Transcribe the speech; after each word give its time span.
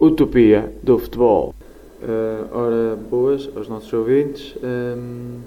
Utopia 0.00 0.72
do 0.82 0.98
Futebol. 0.98 1.54
Uh, 2.02 2.56
ora, 2.56 2.96
boas 2.96 3.50
aos 3.54 3.68
nossos 3.68 3.92
ouvintes. 3.92 4.56
Um, 4.62 5.40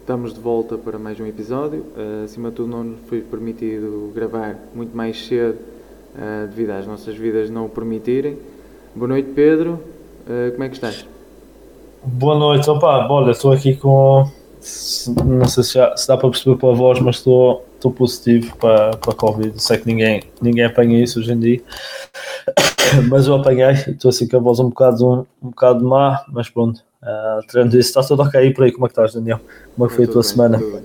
estamos 0.00 0.34
de 0.34 0.40
volta 0.40 0.76
para 0.76 0.98
mais 0.98 1.20
um 1.20 1.26
episódio. 1.26 1.84
Uh, 1.96 2.24
acima 2.24 2.50
de 2.50 2.56
tudo, 2.56 2.68
não 2.68 2.82
nos 2.82 2.98
foi 3.08 3.20
permitido 3.20 4.10
gravar 4.12 4.58
muito 4.74 4.96
mais 4.96 5.24
cedo 5.24 5.56
uh, 6.16 6.48
devido 6.48 6.70
às 6.70 6.84
nossas 6.84 7.14
vidas 7.14 7.48
não 7.48 7.66
o 7.66 7.68
permitirem. 7.68 8.36
Boa 8.92 9.06
noite, 9.06 9.30
Pedro. 9.32 9.78
como 10.26 10.64
é 10.64 10.68
que 10.68 10.74
estás? 10.74 11.06
Boa 12.02 12.36
noite, 12.36 12.68
opa, 12.68 13.06
olha, 13.08 13.30
estou 13.30 13.52
aqui 13.52 13.76
com. 13.76 14.28
Não 15.24 15.46
sei 15.46 15.62
se, 15.62 15.74
já, 15.74 15.96
se 15.96 16.08
dá 16.08 16.16
para 16.16 16.28
perceber 16.28 16.56
pela 16.56 16.74
voz, 16.74 16.98
mas 16.98 17.16
estou, 17.16 17.64
estou 17.84 17.92
positivo 17.92 18.56
para, 18.56 18.96
para 18.96 19.12
a 19.12 19.14
Covid. 19.14 19.62
Sei 19.62 19.76
que 19.76 19.86
ninguém, 19.86 20.22
ninguém 20.40 20.64
apanha 20.64 21.02
isso 21.02 21.20
hoje 21.20 21.32
em 21.32 21.38
dia. 21.38 21.62
mas 23.08 23.26
eu 23.26 23.34
apanhei, 23.34 23.72
estou 23.72 24.08
assim 24.08 24.26
com 24.26 24.36
a 24.38 24.40
voz 24.40 24.58
um 24.58 24.68
bocado, 24.68 25.06
um, 25.06 25.26
um 25.42 25.50
bocado 25.50 25.84
má, 25.84 26.24
mas 26.28 26.48
pronto. 26.48 26.82
Uh, 27.02 27.68
isso, 27.68 27.76
está 27.76 28.02
tudo 28.02 28.22
ok 28.22 28.52
por 28.54 28.64
aí. 28.64 28.72
Como 28.72 28.86
é 28.86 28.88
que 28.88 28.92
estás, 28.92 29.12
Daniel? 29.12 29.40
Como 29.74 29.86
é 29.86 29.88
que 29.90 29.96
foi 29.96 30.04
a 30.06 30.08
tua 30.08 30.22
bem, 30.22 30.30
semana? 30.30 30.58
Tudo 30.58 30.82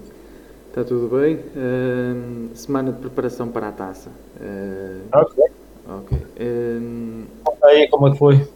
está 0.68 0.84
tudo 0.84 1.18
bem. 1.18 1.36
Uh, 1.36 2.50
semana 2.54 2.92
de 2.92 3.00
preparação 3.00 3.48
para 3.48 3.70
a 3.70 3.72
taça. 3.72 4.10
Uh, 4.40 5.02
ok. 5.14 5.46
Ok. 5.88 6.18
Uh, 6.18 7.26
aí, 7.64 7.88
como 7.88 8.08
é 8.08 8.12
que 8.12 8.18
foi? 8.18 8.48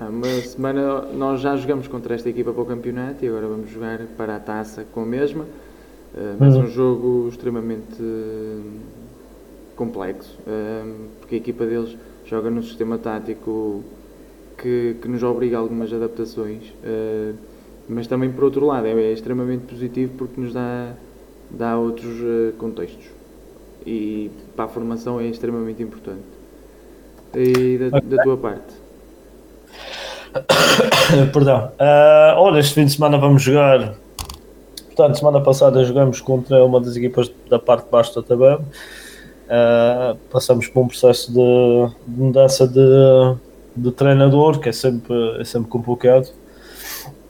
Uma 0.00 0.40
semana 0.40 1.02
nós 1.12 1.42
já 1.42 1.54
jogamos 1.56 1.86
contra 1.86 2.14
esta 2.14 2.28
equipa 2.28 2.52
para 2.52 2.62
o 2.62 2.66
campeonato 2.66 3.22
e 3.22 3.28
agora 3.28 3.46
vamos 3.46 3.70
jogar 3.70 3.98
para 4.16 4.36
a 4.36 4.40
taça 4.40 4.84
com 4.94 5.02
a 5.02 5.06
mesma. 5.06 5.44
Uh, 6.14 6.36
mas 6.38 6.54
uhum. 6.54 6.62
um 6.62 6.66
jogo 6.66 7.28
extremamente 7.28 8.02
complexo, 9.76 10.36
porque 11.20 11.36
a 11.36 11.38
equipa 11.38 11.64
deles 11.64 11.96
joga 12.26 12.50
num 12.50 12.62
sistema 12.62 12.98
tático 12.98 13.82
que, 14.58 14.96
que 15.00 15.08
nos 15.08 15.22
obriga 15.22 15.56
a 15.56 15.60
algumas 15.60 15.90
adaptações, 15.90 16.64
mas 17.88 18.06
também 18.06 18.30
por 18.30 18.44
outro 18.44 18.66
lado 18.66 18.86
é, 18.86 18.90
é, 18.90 19.10
extremamente 19.10 19.64
positivo 19.64 20.12
porque 20.18 20.38
nos 20.38 20.52
dá, 20.52 20.92
dá 21.50 21.78
outros 21.78 22.14
contextos 22.58 23.06
e 23.86 24.30
para 24.54 24.66
a 24.66 24.68
formação 24.68 25.20
é 25.20 25.26
extremamente 25.26 25.82
importante. 25.82 26.20
E 27.34 27.78
da, 27.78 27.98
okay. 27.98 28.08
da 28.08 28.22
tua 28.22 28.36
parte? 28.36 28.74
Perdão. 31.32 31.72
Uh, 31.78 32.36
olha, 32.36 32.60
este 32.60 32.74
fim 32.74 32.84
de 32.84 32.92
semana 32.92 33.18
vamos 33.18 33.42
jogar. 33.42 33.94
Portanto, 35.00 35.18
semana 35.18 35.40
passada 35.40 35.82
jogamos 35.82 36.20
contra 36.20 36.62
uma 36.62 36.78
das 36.78 36.94
equipas 36.94 37.32
da 37.48 37.58
parte 37.58 37.86
de 37.86 37.90
baixo 37.90 38.14
da 38.14 38.22
tabela 38.22 38.62
Uh, 39.50 40.14
passamos 40.30 40.68
por 40.68 40.80
um 40.80 40.86
processo 40.86 41.32
de, 41.32 41.40
de 42.06 42.20
mudança 42.20 42.68
de, 42.68 43.36
de, 43.74 43.90
treinador, 43.90 44.60
que 44.60 44.68
é 44.68 44.72
sempre, 44.72 45.12
é 45.40 45.44
sempre 45.44 45.68
complicado. 45.68 46.28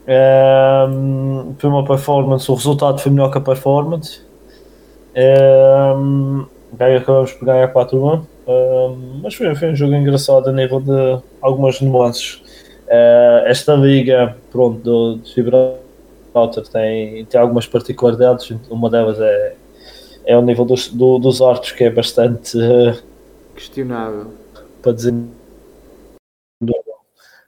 Uh, 0.03 1.55
foi 1.57 1.67
uma 1.67 1.83
performance, 1.83 2.51
o 2.51 2.53
resultado 2.53 2.99
foi 2.99 3.11
melhor 3.11 3.31
que 3.31 3.39
a 3.39 3.41
performance. 3.41 4.21
Uh, 5.15 6.47
acabamos 6.79 7.33
por 7.33 7.45
ganhar 7.45 7.73
4-1, 7.73 8.19
uh, 8.19 8.97
mas 9.23 9.33
foi, 9.33 9.55
foi, 9.55 9.71
um 9.71 9.75
jogo 9.75 9.95
engraçado 9.95 10.47
a 10.47 10.53
nível 10.53 10.79
de 10.79 11.23
algumas 11.41 11.81
nuances. 11.81 12.35
Uh, 12.85 13.47
esta 13.47 13.73
liga, 13.73 14.37
pronto, 14.51 14.77
do, 14.79 15.15
de 15.17 15.33
tem, 16.71 17.25
tem 17.25 17.39
algumas 17.39 17.67
particularidades, 17.67 18.51
uma 18.69 18.89
delas 18.89 19.19
é 19.19 19.55
é 20.25 20.37
o 20.37 20.41
nível 20.41 20.65
dos, 20.65 20.87
do, 20.87 21.17
dos 21.17 21.41
arcos 21.41 21.71
que 21.71 21.83
é 21.83 21.89
bastante 21.89 22.57
uh, 22.57 22.97
questionável. 23.55 24.33
para 24.81 24.91
dizer 24.93 25.13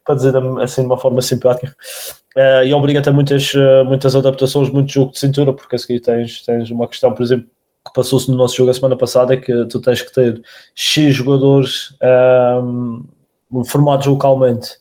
para 0.05 0.15
dizer 0.15 0.35
assim 0.61 0.81
de 0.81 0.87
uma 0.87 0.97
forma 0.97 1.21
simpática. 1.21 1.73
Uh, 2.35 2.65
e 2.65 2.73
obriga-te 2.73 3.07
a 3.07 3.11
muitas, 3.11 3.53
uh, 3.53 3.85
muitas 3.85 4.15
adaptações, 4.15 4.69
muito 4.69 4.91
jogo 4.91 5.11
de 5.11 5.19
cintura 5.19 5.53
porque 5.53 5.75
a 5.75 5.79
seguir 5.79 5.99
tens, 5.99 6.43
tens 6.43 6.69
uma 6.71 6.87
questão, 6.87 7.13
por 7.13 7.23
exemplo 7.23 7.47
que 7.85 7.93
passou-se 7.93 8.31
no 8.31 8.37
nosso 8.37 8.55
jogo 8.55 8.71
a 8.71 8.73
semana 8.73 8.95
passada 8.95 9.33
é 9.33 9.37
que 9.37 9.65
tu 9.65 9.81
tens 9.81 10.01
que 10.01 10.13
ter 10.13 10.41
X 10.73 11.13
jogadores 11.13 11.93
um, 12.63 13.03
formados 13.65 14.07
localmente 14.07 14.77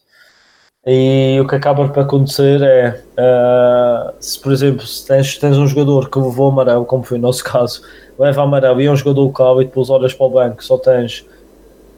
e 0.85 1.39
o 1.41 1.47
que 1.47 1.55
acaba 1.55 1.89
por 1.89 2.01
acontecer 2.01 2.61
é, 2.61 3.01
uh, 3.13 4.13
se 4.19 4.41
por 4.41 4.53
exemplo, 4.53 4.85
se 4.85 5.07
tens, 5.07 5.39
tens 5.39 5.57
um 5.57 5.67
jogador 5.67 6.11
que 6.11 6.19
levou 6.19 6.49
amarelo, 6.49 6.85
como 6.85 7.05
foi 7.05 7.19
o 7.19 7.21
nosso 7.21 7.45
caso, 7.45 7.83
leva 8.19 8.43
amarelo 8.43 8.81
e 8.81 8.87
é 8.87 8.91
um 8.91 8.97
jogador 8.97 9.23
local 9.23 9.63
e 9.63 9.65
depois 9.65 9.91
olhas 9.91 10.13
para 10.13 10.27
o 10.27 10.31
banco, 10.31 10.65
só 10.65 10.77
tens 10.77 11.25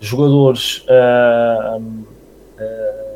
jogadores 0.00 0.84
uh, 0.88 1.78
uh, 1.78 3.14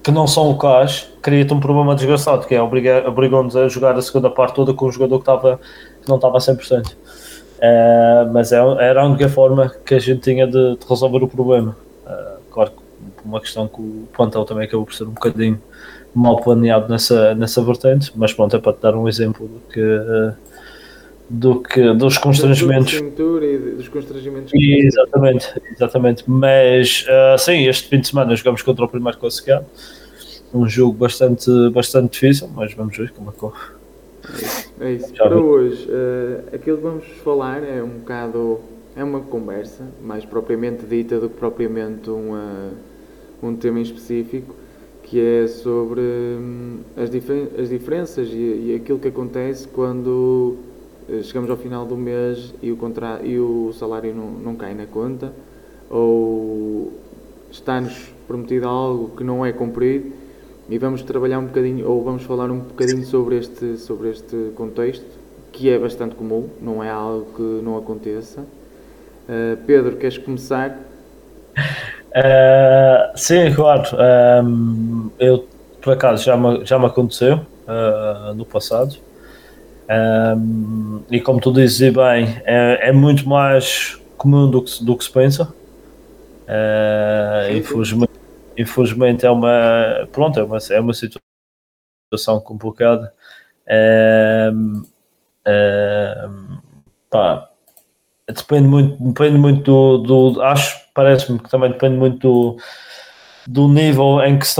que 0.00 0.12
não 0.12 0.28
são 0.28 0.50
locais, 0.50 1.08
cria-te 1.20 1.52
um 1.52 1.58
problema 1.58 1.96
desgraçado, 1.96 2.46
que 2.46 2.54
é 2.54 2.62
obrigam-nos 2.62 3.56
a 3.56 3.66
jogar 3.68 3.96
a 3.96 4.02
segunda 4.02 4.30
parte 4.30 4.54
toda 4.54 4.72
com 4.72 4.86
um 4.86 4.92
jogador 4.92 5.16
que, 5.16 5.22
estava, 5.22 5.60
que 6.00 6.08
não 6.08 6.16
estava 6.16 6.36
a 6.36 6.40
100%. 6.40 6.92
Uh, 6.92 8.32
mas 8.32 8.52
é, 8.52 8.58
era 8.78 9.02
a 9.02 9.06
única 9.06 9.28
forma 9.28 9.74
que 9.84 9.94
a 9.94 9.98
gente 9.98 10.20
tinha 10.20 10.46
de, 10.46 10.76
de 10.76 10.86
resolver 10.88 11.24
o 11.24 11.28
problema. 11.28 11.76
claro 12.52 12.70
que 12.70 12.85
uma 13.26 13.40
questão 13.40 13.68
que 13.68 13.80
o 13.80 14.08
plantel 14.12 14.44
também 14.44 14.64
acabou 14.64 14.86
por 14.86 14.94
ser 14.94 15.04
um 15.04 15.10
bocadinho 15.10 15.60
mal 16.16 16.40
planeado 16.40 16.88
nessa, 16.88 17.34
nessa 17.34 17.62
vertente, 17.62 18.10
mas 18.16 18.32
pronto, 18.32 18.56
é 18.56 18.58
para 18.58 18.72
te 18.72 18.80
dar 18.80 18.96
um 18.96 19.06
exemplo 19.06 19.46
do 19.46 19.60
que, 19.70 20.34
do 21.28 21.60
que 21.60 21.92
dos 21.92 22.16
constrangimentos. 22.16 22.98
dos 22.98 23.88
constrangimentos. 23.88 24.52
Exatamente, 24.54 25.60
exatamente. 25.70 26.24
Mas 26.26 27.04
uh, 27.06 27.38
sim, 27.38 27.66
este 27.68 27.88
fim 27.88 28.00
de 28.00 28.08
semana 28.08 28.34
jogamos 28.34 28.62
contra 28.62 28.84
o 28.84 28.88
primeiro 28.88 29.18
classificado. 29.18 29.66
Um 30.54 30.66
jogo 30.66 30.94
bastante, 30.94 31.50
bastante 31.70 32.12
difícil, 32.12 32.48
mas 32.54 32.72
vamos 32.72 32.96
ver 32.96 33.10
como 33.10 33.28
é 33.28 33.32
que 33.32 33.38
corre. 33.38 33.76
É 34.80 34.92
isso. 34.92 35.12
Para 35.12 35.36
hoje, 35.36 35.86
uh, 35.86 36.54
aquilo 36.54 36.78
que 36.78 36.82
vamos 36.82 37.04
falar 37.22 37.62
é 37.62 37.82
um 37.82 37.98
bocado. 37.98 38.60
É 38.96 39.04
uma 39.04 39.20
conversa, 39.20 39.84
mais 40.02 40.24
propriamente 40.24 40.86
dita 40.86 41.20
do 41.20 41.28
que 41.28 41.36
propriamente 41.36 42.08
uma 42.08 42.70
um 43.46 43.56
tema 43.56 43.78
em 43.78 43.82
específico 43.82 44.54
que 45.02 45.20
é 45.20 45.46
sobre 45.46 46.00
hum, 46.00 46.78
as, 46.96 47.10
difer 47.10 47.48
as 47.58 47.68
diferenças 47.68 48.28
e, 48.28 48.36
e, 48.36 48.74
aquilo 48.74 48.98
que 48.98 49.08
acontece 49.08 49.68
quando 49.68 50.56
eh, 51.08 51.22
chegamos 51.22 51.48
ao 51.48 51.56
final 51.56 51.86
do 51.86 51.96
mês 51.96 52.52
e 52.60 52.72
o, 52.72 52.78
e 53.22 53.38
o 53.38 53.72
salário 53.72 54.12
não, 54.14 54.30
não 54.30 54.56
cai 54.56 54.74
na 54.74 54.86
conta 54.86 55.32
ou 55.88 56.92
está-nos 57.50 58.12
prometido 58.26 58.66
algo 58.66 59.16
que 59.16 59.22
não 59.22 59.46
é 59.46 59.52
cumprido 59.52 60.12
e 60.68 60.76
vamos 60.76 61.02
trabalhar 61.02 61.38
um 61.38 61.46
bocadinho 61.46 61.88
ou 61.88 62.02
vamos 62.02 62.24
falar 62.24 62.50
um 62.50 62.58
bocadinho 62.58 63.04
sobre 63.06 63.38
este, 63.38 63.76
sobre 63.76 64.10
este 64.10 64.50
contexto 64.56 65.06
que 65.52 65.70
é 65.70 65.78
bastante 65.78 66.14
comum, 66.14 66.50
não 66.60 66.84
é 66.84 66.90
algo 66.90 67.32
que 67.34 67.64
não 67.64 67.78
aconteça. 67.78 68.40
Uh, 68.42 69.56
Pedro, 69.66 69.96
queres 69.96 70.18
começar? 70.18 70.78
Uh, 72.16 73.12
sim, 73.14 73.52
claro. 73.54 73.84
Um, 74.42 75.10
eu, 75.18 75.46
por 75.82 75.92
acaso, 75.92 76.24
já 76.24 76.34
me, 76.34 76.64
já 76.64 76.78
me 76.78 76.86
aconteceu 76.86 77.44
uh, 77.68 78.32
no 78.34 78.46
passado. 78.46 78.96
Um, 79.88 81.02
e 81.10 81.20
como 81.20 81.40
tu 81.40 81.52
dizes 81.52 81.92
bem, 81.92 82.40
é, 82.44 82.88
é, 82.88 82.92
muito 82.92 83.28
mais 83.28 84.00
comum 84.16 84.50
do 84.50 84.62
que, 84.62 84.82
do 84.82 84.96
que 84.96 85.04
se 85.04 85.12
pensa. 85.12 85.54
Uh, 86.48 87.54
infelizmente, 87.54 88.12
infelizmente 88.56 89.26
é 89.26 89.30
uma 89.30 90.08
pronto, 90.10 90.40
é 90.40 90.44
uma, 90.44 90.58
é 90.70 90.80
uma 90.80 90.94
situação 90.94 92.40
complicada. 92.40 93.12
Um, 94.54 94.84
um, 95.46 96.58
pá, 97.10 97.50
depende 98.26 98.68
muito, 98.68 99.02
depende 99.02 99.38
muito 99.38 99.98
do, 99.98 100.32
do 100.32 100.42
acho 100.42 100.85
parece-me 100.96 101.38
que 101.38 101.50
também 101.50 101.70
depende 101.70 101.96
muito 101.96 102.18
do, 102.18 102.56
do 103.46 103.68
nível 103.68 104.20
em 104.24 104.38
que 104.38 104.46
se 104.46 104.56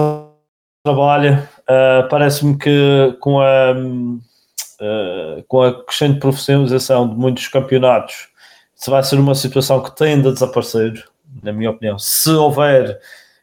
trabalha. 0.85 1.49
Uh, 1.62 2.09
parece-me 2.09 2.56
que 2.56 3.17
com 3.19 3.41
a, 3.41 3.73
uh, 3.73 5.43
com 5.49 5.62
a 5.62 5.85
crescente 5.85 6.21
profissionalização 6.21 7.09
de 7.09 7.17
muitos 7.17 7.49
campeonatos, 7.49 8.29
se 8.75 8.91
vai 8.91 9.03
ser 9.03 9.19
uma 9.19 9.35
situação 9.35 9.83
que 9.83 9.97
tende 9.97 10.29
a 10.29 10.33
desaparecer, 10.33 11.03
na 11.43 11.53
minha 11.53 11.71
opinião. 11.71 11.99
Se 11.99 12.31
houver 12.31 13.00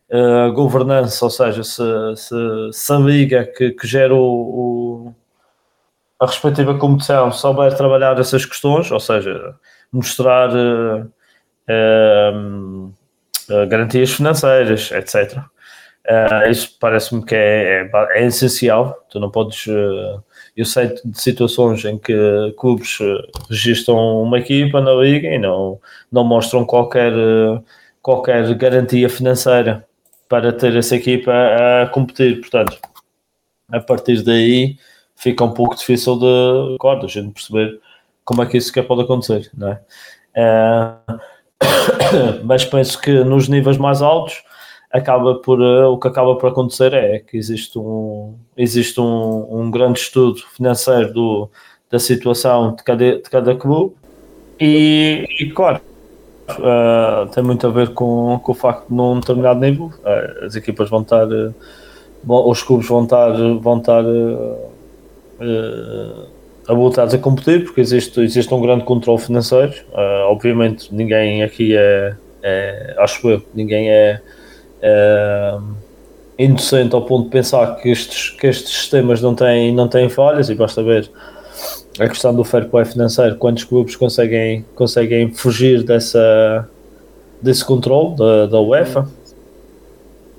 uh, 0.10 0.54
governança, 0.54 1.25
ou 1.25 1.31
seja, 1.31 1.63
se, 1.63 1.84
se, 2.16 2.36
se 2.72 2.94
a 2.94 2.98
liga 2.98 3.44
que, 3.44 3.72
que 3.72 3.88
gera 3.88 4.13
o, 4.13 4.19
o, 4.19 5.16
a 6.19 6.28
respectiva 6.28 6.78
competição 6.78 7.31
souber 7.31 7.75
trabalhar 7.75 8.18
essas 8.19 8.45
questões, 8.45 8.92
ou 8.92 9.00
seja, 9.00 9.56
mostrar 9.92 10.50
uh, 10.51 11.12
garantias 13.68 14.12
financeiras, 14.12 14.92
etc. 14.92 15.44
Uh, 16.06 16.50
isso 16.51 16.75
parece-me 16.81 17.24
que 17.24 17.33
é, 17.33 17.89
é, 17.94 18.19
é, 18.19 18.25
essencial. 18.25 19.06
Tu 19.10 19.19
não 19.19 19.31
podes. 19.31 19.68
Uh, 19.68 20.21
eu 20.56 20.65
sei 20.65 20.88
de 20.88 21.21
situações 21.21 21.83
em 21.86 21.98
que 21.98 22.13
clubes 22.57 23.00
registram 23.50 24.21
uma 24.21 24.38
equipa 24.38 24.81
na 24.81 24.94
liga 24.94 25.30
e 25.30 25.39
não, 25.39 25.80
não 26.12 26.24
mostram 26.24 26.65
qualquer 26.65 27.13
qualquer 28.01 28.54
garantia 28.56 29.09
financeira 29.09 29.88
para 30.27 30.51
ter 30.51 30.75
essa 30.75 30.95
equipa 30.95 31.31
a 31.31 31.88
competir. 31.88 32.42
Portanto, 32.42 32.77
a 33.71 33.80
partir 33.80 34.21
daí 34.24 34.77
fica 35.16 35.44
um 35.44 35.54
pouco 35.54 35.75
difícil 35.75 36.19
de, 36.19 36.77
claro, 36.80 37.06
a 37.06 37.07
gente 37.07 37.33
perceber 37.33 37.80
como 38.25 38.44
é 38.44 38.45
que 38.45 38.57
isso 38.57 38.68
sequer 38.68 38.86
pode 38.86 39.04
acontecer, 39.04 39.50
não 39.56 39.69
é? 39.69 39.81
Uh, 40.36 41.19
mas 42.44 42.65
penso 42.65 43.00
que 43.00 43.24
nos 43.24 43.48
níveis 43.48 43.77
mais 43.77 44.01
altos 44.01 44.44
acaba 44.92 45.36
por 45.36 45.60
uh, 45.60 45.92
o 45.92 45.98
que 45.98 46.07
acaba 46.07 46.36
por 46.36 46.50
acontecer 46.50 46.94
é 46.94 47.19
que 47.19 47.36
existe 47.36 47.80
um 47.80 48.36
existe 48.56 49.01
um, 49.01 49.48
um 49.50 49.71
grande 49.71 50.00
estudo 50.00 50.39
financeiro 50.56 51.12
do, 51.12 51.50
da 51.89 51.98
situação 51.98 52.75
de 52.75 52.83
cada, 52.83 53.15
de 53.18 53.30
cada 53.30 53.56
clube. 53.56 53.95
E, 54.60 55.25
e 55.39 55.50
claro 55.50 55.81
uh, 56.50 57.27
tem 57.33 57.44
muito 57.44 57.66
a 57.66 57.71
ver 57.71 57.89
com, 57.94 58.39
com 58.44 58.51
o 58.51 58.56
facto 58.56 58.88
de 58.88 58.94
num 58.94 59.19
determinado 59.19 59.59
nível 59.59 59.88
uh, 59.88 60.45
as 60.45 60.56
equipas 60.56 60.89
vão 60.89 61.01
estar 61.01 61.27
os 62.25 62.63
clubes 62.63 62.88
vão 62.88 63.04
estar 63.04 63.31
vão 63.59 63.80
estar 63.80 64.04
habilitados 66.68 67.13
a 67.13 67.18
competir 67.18 67.65
porque 67.65 67.81
existe, 67.81 68.19
existe 68.21 68.54
um 68.54 68.62
grande 68.62 68.83
controle 68.83 69.19
financeiro. 69.19 69.74
Uh, 69.92 70.31
obviamente, 70.31 70.94
ninguém 70.94 71.44
aqui 71.44 71.75
é, 71.75 72.15
é, 72.42 72.95
acho 72.98 73.30
eu, 73.30 73.42
ninguém 73.54 73.89
é, 73.89 74.21
é 74.81 75.57
inocente 76.38 76.95
ao 76.95 77.04
ponto 77.04 77.25
de 77.25 77.30
pensar 77.31 77.75
que 77.77 77.89
estes, 77.89 78.31
que 78.31 78.48
estes 78.48 78.71
sistemas 78.71 79.21
não 79.21 79.36
têm, 79.36 79.74
não 79.74 79.88
têm 79.88 80.10
falhas 80.10 80.50
e 80.50 80.56
basta 80.56 80.81
ver 80.81 81.10
a 82.00 82.07
questão 82.07 82.33
do 82.33 82.44
fair 82.44 82.68
play 82.69 82.86
financeiro, 82.86 83.36
quantos 83.36 83.63
clubes 83.63 83.95
conseguem, 83.95 84.66
conseguem 84.75 85.31
fugir 85.31 85.83
dessa, 85.83 86.68
desse 87.42 87.63
controle 87.63 88.16
da, 88.16 88.48
da 88.48 88.59
UEFA. 88.59 89.07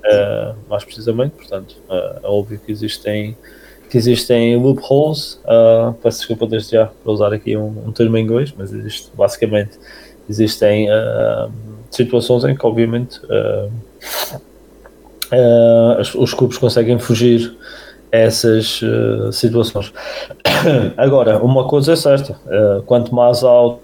Uh, 0.05 0.55
mais 0.69 0.83
precisamente, 0.83 1.31
portanto, 1.31 1.77
uh, 1.89 2.19
é 2.23 2.27
óbvio 2.27 2.59
que 2.59 2.71
existem 2.71 3.35
que 3.89 3.97
existem 3.97 4.57
loopholes, 4.57 5.39
uh, 5.45 5.93
peço 6.01 6.19
desculpa 6.19 6.47
desde 6.47 6.71
já 6.71 6.87
para 6.87 7.11
usar 7.11 7.33
aqui 7.33 7.55
um, 7.55 7.87
um 7.87 7.91
termo 7.91 8.17
em 8.17 8.23
inglês, 8.23 8.53
mas 8.57 8.73
existe, 8.73 9.11
basicamente 9.15 9.77
existem 10.29 10.89
uh, 10.89 11.51
situações 11.91 12.43
em 12.45 12.55
que 12.55 12.65
obviamente 12.65 13.19
uh, 13.25 13.71
uh, 15.31 16.01
os, 16.01 16.15
os 16.15 16.33
clubes 16.33 16.57
conseguem 16.57 16.97
fugir 16.99 17.55
a 18.11 18.17
essas 18.17 18.81
situações. 19.33 19.91
Agora, 20.95 21.39
uma 21.39 21.67
coisa 21.67 21.93
é 21.93 21.95
certa, 21.95 22.39
quanto 22.85 23.13
mais 23.13 23.43
alto 23.43 23.81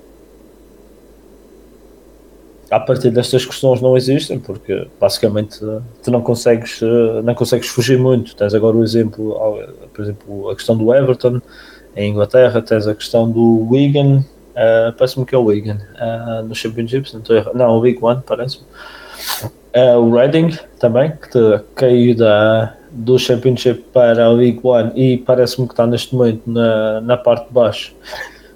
a 2.71 2.79
partir 2.79 3.11
destas 3.11 3.45
questões 3.45 3.81
não 3.81 3.97
existem, 3.97 4.39
porque 4.39 4.87
basicamente 4.99 5.59
tu 6.01 6.09
não 6.09 6.21
consegues, 6.21 6.79
não 7.23 7.35
consegues 7.35 7.67
fugir 7.67 7.99
muito. 7.99 8.33
Tens 8.33 8.55
agora 8.55 8.77
o 8.77 8.83
exemplo, 8.83 9.37
por 9.93 10.01
exemplo, 10.01 10.49
a 10.49 10.55
questão 10.55 10.77
do 10.77 10.93
Everton 10.93 11.41
em 11.95 12.11
Inglaterra, 12.11 12.61
tens 12.61 12.87
a 12.87 12.95
questão 12.95 13.29
do 13.29 13.67
Wigan, 13.69 14.23
uh, 14.51 14.93
parece-me 14.97 15.25
que 15.25 15.35
é 15.35 15.37
o 15.37 15.43
Wigan, 15.43 15.79
uh, 15.95 16.43
no 16.43 16.55
Championship, 16.55 17.11
não 17.13 17.53
não, 17.53 17.77
o 17.77 17.81
League 17.81 17.99
One, 18.01 18.21
parece-me. 18.25 18.63
Uh, 19.75 19.97
o 19.97 20.13
Reading 20.13 20.57
também, 20.79 21.11
que 21.11 21.29
te, 21.29 21.63
caiu 21.75 22.15
da, 22.15 22.75
do 22.91 23.17
Championship 23.17 23.81
para 23.93 24.25
a 24.25 24.29
League 24.29 24.59
One 24.63 24.91
e 24.95 25.17
parece-me 25.17 25.67
que 25.67 25.73
está 25.73 25.87
neste 25.87 26.13
momento 26.13 26.41
na, 26.45 26.99
na 27.01 27.17
parte 27.17 27.47
de 27.47 27.53
baixo 27.53 27.95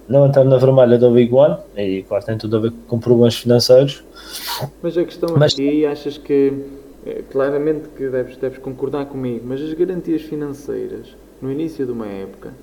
não 0.08 0.26
entrar 0.26 0.44
na 0.44 0.58
vermelha 0.58 0.98
da 0.98 1.10
Big 1.10 1.34
One, 1.34 1.58
e 1.76 2.04
claro, 2.04 2.26
tem 2.26 2.38
tudo 2.38 2.58
a 2.58 2.60
ver 2.60 2.74
com 2.88 3.00
problemas 3.00 3.38
financeiros. 3.38 4.04
Mas 4.82 4.98
a 4.98 5.04
questão 5.04 5.36
mas... 5.38 5.54
aqui, 5.54 5.86
achas 5.86 6.18
que, 6.18 6.54
eh, 7.06 7.24
claramente 7.32 7.90
que 7.90 8.08
deves, 8.08 8.38
deves 8.38 8.60
concordar 8.60 9.06
comigo, 9.06 9.46
mas 9.48 9.62
as 9.62 9.74
garantias 9.74 10.22
financeiras, 10.22 11.16
no 11.42 11.52
início 11.52 11.86
de 11.86 11.92
uma 11.92 12.08
época, 12.08 12.54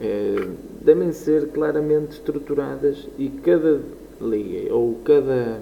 é, 0.00 0.48
devem 0.82 1.12
ser 1.12 1.48
claramente 1.48 2.12
estruturadas 2.12 3.06
e 3.18 3.28
cada 3.28 3.80
liga, 4.20 4.74
ou 4.74 4.94
cada 5.04 5.60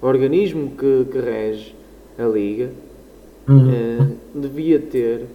organismo 0.00 0.72
que, 0.72 1.06
que 1.10 1.18
rege 1.18 1.74
a 2.18 2.24
liga, 2.24 2.70
uhum. 3.48 3.70
é, 3.70 4.38
devia 4.38 4.78
ter 4.78 5.26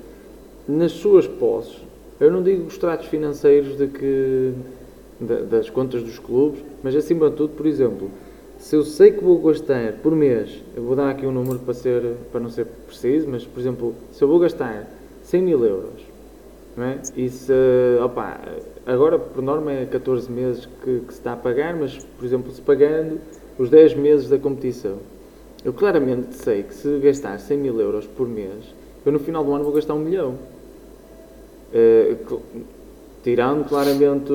nas 0.67 0.91
suas 0.91 1.27
posses, 1.27 1.77
eu 2.19 2.31
não 2.31 2.43
digo 2.43 2.67
os 2.67 2.77
tratos 2.77 3.07
financeiros 3.07 3.77
de 3.77 3.87
que 3.87 4.53
das 5.49 5.69
contas 5.69 6.03
dos 6.03 6.19
clubes, 6.19 6.63
mas 6.83 6.95
acima 6.95 7.29
de 7.29 7.35
tudo, 7.35 7.53
por 7.53 7.65
exemplo, 7.65 8.09
se 8.57 8.75
eu 8.75 8.83
sei 8.83 9.11
que 9.11 9.23
vou 9.23 9.39
gastar 9.39 9.93
por 10.03 10.15
mês, 10.15 10.61
eu 10.75 10.83
vou 10.83 10.95
dar 10.95 11.09
aqui 11.09 11.25
um 11.25 11.31
número 11.31 11.59
para, 11.59 11.73
ser, 11.73 12.15
para 12.31 12.39
não 12.39 12.49
ser 12.49 12.65
preciso, 12.65 13.27
mas 13.27 13.45
por 13.45 13.59
exemplo, 13.59 13.95
se 14.11 14.23
eu 14.23 14.27
vou 14.27 14.39
gastar 14.39 14.87
100 15.23 15.41
mil 15.41 15.65
euros, 15.65 16.01
não 16.75 16.85
é? 16.85 16.99
E 17.15 17.29
se, 17.29 17.51
opa, 18.03 18.39
agora 18.85 19.17
por 19.17 19.41
norma 19.41 19.71
é 19.71 19.85
14 19.85 20.31
meses 20.31 20.67
que, 20.83 20.99
que 20.99 21.13
se 21.13 21.19
está 21.19 21.33
a 21.33 21.37
pagar, 21.37 21.75
mas 21.75 21.97
por 21.97 22.25
exemplo, 22.25 22.51
se 22.51 22.61
pagando 22.61 23.19
os 23.57 23.69
10 23.69 23.95
meses 23.95 24.29
da 24.29 24.37
competição, 24.37 24.97
eu 25.65 25.73
claramente 25.73 26.35
sei 26.35 26.63
que 26.63 26.73
se 26.73 26.99
gastar 26.99 27.39
100 27.39 27.57
mil 27.57 27.79
euros 27.79 28.07
por 28.07 28.27
mês, 28.27 28.73
eu 29.05 29.11
no 29.11 29.19
final 29.19 29.43
do 29.43 29.53
ano 29.53 29.63
vou 29.63 29.73
gastar 29.73 29.93
um 29.95 29.99
milhão. 29.99 30.35
Uh, 31.73 32.41
tirando 33.23 33.67
claramente 33.67 34.31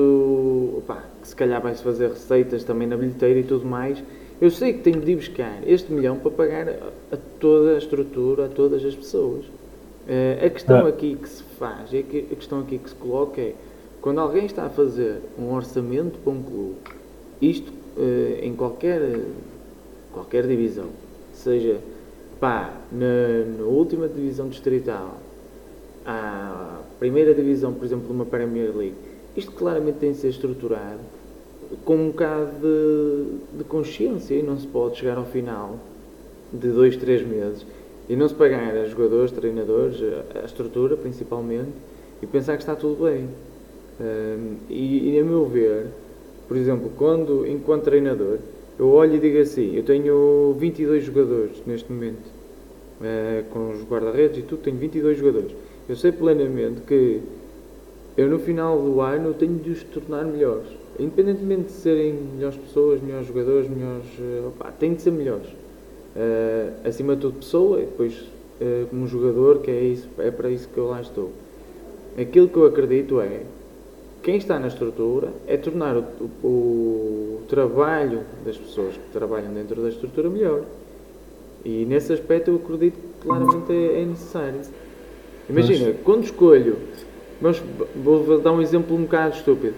opa, 0.77 1.03
que 1.21 1.27
se 1.27 1.35
calhar 1.35 1.61
vai-se 1.61 1.83
fazer 1.83 2.09
receitas 2.09 2.63
também 2.63 2.87
na 2.87 2.95
bilheteira 2.95 3.39
e 3.39 3.43
tudo 3.43 3.65
mais, 3.65 4.01
eu 4.39 4.51
sei 4.51 4.73
que 4.73 4.79
tenho 4.79 5.01
de 5.01 5.11
ir 5.11 5.15
buscar 5.15 5.59
este 5.65 5.91
milhão 5.91 6.17
para 6.17 6.31
pagar 6.31 6.69
a, 6.69 7.15
a 7.15 7.17
toda 7.39 7.75
a 7.75 7.77
estrutura, 7.77 8.45
a 8.45 8.47
todas 8.47 8.85
as 8.85 8.95
pessoas. 8.95 9.45
Uh, 9.45 10.45
a 10.45 10.49
questão 10.49 10.85
ah. 10.85 10.89
aqui 10.89 11.15
que 11.15 11.27
se 11.27 11.43
faz, 11.59 11.93
é 11.93 12.01
que, 12.01 12.27
a 12.31 12.35
questão 12.35 12.61
aqui 12.61 12.77
que 12.77 12.89
se 12.89 12.95
coloca 12.95 13.41
é, 13.41 13.53
quando 13.99 14.19
alguém 14.19 14.45
está 14.45 14.65
a 14.65 14.69
fazer 14.69 15.21
um 15.37 15.53
orçamento 15.53 16.17
para 16.19 16.31
um 16.31 16.41
clube, 16.41 16.75
isto 17.41 17.71
uh, 17.97 18.39
em 18.41 18.55
qualquer, 18.55 19.01
qualquer 20.13 20.47
divisão, 20.47 20.85
seja 21.33 21.79
pá, 22.39 22.73
na, 22.91 23.57
na 23.57 23.63
última 23.65 24.07
divisão 24.07 24.47
distrital, 24.47 25.17
à 26.05 26.79
primeira 26.99 27.33
divisão, 27.33 27.73
por 27.73 27.85
exemplo, 27.85 28.07
de 28.07 28.13
uma 28.13 28.25
Premier 28.25 28.75
League, 28.75 28.95
isto 29.35 29.51
claramente 29.51 29.99
tem 29.99 30.11
de 30.11 30.17
ser 30.17 30.29
estruturado 30.29 30.99
com 31.83 31.95
um 31.95 32.07
bocado 32.07 32.51
de, 32.61 33.57
de 33.57 33.63
consciência 33.65 34.35
e 34.35 34.41
não 34.41 34.57
se 34.57 34.67
pode 34.67 34.97
chegar 34.97 35.17
ao 35.17 35.25
final 35.25 35.77
de 36.51 36.69
dois, 36.69 36.95
três 36.95 37.25
meses 37.25 37.65
e 38.09 38.15
não 38.15 38.27
se 38.27 38.33
pagar 38.33 38.75
a 38.75 38.85
jogadores, 38.85 39.31
treinadores, 39.31 39.97
a, 40.41 40.45
estrutura 40.45 40.95
principalmente, 40.95 41.71
e 42.21 42.25
pensar 42.25 42.55
que 42.55 42.63
está 42.63 42.75
tudo 42.75 43.03
bem. 43.03 43.27
Um, 43.99 44.55
e, 44.69 45.15
e, 45.15 45.19
a 45.19 45.23
meu 45.23 45.45
ver, 45.45 45.87
por 46.47 46.55
exemplo, 46.55 46.91
quando, 46.97 47.45
enquanto 47.45 47.83
treinador, 47.83 48.37
eu 48.79 48.87
olho 48.89 49.15
e 49.15 49.19
digo 49.19 49.39
assim: 49.39 49.75
eu 49.75 49.83
tenho 49.83 50.55
22 50.57 51.03
jogadores 51.03 51.61
neste 51.65 51.91
momento, 51.91 52.27
uh, 53.01 53.43
com 53.49 53.71
os 53.71 53.83
guarda-redes 53.83 54.39
e 54.39 54.41
tudo, 54.43 54.61
tenho 54.61 54.77
22 54.77 55.17
jogadores. 55.17 55.51
Eu 55.89 55.95
sei 55.95 56.11
plenamente 56.11 56.81
que 56.81 57.21
eu 58.17 58.27
no 58.27 58.39
final 58.39 58.81
do 58.81 58.99
ano 58.99 59.33
tenho 59.33 59.57
de 59.59 59.71
os 59.71 59.83
tornar 59.83 60.25
melhores. 60.25 60.67
Independentemente 60.99 61.65
de 61.65 61.71
serem 61.71 62.13
melhores 62.13 62.57
pessoas, 62.57 63.01
melhores 63.01 63.27
jogadores, 63.27 63.69
melhores. 63.69 64.05
Eh, 64.19 64.47
opa, 64.47 64.71
tem 64.71 64.95
de 64.95 65.01
ser 65.01 65.11
melhores. 65.11 65.47
Uh, 66.15 66.87
acima 66.87 67.15
de 67.15 67.21
tudo, 67.21 67.37
pessoa 67.37 67.79
e 67.79 67.85
depois 67.85 68.13
uh, 68.59 68.87
como 68.89 69.05
jogador, 69.05 69.59
que 69.59 69.69
é, 69.69 69.83
isso, 69.83 70.09
é 70.17 70.31
para 70.31 70.49
isso 70.49 70.67
que 70.67 70.77
eu 70.77 70.87
lá 70.87 70.99
estou. 70.99 71.31
Aquilo 72.19 72.49
que 72.49 72.57
eu 72.57 72.65
acredito 72.65 73.21
é 73.21 73.43
quem 74.23 74.37
está 74.37 74.59
na 74.59 74.67
estrutura 74.67 75.29
é 75.45 75.55
tornar 75.55 75.95
o, 75.95 76.03
o, 76.43 76.47
o 76.47 77.41
trabalho 77.47 78.21
das 78.43 78.57
pessoas 78.57 78.95
que 78.95 79.11
trabalham 79.13 79.53
dentro 79.53 79.79
da 79.79 79.89
estrutura 79.89 80.27
melhor. 80.27 80.63
E 81.63 81.85
nesse 81.85 82.11
aspecto 82.11 82.49
eu 82.49 82.55
acredito 82.55 82.95
que 82.95 83.27
claramente 83.27 83.71
é, 83.71 84.01
é 84.01 84.05
necessário. 84.05 84.61
Imagina, 85.49 85.87
mas... 85.87 85.95
quando 86.03 86.23
escolho, 86.23 86.77
mas 87.39 87.61
vou 87.95 88.39
dar 88.39 88.51
um 88.51 88.61
exemplo 88.61 88.95
um 88.95 89.03
bocado 89.03 89.35
estúpido, 89.35 89.73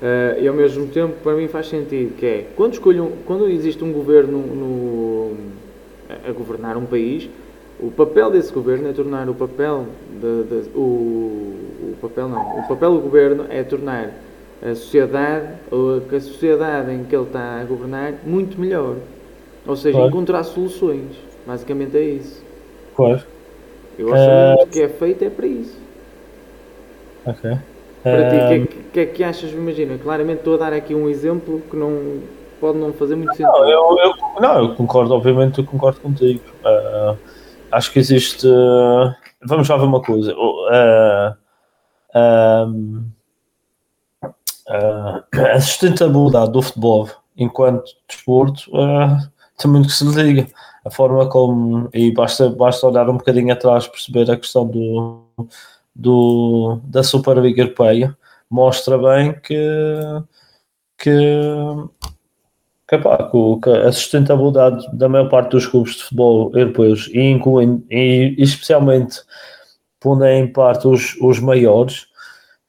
uh, 0.00 0.40
e 0.40 0.48
ao 0.48 0.54
mesmo 0.54 0.86
tempo 0.88 1.14
para 1.22 1.34
mim 1.34 1.48
faz 1.48 1.68
sentido, 1.68 2.16
que 2.16 2.26
é, 2.26 2.46
quando 2.56 2.74
escolho, 2.74 3.12
quando 3.26 3.48
existe 3.48 3.82
um 3.84 3.92
governo 3.92 4.38
no, 4.38 5.36
a 6.28 6.32
governar 6.32 6.76
um 6.76 6.86
país, 6.86 7.28
o 7.80 7.90
papel 7.90 8.30
desse 8.30 8.52
governo 8.52 8.88
é 8.88 8.92
tornar 8.92 9.28
o 9.28 9.34
papel 9.34 9.86
de, 10.10 10.44
de, 10.44 10.68
o, 10.76 10.80
o 10.80 11.96
papel 12.00 12.28
não, 12.28 12.58
o 12.60 12.68
papel 12.68 12.94
do 12.94 13.00
governo 13.00 13.46
é 13.48 13.62
tornar 13.62 14.10
a 14.62 14.74
sociedade, 14.74 15.48
ou 15.70 15.96
a, 15.96 16.16
a 16.16 16.20
sociedade 16.20 16.92
em 16.92 17.04
que 17.04 17.14
ele 17.14 17.24
está 17.24 17.60
a 17.60 17.64
governar, 17.64 18.14
muito 18.24 18.60
melhor. 18.60 18.96
Ou 19.66 19.76
seja, 19.76 19.96
claro. 19.96 20.10
encontrar 20.10 20.44
soluções. 20.44 21.16
Basicamente 21.46 21.96
é 21.96 22.02
isso. 22.02 22.42
Claro. 22.94 23.22
Eu 23.98 24.12
acho 24.12 24.64
uh... 24.64 24.66
que 24.68 24.82
é 24.82 24.88
feito 24.88 25.24
é 25.24 25.30
para 25.30 25.46
isso. 25.46 25.78
Ok. 27.26 27.58
Para 28.02 28.26
uh... 28.26 28.30
ti, 28.30 28.36
o 28.36 28.48
que, 28.48 28.54
é 28.54 28.80
que, 28.92 29.00
é 29.00 29.06
que 29.06 29.24
achas? 29.24 29.52
Imagina, 29.52 29.98
claramente 29.98 30.38
estou 30.38 30.54
a 30.54 30.58
dar 30.58 30.72
aqui 30.72 30.94
um 30.94 31.08
exemplo 31.08 31.62
que 31.70 31.76
não, 31.76 32.20
pode 32.60 32.78
não 32.78 32.92
fazer 32.92 33.16
muito 33.16 33.30
sentido. 33.30 33.50
Não, 33.50 33.68
eu, 33.68 33.98
eu, 33.98 34.40
não, 34.40 34.58
eu 34.58 34.74
concordo, 34.74 35.14
obviamente, 35.14 35.58
eu 35.58 35.64
concordo 35.64 36.00
contigo. 36.00 36.42
Uh, 36.64 37.18
acho 37.70 37.92
que 37.92 37.98
existe. 37.98 38.46
Uh, 38.46 39.12
vamos 39.44 39.68
lá 39.68 39.76
ver 39.76 39.84
uma 39.84 40.00
coisa. 40.00 40.34
Uh, 40.34 41.36
a 45.34 45.60
sustentabilidade 45.60 46.52
do 46.52 46.62
futebol 46.62 47.08
enquanto 47.36 47.90
desporto 48.06 48.70
tem 49.58 49.70
muito 49.70 49.88
que 49.88 49.94
se 49.94 50.04
liga. 50.04 50.46
A 50.84 50.90
forma 50.90 51.28
como. 51.28 51.88
E 51.92 52.10
basta, 52.12 52.50
basta 52.50 52.86
olhar 52.86 53.08
um 53.08 53.16
bocadinho 53.16 53.52
atrás 53.52 53.86
perceber 53.86 54.30
a 54.30 54.36
questão 54.36 54.66
do, 54.66 55.22
do, 55.94 56.80
da 56.84 57.02
Superliga 57.02 57.62
Europeia. 57.62 58.16
Mostra 58.50 58.98
bem 58.98 59.34
que. 59.40 59.56
que 60.98 61.40
que, 62.88 62.98
pá, 62.98 63.30
que 63.62 63.70
a 63.70 63.90
sustentabilidade 63.90 64.86
da 64.92 65.08
maior 65.08 65.30
parte 65.30 65.52
dos 65.52 65.66
clubes 65.66 65.94
de 65.94 66.02
futebol 66.02 66.52
europeus, 66.54 67.08
e, 67.10 67.20
incluindo, 67.20 67.82
e 67.90 68.34
especialmente 68.36 69.22
pondo 69.98 70.26
em 70.26 70.46
parte 70.46 70.86
os, 70.86 71.16
os 71.22 71.38
maiores, 71.38 72.02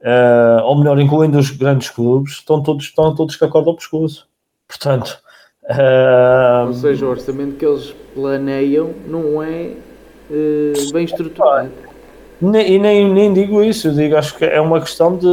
uh, 0.01 0.63
ou 0.63 0.77
melhor, 0.77 0.97
incluindo 0.99 1.37
os 1.37 1.49
grandes 1.49 1.89
clubes, 1.89 2.33
estão 2.33 2.63
todos, 2.63 2.85
estão 2.85 3.13
todos 3.13 3.35
com 3.35 3.45
a 3.45 3.49
corda 3.49 3.69
ao 3.71 3.75
pescoço. 3.75 4.27
Portanto, 4.65 5.19
ou 6.67 6.73
seja, 6.73 7.05
o 7.05 7.09
orçamento 7.09 7.55
que 7.55 7.65
eles 7.65 7.95
planeiam 8.13 8.91
não 9.07 9.41
é 9.41 9.71
uh, 10.29 10.93
bem 10.93 11.05
estruturado. 11.05 11.71
E 12.41 12.77
nem, 12.77 13.13
nem 13.13 13.33
digo 13.33 13.63
isso, 13.63 13.87
eu 13.87 13.93
digo, 13.93 14.17
acho 14.17 14.37
que 14.37 14.43
é 14.43 14.59
uma 14.59 14.81
questão 14.81 15.15
de. 15.15 15.27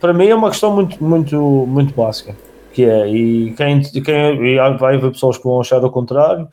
Para 0.00 0.12
mim, 0.12 0.28
é 0.28 0.34
uma 0.34 0.50
questão 0.50 0.74
muito, 0.74 1.02
muito, 1.02 1.36
muito 1.36 1.94
básica 1.94 2.34
que 2.78 2.84
é. 2.84 3.08
E 3.08 3.54
quem, 3.54 3.80
quem 3.82 4.54
e 4.54 4.56
vai 4.78 4.94
haver 4.94 5.10
pessoas 5.10 5.36
que 5.36 5.42
vão 5.42 5.60
achar 5.60 5.84
o 5.84 5.90
contrário, 5.90 6.48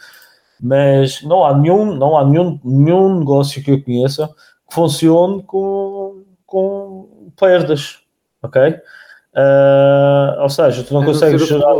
mas 0.59 1.21
não 1.21 1.45
há 1.45 1.55
nenhum, 1.55 1.93
não 1.93 2.17
há 2.17 2.25
nenhum, 2.25 2.59
nenhum 2.63 3.19
negócio 3.19 3.63
que 3.63 3.69
eu 3.69 3.83
conheça 3.83 4.27
que 4.67 4.73
funcione 4.73 5.43
com, 5.43 6.23
com 6.47 7.29
perdas, 7.39 7.99
ok? 8.41 8.71
Uh, 9.35 10.41
ou 10.41 10.49
seja, 10.49 10.83
tu 10.83 10.95
não 10.95 11.03
é 11.03 11.05
consegues 11.05 11.47
gerar. 11.47 11.75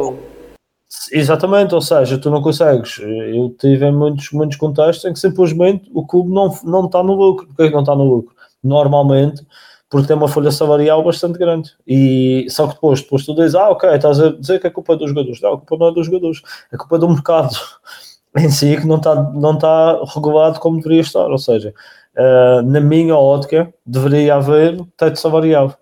Exatamente, 1.12 1.76
ou 1.76 1.82
seja, 1.82 2.18
tu 2.18 2.30
não 2.30 2.42
consegues. 2.42 3.00
Eu 3.00 3.56
tive 3.60 3.92
muitos, 3.92 4.32
muitos 4.32 4.58
contextos 4.58 5.06
em 5.06 5.14
que 5.14 5.20
simplesmente 5.20 5.90
o 5.94 6.06
clube 6.06 6.32
não, 6.32 6.54
não 6.64 6.86
está 6.86 7.04
no 7.04 7.14
lucro. 7.14 7.48
Porquê 7.48 7.68
que 7.68 7.74
não 7.74 7.82
está 7.82 7.96
no 7.96 8.04
lucro? 8.04 8.36
Normalmente 8.64 9.46
porque 9.90 10.08
tem 10.08 10.18
uma 10.18 10.28
folha 10.28 10.52
salarial 10.52 11.04
bastante 11.04 11.38
grande. 11.38 11.72
E 11.88 12.48
só 12.50 12.68
que 12.68 12.74
depois, 12.74 13.02
depois 13.02 13.26
tu 13.26 13.36
dizes, 13.36 13.56
ah, 13.56 13.70
ok, 13.70 13.90
estás 13.92 14.20
a 14.20 14.32
dizer 14.32 14.60
que 14.60 14.68
a 14.68 14.72
culpa 14.72 14.94
é 14.94 14.98
dos 14.98 15.10
jogadores. 15.10 15.42
Não, 15.42 15.54
a 15.54 15.58
culpa 15.58 15.78
não 15.78 15.88
é 15.88 15.94
dos 15.94 16.06
jogadores, 16.08 16.42
a 16.72 16.78
culpa 16.78 16.96
é 16.96 17.00
do 17.00 17.10
mercado 17.10 17.56
em 18.38 18.50
si 18.50 18.76
que 18.78 18.86
não 18.86 18.98
está, 18.98 19.16
não 19.16 19.54
está 19.54 20.04
regulado 20.14 20.60
como 20.60 20.78
deveria 20.78 21.02
estar. 21.02 21.28
Ou 21.28 21.38
seja, 21.38 21.74
uh, 22.18 22.62
na 22.64 22.82
minha 22.82 23.16
ótica, 23.16 23.74
deveria 23.86 24.36
haver 24.36 24.84
teto 24.98 25.20
salarial. 25.20 25.74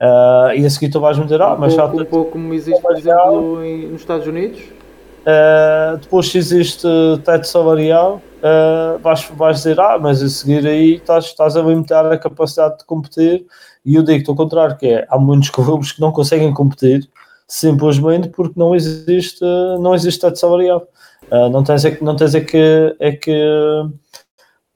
Uh, 0.00 0.52
e 0.56 0.66
a 0.66 0.70
seguir 0.70 0.90
tu 0.90 1.00
vais 1.00 1.16
me 1.16 1.24
dizer, 1.24 1.40
ah, 1.40 1.56
mas 1.56 1.74
um 1.74 1.76
pouco, 1.76 1.96
um 1.96 2.04
pouco 2.04 2.30
como 2.32 2.52
existe, 2.52 2.82
por 2.82 2.96
exemplo, 2.96 3.64
em, 3.64 3.88
nos 3.88 4.00
Estados 4.00 4.26
Unidos? 4.26 4.60
Uh, 4.60 5.96
depois, 5.98 6.28
se 6.28 6.36
existe 6.36 6.86
teto 7.24 7.46
salarial, 7.46 8.20
uh, 8.38 8.98
vais, 8.98 9.24
vais 9.36 9.56
dizer, 9.58 9.78
ah, 9.80 9.98
mas 9.98 10.22
a 10.22 10.28
seguir 10.28 10.66
aí 10.66 10.96
estás, 10.96 11.26
estás 11.26 11.56
a 11.56 11.62
limitar 11.62 12.04
a 12.06 12.18
capacidade 12.18 12.78
de 12.78 12.84
competir. 12.84 13.46
E 13.84 13.94
eu 13.94 14.02
digo-te 14.02 14.28
ao 14.28 14.36
contrário, 14.36 14.76
que 14.76 14.86
é, 14.86 15.06
há 15.08 15.18
muitos 15.18 15.48
clubes 15.50 15.92
que 15.92 16.00
não 16.00 16.12
conseguem 16.12 16.52
competir 16.52 17.08
simplesmente 17.46 18.28
porque 18.30 18.58
não 18.58 18.74
existe, 18.74 19.44
não 19.80 19.94
existe 19.94 20.20
teto 20.20 20.38
salarial. 20.38 20.86
Uh, 21.30 21.48
não 21.48 21.62
tens, 21.62 21.84
é, 21.84 21.98
não 22.02 22.16
tens 22.16 22.34
é 22.34 22.40
que, 22.40 22.96
é 22.98 23.12
que 23.12 23.32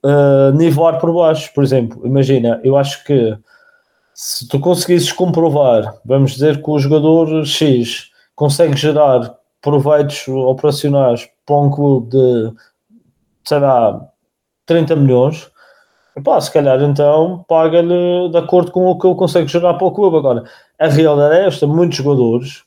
uh, 0.03 0.51
nivelar 0.55 0.99
por 0.99 1.13
baixo. 1.13 1.51
Por 1.53 1.63
exemplo, 1.63 2.01
imagina, 2.05 2.59
eu 2.63 2.77
acho 2.77 3.03
que 3.03 3.37
se 4.21 4.45
tu 4.49 4.59
conseguisses 4.59 5.13
comprovar, 5.13 5.95
vamos 6.03 6.33
dizer 6.33 6.61
que 6.61 6.69
o 6.69 6.77
jogador 6.77 7.45
X 7.45 8.11
consegue 8.35 8.75
gerar 8.75 9.33
proveitos 9.61 10.27
operacionais 10.27 11.29
para 11.45 11.55
um 11.55 11.71
clube 11.71 12.09
de, 12.09 12.53
sei 13.45 13.59
lá, 13.59 14.09
30 14.65 14.97
milhões, 14.97 15.49
epá, 16.17 16.41
se 16.41 16.51
calhar 16.51 16.81
então 16.81 17.45
paga-lhe 17.47 18.27
de 18.29 18.37
acordo 18.37 18.73
com 18.73 18.87
o 18.87 18.99
que 18.99 19.07
ele 19.07 19.15
consegue 19.15 19.47
gerar 19.47 19.75
para 19.75 19.87
o 19.87 19.91
clube. 19.93 20.17
Agora, 20.17 20.43
a 20.77 20.87
realidade 20.89 21.35
é 21.35 21.47
esta: 21.47 21.65
muitos 21.65 21.97
jogadores, 21.97 22.65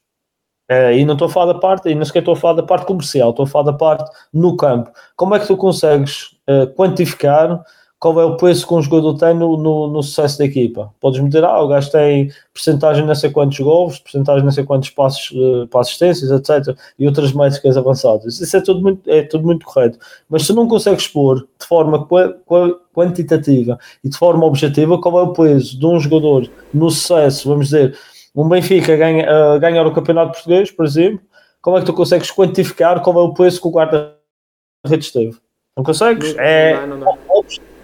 é, 0.70 0.96
e 0.96 1.04
não 1.04 1.12
estou 1.12 1.26
a 1.28 1.30
falar 1.30 1.52
da 1.52 1.58
parte, 1.58 1.90
e 1.90 1.94
não 1.94 2.06
sequer 2.06 2.20
estou 2.20 2.32
a 2.32 2.36
falar 2.36 2.54
da 2.54 2.62
parte 2.62 2.86
comercial, 2.86 3.28
estou 3.28 3.44
a 3.44 3.46
falar 3.46 3.72
da 3.72 3.76
parte 3.76 4.10
no 4.32 4.56
campo. 4.56 4.90
Como 5.16 5.34
é 5.34 5.38
que 5.38 5.46
tu 5.46 5.58
consegues 5.58 6.34
é, 6.46 6.64
quantificar 6.64 7.62
qual 8.02 8.20
é 8.20 8.24
o 8.24 8.36
preço 8.36 8.66
que 8.66 8.74
um 8.74 8.82
jogador 8.82 9.16
tem 9.16 9.32
no, 9.32 9.56
no, 9.56 9.86
no 9.86 10.02
sucesso 10.02 10.36
da 10.36 10.44
equipa. 10.44 10.92
Podes 11.00 11.20
me 11.20 11.28
dizer, 11.28 11.44
ah, 11.44 11.62
o 11.62 11.68
gajo 11.68 11.88
tem 11.88 12.32
porcentagem 12.52 13.06
não 13.06 13.14
sei 13.14 13.30
quantos 13.30 13.60
gols, 13.60 14.00
porcentagem 14.00 14.42
não 14.44 14.50
sei 14.50 14.64
quantos 14.64 14.90
passos 14.90 15.30
uh, 15.30 15.68
para 15.68 15.82
assistências, 15.82 16.28
etc. 16.32 16.76
E 16.98 17.06
outras 17.06 17.32
métricas 17.32 17.76
avançadas. 17.76 18.40
Isso 18.40 18.56
é 18.56 18.60
tudo 18.60 18.82
muito, 18.82 19.08
é 19.08 19.22
tudo 19.22 19.44
muito 19.44 19.64
correto. 19.64 20.00
Mas 20.28 20.44
se 20.44 20.52
não 20.52 20.66
consegues 20.66 21.04
expor 21.04 21.46
de 21.60 21.64
forma 21.64 22.08
quantitativa 22.92 23.78
e 24.02 24.08
de 24.08 24.18
forma 24.18 24.46
objetiva 24.46 25.00
qual 25.00 25.20
é 25.20 25.22
o 25.22 25.32
peso 25.32 25.78
de 25.78 25.86
um 25.86 26.00
jogador 26.00 26.50
no 26.74 26.90
sucesso, 26.90 27.48
vamos 27.48 27.66
dizer, 27.66 27.96
um 28.34 28.48
Benfica 28.48 28.96
ganha, 28.96 29.28
uh, 29.30 29.60
ganhar 29.60 29.86
o 29.86 29.92
Campeonato 29.92 30.32
Português, 30.32 30.72
por 30.72 30.84
exemplo, 30.84 31.20
como 31.60 31.76
é 31.76 31.80
que 31.80 31.86
tu 31.86 31.92
consegues 31.92 32.32
quantificar 32.32 33.00
qual 33.00 33.16
é 33.20 33.22
o 33.22 33.32
peso 33.32 33.60
que 33.60 33.68
o 33.68 33.70
guarda-redes 33.70 35.12
teve? 35.12 35.36
Não 35.76 35.84
consegues? 35.84 36.34
Não, 36.34 36.42
é, 36.42 36.86
não, 36.86 36.98
não, 36.98 37.18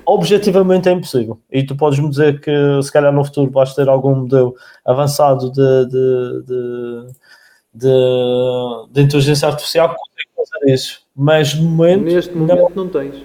objetivamente 0.09 0.89
é 0.89 0.93
impossível. 0.93 1.39
E 1.53 1.63
tu 1.63 1.77
podes-me 1.77 2.09
dizer 2.09 2.41
que 2.41 2.51
se 2.83 2.91
calhar 2.91 3.13
no 3.13 3.23
futuro 3.23 3.51
vais 3.51 3.75
ter 3.75 3.87
algum 3.91 4.15
modelo 4.15 4.55
avançado 4.83 5.53
de, 5.53 5.85
de, 5.85 6.43
de, 6.47 7.07
de, 7.75 8.87
de 8.91 9.03
inteligência 9.03 9.47
artificial 9.47 9.91
que 9.91 9.97
consegue 9.97 10.29
fazer 10.35 10.73
isso. 10.73 11.03
Mas 11.15 11.55
no 11.55 11.69
momento. 11.69 12.05
Neste 12.05 12.35
momento 12.35 12.75
não, 12.75 12.85
não, 12.85 12.89
tens. 12.89 13.23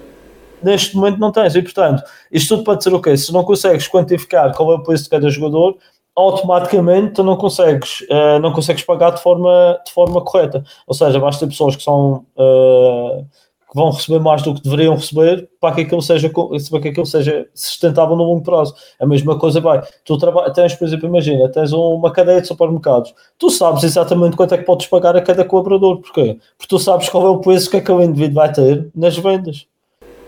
Neste 0.62 0.96
momento 0.98 1.20
não 1.20 1.32
tens. 1.32 1.56
E 1.56 1.62
portanto, 1.62 2.04
isto 2.30 2.50
tudo 2.50 2.66
pode 2.66 2.80
dizer 2.80 2.94
o 2.94 3.02
quê? 3.02 3.16
Se 3.16 3.32
não 3.32 3.46
consegues 3.46 3.88
quantificar 3.88 4.54
qual 4.54 4.74
é 4.74 4.76
o 4.76 4.84
preço 4.84 5.06
de 5.06 5.10
cada 5.10 5.30
jogador, 5.30 5.78
automaticamente 6.14 7.14
tu 7.14 7.24
não 7.24 7.38
consegues, 7.38 8.02
uh, 8.02 8.40
não 8.42 8.52
consegues 8.52 8.84
pagar 8.84 9.12
de 9.12 9.22
forma, 9.22 9.80
de 9.86 9.92
forma 9.94 10.20
correta. 10.22 10.62
Ou 10.86 10.94
seja, 10.94 11.18
basta 11.18 11.46
ter 11.46 11.50
pessoas 11.50 11.78
que 11.78 11.84
são. 11.84 12.26
Uh, 12.36 13.26
que 13.74 13.80
vão 13.80 13.90
receber 13.90 14.20
mais 14.20 14.44
do 14.44 14.54
que 14.54 14.62
deveriam 14.62 14.94
receber 14.94 15.50
para 15.60 15.74
que 15.74 15.82
aquilo 15.82 16.02
seja, 16.02 16.30
para 16.30 16.80
que 16.80 16.88
aquilo 16.90 17.08
seja 17.08 17.48
sustentável 17.56 18.16
no 18.16 18.24
longo 18.24 18.44
prazo. 18.44 18.76
A 19.00 19.06
mesma 19.08 19.38
coisa 19.38 19.60
vai. 19.60 19.82
Tu 20.06 20.16
tens, 20.54 20.76
por 20.76 20.88
exemplo, 20.88 21.10
imagina, 21.10 21.50
tens 21.50 21.74
uma 21.74 22.12
cadeia 22.12 22.40
de 22.40 22.48
supermercados. 22.48 23.16
Tu 23.40 23.50
sabes 23.50 23.84
exatamente 23.84 24.38
quanto 24.38 24.54
é 24.54 24.60
que 24.60 24.64
podes 24.64 24.86
pagar 24.86 25.18
a 25.18 25.22
cada 25.22 25.44
colaborador. 25.44 26.02
Porquê? 26.02 26.38
Porque 26.56 26.70
tu 26.70 26.78
sabes 26.78 27.10
qual 27.10 27.26
é 27.26 27.30
o 27.32 27.40
preço 27.40 27.72
que 27.72 27.78
aquele 27.78 28.04
indivíduo 28.04 28.36
vai 28.36 28.54
ter 28.54 28.88
nas 28.96 29.18
vendas. 29.18 29.66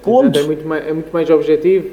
Ponto. 0.02 0.40
É 0.40 0.42
muito 0.42 0.68
mais, 0.68 0.88
é 0.88 0.94
muito 0.94 1.14
mais 1.14 1.30
objetivo. 1.30 1.88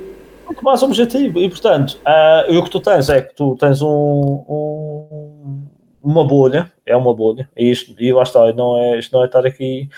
Muito 0.47 0.65
mais 0.65 0.83
objetivo. 0.83 1.39
E, 1.39 1.51
portanto, 1.51 1.99
uh, 2.07 2.59
o 2.59 2.65
que 2.65 2.71
tu 2.71 2.81
tens 2.81 3.11
é 3.11 3.21
que 3.21 3.35
tu 3.35 3.57
tens 3.61 3.83
um, 3.83 3.89
um 3.89 5.67
uma 6.03 6.27
bolha, 6.27 6.73
é 6.85 6.97
uma 6.97 7.15
bolha, 7.15 7.49
e, 7.57 7.71
isto, 7.71 7.95
e 8.03 8.13
lá 8.13 8.25
está, 8.25 8.53
não 8.53 8.77
é, 8.77 8.99
isto 8.99 9.13
não 9.13 9.23
é 9.23 9.27
estar 9.27 9.47
aqui 9.47 9.89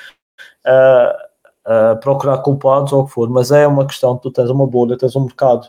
uh, 0.66 1.33
uh, 1.66 1.98
procurar 2.00 2.38
culpados 2.38 2.92
ou 2.92 3.02
o 3.02 3.06
que 3.06 3.12
for, 3.12 3.28
mas 3.28 3.50
é 3.50 3.66
uma 3.66 3.86
questão, 3.86 4.16
tu 4.16 4.30
tens 4.30 4.50
uma 4.50 4.66
bolha, 4.66 4.96
tens 4.96 5.14
um 5.16 5.24
mercado 5.24 5.68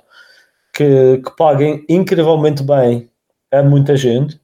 que, 0.74 1.22
que 1.24 1.36
paguem 1.36 1.86
incrivelmente 1.90 2.64
bem 2.64 3.10
a 3.52 3.64
muita 3.64 3.96
gente 3.96 4.40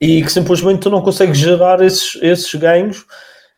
e 0.00 0.22
que 0.22 0.30
simplesmente 0.30 0.80
tu 0.80 0.90
não 0.90 1.02
consegues 1.02 1.38
gerar 1.38 1.80
esses, 1.82 2.18
esses 2.22 2.54
ganhos 2.54 3.04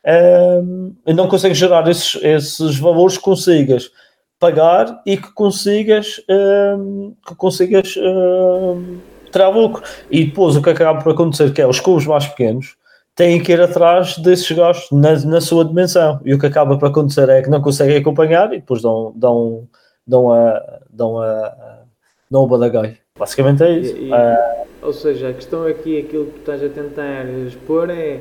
um, 0.07 0.95
e 1.07 1.13
não 1.13 1.29
consegues 1.29 1.59
gerar 1.59 1.87
esses, 1.89 2.21
esses 2.23 2.79
valores 2.79 3.17
que 3.17 3.23
consigas 3.23 3.91
pagar 4.39 5.01
e 5.07 5.17
que 5.17 5.33
consigas 5.33 6.21
um, 6.29 7.15
que 7.27 7.35
consigas 7.37 7.95
um, 7.97 8.99
tirar 9.31 9.51
lucro. 9.51 9.83
E 10.11 10.25
depois 10.25 10.57
o 10.57 10.63
que 10.63 10.71
acaba 10.71 11.01
por 11.01 11.13
acontecer 11.13 11.53
que 11.53 11.61
é 11.61 11.67
os 11.67 11.79
clubes 11.79 12.07
mais 12.07 12.27
pequenos 12.27 12.77
têm 13.15 13.43
que 13.43 13.53
ir 13.53 13.61
atrás 13.61 14.19
desses 14.19 14.51
gastos 14.51 14.91
na, 14.91 15.19
na 15.27 15.41
sua 15.41 15.65
dimensão. 15.65 16.21
E 16.25 16.35
o 16.35 16.39
que 16.39 16.47
acaba 16.47 16.79
por 16.79 16.89
acontecer 16.89 17.29
é 17.29 17.43
que 17.43 17.51
não 17.51 17.61
conseguem 17.61 17.99
acompanhar 17.99 18.53
e 18.53 18.59
depois 18.59 18.83
dão, 18.83 19.13
dão, 19.15 19.69
dão, 20.07 20.33
a, 20.33 20.81
dão, 20.91 21.21
a, 21.21 21.83
dão 22.31 22.43
o 22.43 22.47
badagai. 22.47 22.99
Basicamente 23.19 23.63
é 23.63 23.79
isso. 23.79 23.97
E, 23.97 24.09
e, 24.09 24.13
uh, 24.13 24.67
ou 24.83 24.93
seja, 24.93 25.29
a 25.29 25.33
questão 25.33 25.67
aqui, 25.67 25.99
aquilo 25.99 26.27
que 26.27 26.33
tu 26.33 26.39
estás 26.41 26.63
a 26.63 26.69
tentar 26.69 27.25
expor 27.47 27.91
é 27.91 28.21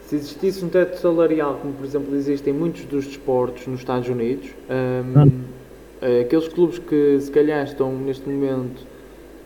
se 0.00 0.16
existisse 0.16 0.64
um 0.64 0.68
teto 0.68 0.96
salarial, 0.98 1.54
como 1.54 1.72
por 1.72 1.86
exemplo 1.86 2.14
existe 2.14 2.50
em 2.50 2.52
muitos 2.52 2.84
dos 2.84 3.06
desportos 3.06 3.66
nos 3.66 3.80
Estados 3.80 4.08
Unidos, 4.08 4.50
um, 4.68 5.20
hum. 5.20 5.44
aqueles 6.20 6.48
clubes 6.48 6.78
que 6.78 7.18
se 7.18 7.30
calhar 7.30 7.64
estão 7.64 7.92
neste 7.92 8.28
momento 8.28 8.84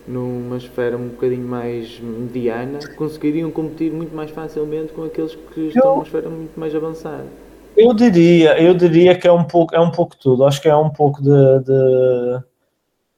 numa 0.06 0.56
esfera 0.56 0.96
um 0.96 1.08
bocadinho 1.08 1.46
mais 1.46 1.98
mediana, 2.00 2.78
conseguiriam 2.96 3.50
competir 3.50 3.92
muito 3.92 4.14
mais 4.14 4.30
facilmente 4.30 4.92
com 4.92 5.04
aqueles 5.04 5.34
que 5.34 5.68
estão 5.68 5.94
numa 5.94 6.04
esfera 6.04 6.28
muito 6.28 6.58
mais 6.58 6.74
avançada. 6.74 7.26
Eu 7.76 7.92
diria, 7.92 8.60
eu 8.60 8.74
diria 8.74 9.18
que 9.18 9.28
é 9.28 9.32
um 9.32 9.44
pouco, 9.44 9.74
é 9.74 9.80
um 9.80 9.90
pouco 9.90 10.16
tudo. 10.16 10.44
Acho 10.46 10.62
que 10.62 10.68
é 10.68 10.74
um 10.74 10.88
pouco 10.88 11.20
de, 11.22 11.58
de, 11.60 12.40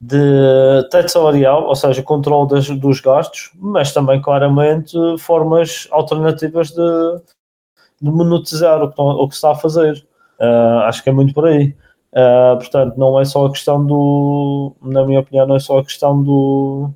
de 0.01 0.89
teto 0.89 1.09
salarial, 1.09 1.65
ou 1.65 1.75
seja, 1.75 2.03
controle 2.03 2.49
das, 2.49 2.69
dos 2.69 2.99
gastos, 2.99 3.51
mas 3.55 3.93
também 3.93 4.21
claramente 4.21 4.97
formas 5.17 5.87
alternativas 5.91 6.71
de, 6.71 7.21
de 8.01 8.11
monetizar 8.11 8.83
o 8.83 8.91
que, 8.91 9.01
o 9.01 9.27
que 9.29 9.33
se 9.33 9.37
está 9.37 9.51
a 9.51 9.55
fazer. 9.55 10.05
Uh, 10.39 10.79
acho 10.83 11.03
que 11.03 11.09
é 11.09 11.13
muito 11.13 11.33
por 11.33 11.45
aí. 11.45 11.73
Uh, 12.11 12.57
portanto, 12.57 12.97
não 12.97 13.19
é 13.19 13.25
só 13.25 13.45
a 13.45 13.51
questão 13.51 13.85
do, 13.85 14.75
na 14.81 15.05
minha 15.05 15.19
opinião, 15.19 15.45
não 15.45 15.55
é 15.55 15.59
só 15.59 15.77
a 15.77 15.83
questão 15.83 16.23
do 16.23 16.89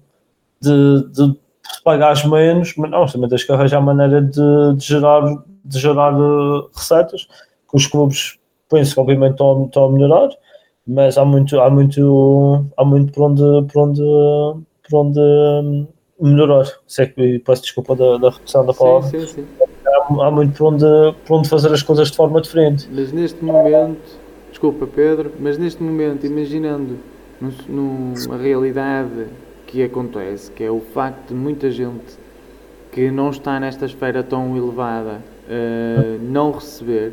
de, 0.60 1.04
de 1.12 1.36
pagares 1.84 2.26
menos, 2.26 2.74
mas 2.78 2.90
não, 2.90 3.06
também 3.06 3.30
tens 3.30 3.44
que 3.44 3.52
arranjar 3.52 3.82
maneira 3.82 4.22
de, 4.22 4.76
de 4.76 4.86
gerar, 4.86 5.22
de 5.64 5.80
gerar 5.80 6.14
uh, 6.14 6.70
receitas, 6.74 7.28
que 7.70 7.78
os 7.78 7.86
clubes 7.86 8.40
penso 8.70 8.96
que 8.96 9.00
obviamente 9.00 9.34
estão, 9.34 9.66
estão 9.66 9.86
a 9.86 9.92
melhorar, 9.92 10.30
mas 10.88 11.18
há 11.18 11.26
muito, 11.26 11.60
há 11.60 11.70
muito, 11.70 12.66
há 12.76 12.84
muito 12.84 13.14
por 13.14 13.24
onde, 13.24 13.72
por 13.72 13.82
onde, 13.84 14.02
por 14.90 15.00
onde 15.00 15.20
hum, 15.20 15.88
melhorar. 16.20 16.66
Sei 16.88 17.08
que 17.08 17.40
peço 17.40 17.62
desculpa 17.62 17.96
da, 17.96 18.18
da 18.18 18.30
repetição 18.30 18.66
da 18.66 18.74
palavra. 18.74 19.10
Sim, 19.10 19.28
sim, 19.28 19.28
sim. 19.28 19.48
Há, 19.86 20.28
há, 20.28 20.32
muito 20.32 20.58
por 20.58 20.74
onde, 20.74 20.86
por 21.26 21.38
onde 21.38 21.50
fazer 21.50 21.72
as 21.72 21.84
coisas 21.84 22.10
de 22.10 22.18
forma 22.18 22.42
diferente. 22.42 22.90
Mas 22.92 23.12
neste 23.12 23.44
momento 23.44 23.98
Desculpa, 24.64 24.88
Pedro, 24.88 25.30
mas 25.42 25.58
neste 25.58 25.84
momento, 25.84 26.26
imaginando 26.26 26.96
numa 27.68 28.38
realidade 28.38 29.26
que 29.68 29.84
acontece, 29.84 30.50
que 30.50 30.64
é 30.64 30.72
o 30.72 30.80
facto 30.80 31.28
de 31.28 31.34
muita 31.34 31.70
gente 31.70 32.18
que 32.90 33.12
não 33.12 33.30
está 33.30 33.60
nesta 33.60 33.86
esfera 33.86 34.24
tão 34.24 34.56
elevada 34.56 35.20
uh, 35.50 36.18
não 36.24 36.54
receber, 36.54 37.12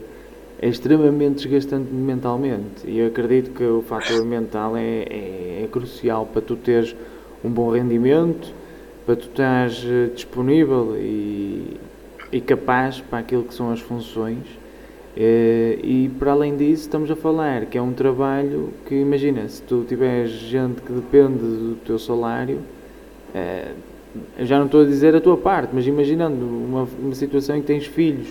é 0.63 0.69
extremamente 0.69 1.43
desgastante 1.43 1.93
mentalmente. 1.93 2.87
E 2.89 3.01
eu 3.01 3.09
acredito 3.09 3.51
que 3.51 3.65
o 3.65 3.83
fator 3.83 4.25
mental 4.25 4.77
é, 4.77 5.03
é, 5.11 5.63
é 5.65 5.69
crucial 5.73 6.27
para 6.27 6.43
tu 6.43 6.55
teres 6.55 6.95
um 7.43 7.51
bom 7.51 7.73
rendimento, 7.73 8.55
para 9.05 9.17
tu 9.17 9.27
estares 9.27 9.85
eh, 9.85 10.09
disponível 10.15 10.95
e, 10.97 11.79
e 12.31 12.41
capaz 12.41 13.01
para 13.01 13.19
aquilo 13.19 13.43
que 13.43 13.55
são 13.55 13.73
as 13.73 13.81
funções 13.81 14.60
e 15.17 16.11
para 16.19 16.33
além 16.33 16.57
disso, 16.57 16.83
estamos 16.83 17.11
a 17.11 17.17
falar 17.17 17.67
que 17.67 17.77
é 17.77 17.83
um 17.83 17.93
trabalho 17.93 18.73
que, 18.87 18.95
imagina, 18.95 19.49
se 19.49 19.63
tu 19.63 19.85
tiveres 19.85 20.31
gente 20.31 20.81
que 20.83 20.93
depende 20.93 21.39
do 21.39 21.77
teu 21.85 21.99
salário, 21.99 22.61
eh, 23.35 23.73
já 24.41 24.59
não 24.59 24.67
estou 24.67 24.83
a 24.83 24.85
dizer 24.85 25.15
a 25.15 25.21
tua 25.21 25.37
parte, 25.37 25.71
mas 25.73 25.87
imaginando 25.87 26.45
uma, 26.47 26.89
uma 26.99 27.15
situação 27.15 27.57
em 27.57 27.61
que 27.61 27.67
tens 27.67 27.87
filhos 27.87 28.29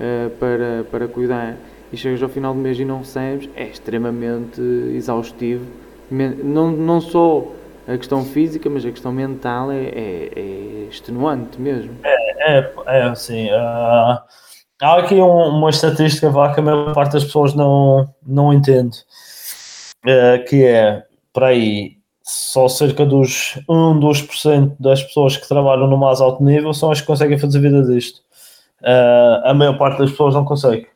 eh, 0.00 0.30
para, 0.38 0.84
para 0.90 1.06
cuidar 1.06 1.56
e 1.92 1.96
chegas 1.96 2.22
ao 2.22 2.28
final 2.28 2.54
do 2.54 2.60
mês 2.60 2.78
e 2.78 2.84
não 2.84 2.98
recebes, 2.98 3.48
é 3.54 3.64
extremamente 3.64 4.60
exaustivo. 4.94 5.64
Não, 6.10 6.72
não 6.72 7.00
só 7.00 7.52
a 7.86 7.96
questão 7.96 8.24
física, 8.24 8.68
mas 8.68 8.84
a 8.84 8.90
questão 8.90 9.12
mental 9.12 9.70
é, 9.70 9.84
é, 9.84 10.30
é 10.36 10.86
extenuante 10.90 11.60
mesmo. 11.60 11.92
É, 12.02 12.58
é, 12.58 12.72
é 12.86 13.02
assim. 13.02 13.46
Uh 13.46 14.49
Há 14.80 14.98
aqui 14.98 15.14
um, 15.16 15.58
uma 15.58 15.70
estatística 15.70 16.30
vá, 16.30 16.54
que 16.54 16.60
a 16.60 16.62
maior 16.62 16.94
parte 16.94 17.12
das 17.12 17.24
pessoas 17.24 17.54
não, 17.54 18.08
não 18.26 18.52
entende, 18.52 18.98
uh, 20.06 20.42
que 20.48 20.64
é, 20.64 21.04
para 21.32 21.48
aí, 21.48 21.98
só 22.22 22.68
cerca 22.68 23.04
dos 23.04 23.58
1, 23.68 24.00
2% 24.00 24.72
das 24.78 25.02
pessoas 25.02 25.36
que 25.36 25.46
trabalham 25.46 25.86
no 25.86 25.98
mais 25.98 26.20
alto 26.20 26.42
nível 26.42 26.72
são 26.72 26.90
as 26.90 27.00
que 27.00 27.06
conseguem 27.06 27.38
fazer 27.38 27.60
vida 27.60 27.82
disto. 27.82 28.20
Uh, 28.80 29.44
a 29.44 29.52
maior 29.52 29.76
parte 29.76 29.98
das 29.98 30.10
pessoas 30.10 30.34
não 30.34 30.44
consegue. 30.44 30.86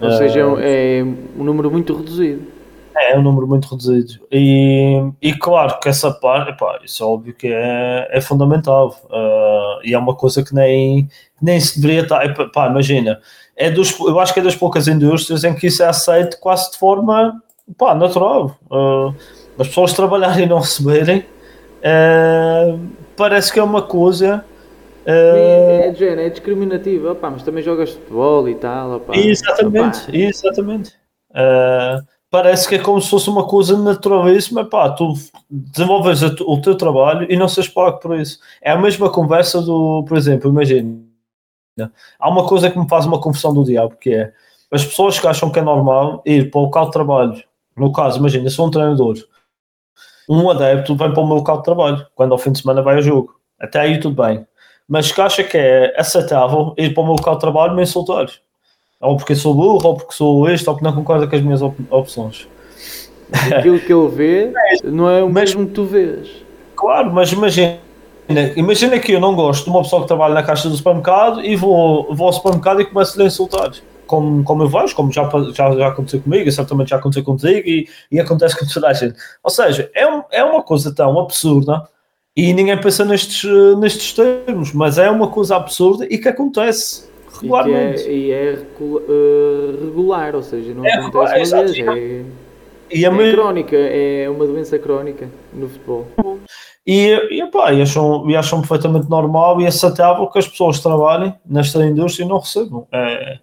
Ou 0.00 0.10
seja, 0.12 0.40
é, 0.60 0.98
é 0.98 1.02
um 1.02 1.42
número 1.42 1.70
muito 1.70 1.96
reduzido. 1.96 2.55
É, 2.96 3.12
é 3.12 3.18
um 3.18 3.22
número 3.22 3.46
muito 3.46 3.68
reduzido. 3.68 4.26
E, 4.32 5.02
e 5.20 5.32
claro 5.34 5.78
que 5.80 5.88
essa 5.88 6.10
parte, 6.10 6.50
epá, 6.50 6.80
isso 6.84 7.02
é 7.02 7.06
óbvio 7.06 7.34
que 7.34 7.48
é, 7.48 8.08
é 8.10 8.20
fundamental. 8.20 8.96
Uh, 9.04 9.84
e 9.84 9.94
é 9.94 9.98
uma 9.98 10.14
coisa 10.14 10.42
que 10.42 10.54
nem, 10.54 11.08
nem 11.40 11.60
se 11.60 11.80
deveria 11.80 12.02
estar. 12.02 12.24
Epá, 12.24 12.68
imagina, 12.68 13.20
é 13.56 13.70
dos, 13.70 13.98
eu 14.00 14.18
acho 14.20 14.34
que 14.34 14.40
é 14.40 14.42
das 14.42 14.56
poucas 14.56 14.88
indústrias 14.88 15.44
em 15.44 15.54
que 15.54 15.66
isso 15.66 15.82
é 15.82 15.86
aceito 15.86 16.38
quase 16.40 16.72
de 16.72 16.78
forma 16.78 17.40
pá, 17.76 17.94
natural. 17.94 18.56
Uh, 18.70 19.14
as 19.58 19.68
pessoas 19.68 19.92
trabalharem 19.92 20.44
e 20.44 20.48
não 20.48 20.58
receberem 20.58 21.24
uh, 21.80 22.78
parece 23.16 23.52
que 23.52 23.58
é 23.58 23.62
uma 23.62 23.82
coisa. 23.82 24.44
É, 25.08 25.92
é, 25.96 26.26
é 26.26 26.30
discriminativa, 26.30 27.12
opá, 27.12 27.30
mas 27.30 27.42
também 27.42 27.62
jogas 27.62 27.90
futebol 27.90 28.48
e 28.48 28.54
tal. 28.56 28.96
Opá, 28.96 29.16
exatamente, 29.16 30.02
opá. 30.02 30.16
exatamente. 30.16 30.92
Uh, 31.30 32.15
parece 32.30 32.68
que 32.68 32.74
é 32.74 32.78
como 32.78 33.00
se 33.00 33.08
fosse 33.08 33.30
uma 33.30 33.46
coisa 33.46 33.78
naturalíssima, 33.78 34.64
pá, 34.64 34.90
tu 34.90 35.14
desenvolves 35.50 36.22
o 36.22 36.60
teu 36.60 36.76
trabalho 36.76 37.26
e 37.30 37.36
não 37.36 37.48
seres 37.48 37.70
pago 37.70 37.98
por 37.98 38.18
isso. 38.18 38.38
É 38.60 38.70
a 38.70 38.78
mesma 38.78 39.10
conversa 39.10 39.62
do, 39.62 40.04
por 40.04 40.16
exemplo, 40.16 40.50
imagina, 40.50 40.98
há 42.18 42.28
uma 42.28 42.46
coisa 42.46 42.70
que 42.70 42.78
me 42.78 42.88
faz 42.88 43.06
uma 43.06 43.20
confusão 43.20 43.54
do 43.54 43.64
diabo, 43.64 43.96
que 43.96 44.12
é 44.12 44.32
as 44.70 44.84
pessoas 44.84 45.18
que 45.18 45.26
acham 45.26 45.50
que 45.50 45.58
é 45.58 45.62
normal 45.62 46.22
ir 46.26 46.50
para 46.50 46.60
o 46.60 46.64
local 46.64 46.86
de 46.86 46.92
trabalho, 46.92 47.44
no 47.76 47.92
caso, 47.92 48.18
imagina, 48.18 48.50
sou 48.50 48.66
um 48.66 48.70
treinador, 48.70 49.16
um 50.28 50.50
adepto 50.50 50.96
vem 50.96 51.12
para 51.12 51.22
o 51.22 51.26
meu 51.26 51.36
local 51.36 51.58
de 51.58 51.64
trabalho, 51.64 52.06
quando 52.14 52.32
ao 52.32 52.38
fim 52.38 52.50
de 52.50 52.60
semana 52.60 52.82
vai 52.82 52.96
a 52.96 53.00
jogo, 53.00 53.38
até 53.60 53.80
aí 53.80 54.00
tudo 54.00 54.20
bem, 54.22 54.44
mas 54.88 55.12
que 55.12 55.20
acha 55.20 55.44
que 55.44 55.56
é 55.56 55.98
aceitável 55.98 56.74
ir 56.76 56.92
para 56.92 57.02
o 57.02 57.06
meu 57.06 57.14
local 57.14 57.34
de 57.34 57.40
trabalho 57.40 57.76
me 57.76 57.82
insultar 57.82 58.26
ou 59.00 59.16
porque 59.16 59.34
sou 59.34 59.54
burro, 59.54 59.86
ou 59.86 59.94
porque 59.96 60.14
sou 60.14 60.48
este, 60.48 60.68
ou 60.68 60.74
porque 60.74 60.86
não 60.86 60.94
concorda 60.94 61.26
com 61.26 61.36
as 61.36 61.42
minhas 61.42 61.62
op 61.62 61.76
opções. 61.90 62.48
Aquilo 63.32 63.78
que 63.80 63.92
ele 63.92 64.08
vê 64.08 64.52
não 64.84 65.10
é 65.10 65.22
o 65.22 65.30
mas, 65.30 65.54
mesmo 65.54 65.66
que 65.66 65.72
tu 65.72 65.84
vês. 65.84 66.28
Claro, 66.74 67.12
mas 67.12 67.32
imagina, 67.32 67.78
imagina 68.56 68.98
que 68.98 69.12
eu 69.12 69.20
não 69.20 69.34
gosto 69.34 69.64
de 69.64 69.70
uma 69.70 69.82
pessoa 69.82 70.02
que 70.02 70.08
trabalha 70.08 70.34
na 70.34 70.42
caixa 70.42 70.68
do 70.68 70.76
supermercado 70.76 71.42
e 71.42 71.56
vou, 71.56 72.14
vou 72.14 72.28
ao 72.28 72.32
supermercado 72.32 72.80
e 72.80 72.84
começo 72.84 73.18
a 73.18 73.22
lhe 73.22 73.28
insultar. 73.28 73.72
Como, 74.06 74.44
como 74.44 74.62
eu 74.62 74.68
vejo, 74.68 74.94
como 74.94 75.10
já, 75.10 75.28
já, 75.52 75.72
já 75.72 75.88
aconteceu 75.88 76.20
comigo, 76.20 76.48
e 76.48 76.52
certamente 76.52 76.90
já 76.90 76.96
aconteceu 76.96 77.24
contigo 77.24 77.68
e, 77.68 77.88
e 78.12 78.20
acontece 78.20 78.56
com 78.56 78.64
toda 78.64 78.88
a 78.88 78.92
gente. 78.92 79.16
Ou 79.42 79.50
seja, 79.50 79.90
é, 79.92 80.06
um, 80.06 80.22
é 80.30 80.44
uma 80.44 80.62
coisa 80.62 80.94
tão 80.94 81.18
absurda 81.18 81.82
e 82.36 82.52
ninguém 82.52 82.80
pensa 82.80 83.04
nestes, 83.04 83.42
nestes 83.78 84.12
termos, 84.12 84.72
mas 84.72 84.96
é 84.96 85.10
uma 85.10 85.26
coisa 85.26 85.56
absurda 85.56 86.06
e 86.08 86.18
que 86.18 86.28
acontece 86.28 87.08
regularmente. 87.40 88.08
E, 88.08 88.30
é, 88.32 88.52
e 88.52 88.56
é 88.56 88.66
uh, 88.80 89.84
regular, 89.84 90.34
ou 90.34 90.42
seja, 90.42 90.74
não 90.74 90.84
é 90.84 90.92
acontece 90.92 91.54
uma 91.54 91.64
vez, 91.64 91.78
é, 91.78 92.24
e 92.92 93.04
é, 93.04 93.32
crónica, 93.32 93.76
é 93.76 94.28
uma 94.30 94.46
doença 94.46 94.78
crónica 94.78 95.28
no 95.52 95.68
futebol. 95.68 96.06
E, 96.86 97.12
e, 97.30 97.46
pá, 97.50 97.72
e, 97.72 97.82
acham, 97.82 98.30
e 98.30 98.36
acham 98.36 98.60
perfeitamente 98.60 99.10
normal 99.10 99.60
e 99.60 99.66
aceitável 99.66 100.26
que 100.28 100.38
as 100.38 100.46
pessoas 100.46 100.78
trabalhem 100.78 101.34
nesta 101.44 101.84
indústria 101.84 102.24
e 102.24 102.28
não 102.28 102.38
recebam. 102.38 102.86
É, 102.92 103.38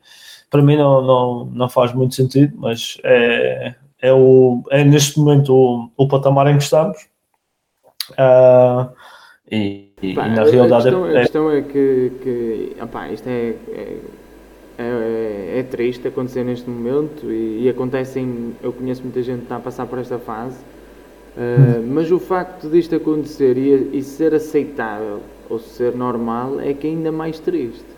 para 0.49 0.61
mim 0.61 0.77
não, 0.77 1.01
não, 1.01 1.45
não 1.45 1.69
faz 1.69 1.93
muito 1.93 2.15
sentido, 2.15 2.53
mas 2.57 2.97
é, 3.03 3.75
é, 4.01 4.13
o, 4.13 4.63
é 4.71 4.83
neste 4.83 5.19
momento 5.19 5.53
o, 5.53 5.89
o 5.97 6.07
patamar 6.07 6.47
em 6.47 6.57
que 6.57 6.63
estamos. 6.63 6.97
Uh, 8.11 8.89
e, 9.51 9.82
e, 10.03 10.13
pá, 10.13 10.27
na 10.27 10.43
realidade. 10.43 10.73
A 10.73 10.81
questão, 10.81 11.07
é... 11.07 11.17
a 11.17 11.21
questão 11.21 11.51
é 11.51 11.61
que, 11.61 12.11
que 12.21 12.75
opá, 12.81 13.09
isto 13.09 13.27
é, 13.27 13.53
é, 13.71 13.97
é, 14.77 15.59
é, 15.59 15.63
triste 15.63 16.07
acontecer 16.07 16.43
neste 16.43 16.69
momento 16.69 17.31
e, 17.31 17.63
e 17.63 17.69
acontecem. 17.69 18.53
Eu 18.61 18.73
conheço 18.73 19.01
muita 19.01 19.21
gente 19.21 19.39
que 19.39 19.45
está 19.45 19.55
a 19.55 19.59
passar 19.59 19.85
por 19.85 19.99
esta 19.99 20.19
fase, 20.19 20.57
uh, 20.57 21.81
mas 21.87 22.11
o 22.11 22.19
facto 22.19 22.69
disto 22.69 22.95
acontecer 22.95 23.57
e, 23.57 23.97
e 23.97 24.03
ser 24.03 24.33
aceitável 24.35 25.21
ou 25.49 25.57
ser 25.57 25.95
normal 25.95 26.59
é 26.59 26.73
que 26.73 26.85
é 26.85 26.89
ainda 26.89 27.11
mais 27.11 27.39
triste. 27.39 27.93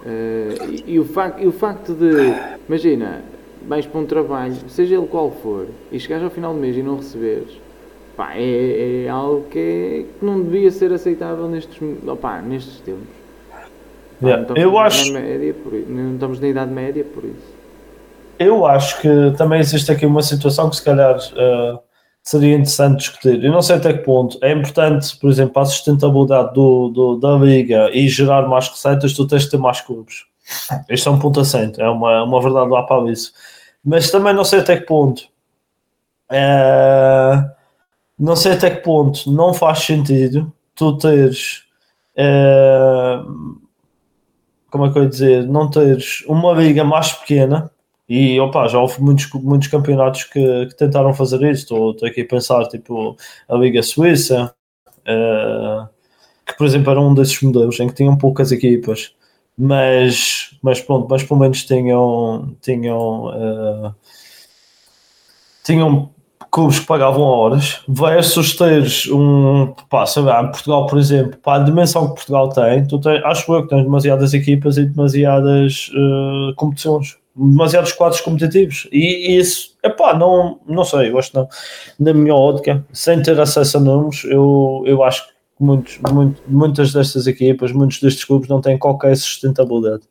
Uh, 0.00 0.70
e, 0.70 0.94
e, 0.94 1.00
o 1.00 1.04
facto, 1.04 1.42
e 1.42 1.46
o 1.46 1.52
facto 1.52 1.92
de, 1.92 2.32
imagina, 2.66 3.22
vais 3.68 3.84
para 3.84 4.00
um 4.00 4.06
trabalho, 4.06 4.54
seja 4.68 4.94
ele 4.94 5.06
qual 5.08 5.30
for, 5.30 5.66
e 5.92 5.98
chegares 5.98 6.24
ao 6.24 6.30
final 6.30 6.54
do 6.54 6.60
mês 6.60 6.76
e 6.76 6.82
não 6.82 6.96
receberes, 6.96 7.65
Pá, 8.16 8.32
é, 8.34 9.04
é, 9.04 9.08
algo 9.08 9.42
que, 9.50 9.58
é, 9.58 10.18
que, 10.18 10.24
não 10.24 10.42
devia 10.42 10.70
ser 10.70 10.90
aceitável 10.92 11.48
nestes, 11.48 11.78
opa, 12.06 12.40
nestes 12.40 12.80
tempos. 12.80 13.08
Yeah. 14.22 14.46
Eu 14.56 14.78
acho. 14.78 15.12
Média, 15.12 15.52
por, 15.52 15.72
não 15.72 16.14
estamos 16.14 16.40
na 16.40 16.48
idade 16.48 16.72
média, 16.72 17.04
por 17.04 17.24
isso. 17.24 17.54
Eu 18.38 18.64
acho 18.64 19.00
que 19.02 19.08
também 19.36 19.60
existe 19.60 19.92
aqui 19.92 20.06
uma 20.06 20.22
situação 20.22 20.70
que 20.70 20.76
se 20.76 20.84
calhar 20.84 21.16
uh, 21.16 21.78
seria 22.22 22.54
interessante 22.54 22.98
discutir. 22.98 23.44
Eu 23.44 23.52
não 23.52 23.60
sei 23.60 23.76
até 23.76 23.92
que 23.92 24.04
ponto 24.04 24.38
é 24.42 24.52
importante, 24.52 25.16
por 25.18 25.30
exemplo, 25.30 25.60
a 25.60 25.64
sustentabilidade 25.66 26.54
do, 26.54 26.88
do, 26.88 27.16
da 27.16 27.36
liga 27.36 27.90
e 27.92 28.08
gerar 28.08 28.48
mais 28.48 28.68
receitas, 28.68 29.12
tu 29.12 29.26
tens 29.26 29.44
de 29.44 29.50
ter 29.50 29.58
mais 29.58 29.80
clubes. 29.82 30.24
Este 30.88 31.08
é 31.08 31.10
um 31.10 31.18
ponto 31.18 31.40
assente, 31.40 31.80
é 31.80 31.88
uma, 31.88 32.24
uma 32.24 32.40
verdade 32.40 32.70
lá 32.70 32.82
para 32.82 33.10
isso. 33.10 33.32
Mas 33.84 34.10
também 34.10 34.34
não 34.34 34.44
sei 34.44 34.60
até 34.60 34.76
que 34.76 34.86
ponto. 34.86 35.28
Uh, 36.30 37.55
não 38.18 38.34
sei 38.36 38.52
até 38.52 38.70
que 38.70 38.82
ponto 38.82 39.30
não 39.30 39.52
faz 39.52 39.80
sentido 39.80 40.52
tu 40.74 40.96
teres. 40.98 41.64
Uh, 42.16 43.58
como 44.70 44.86
é 44.86 44.92
que 44.92 44.98
eu 44.98 45.02
ia 45.04 45.08
dizer? 45.08 45.46
Não 45.46 45.70
teres 45.70 46.24
uma 46.26 46.52
liga 46.52 46.84
mais 46.84 47.12
pequena. 47.12 47.70
E 48.08 48.38
opa, 48.40 48.68
já 48.68 48.78
houve 48.78 49.02
muitos, 49.02 49.28
muitos 49.34 49.68
campeonatos 49.68 50.24
que, 50.24 50.66
que 50.66 50.76
tentaram 50.76 51.12
fazer 51.12 51.42
isso. 51.42 51.62
Estou, 51.62 51.90
estou 51.92 52.08
aqui 52.08 52.20
a 52.20 52.26
pensar, 52.26 52.66
tipo, 52.68 53.16
a 53.48 53.56
Liga 53.56 53.82
Suíça, 53.82 54.54
uh, 55.02 55.88
que 56.46 56.56
por 56.56 56.66
exemplo 56.66 56.90
era 56.90 57.00
um 57.00 57.14
desses 57.14 57.40
modelos 57.42 57.80
em 57.80 57.88
que 57.88 57.94
tinham 57.94 58.16
poucas 58.16 58.52
equipas, 58.52 59.12
mas, 59.58 60.56
mas 60.62 60.80
pronto, 60.80 61.08
mas 61.10 61.24
pelo 61.24 61.40
menos 61.40 61.64
tinham, 61.64 62.54
tinham, 62.60 63.26
uh, 63.26 63.94
tinham 65.64 66.10
clubes 66.50 66.78
que 66.78 66.86
pagavam 66.86 67.22
horas, 67.22 67.80
versus 67.88 68.56
teres 68.56 69.06
um, 69.08 69.74
pá, 69.90 70.06
sei 70.06 70.22
lá, 70.22 70.42
Portugal, 70.44 70.86
por 70.86 70.98
exemplo, 70.98 71.38
para 71.42 71.62
a 71.62 71.64
dimensão 71.64 72.08
que 72.08 72.14
Portugal 72.14 72.48
tem, 72.48 72.86
tu 72.86 72.98
tens, 72.98 73.22
acho 73.24 73.52
eu 73.52 73.62
que 73.62 73.68
tens 73.68 73.82
demasiadas 73.82 74.32
equipas 74.32 74.76
e 74.78 74.86
demasiadas 74.86 75.90
uh, 75.94 76.54
competições, 76.56 77.16
demasiados 77.34 77.92
quadros 77.92 78.20
competitivos, 78.20 78.88
e, 78.90 79.32
e 79.32 79.38
isso, 79.38 79.76
pá, 79.98 80.14
não, 80.16 80.58
não 80.66 80.84
sei, 80.84 81.10
eu 81.10 81.18
acho 81.18 81.30
não, 81.34 81.48
na 82.00 82.14
minha 82.14 82.34
ótica, 82.34 82.84
sem 82.92 83.20
ter 83.22 83.38
acesso 83.38 83.76
a 83.76 83.80
números, 83.80 84.24
eu, 84.24 84.82
eu 84.86 85.02
acho 85.04 85.26
que 85.26 85.32
muitos, 85.60 85.98
muito, 86.10 86.42
muitas 86.48 86.92
destas 86.92 87.26
equipas, 87.26 87.72
muitos 87.72 88.00
destes 88.00 88.24
clubes 88.24 88.48
não 88.48 88.60
têm 88.60 88.78
qualquer 88.78 89.16
sustentabilidade. 89.16 90.02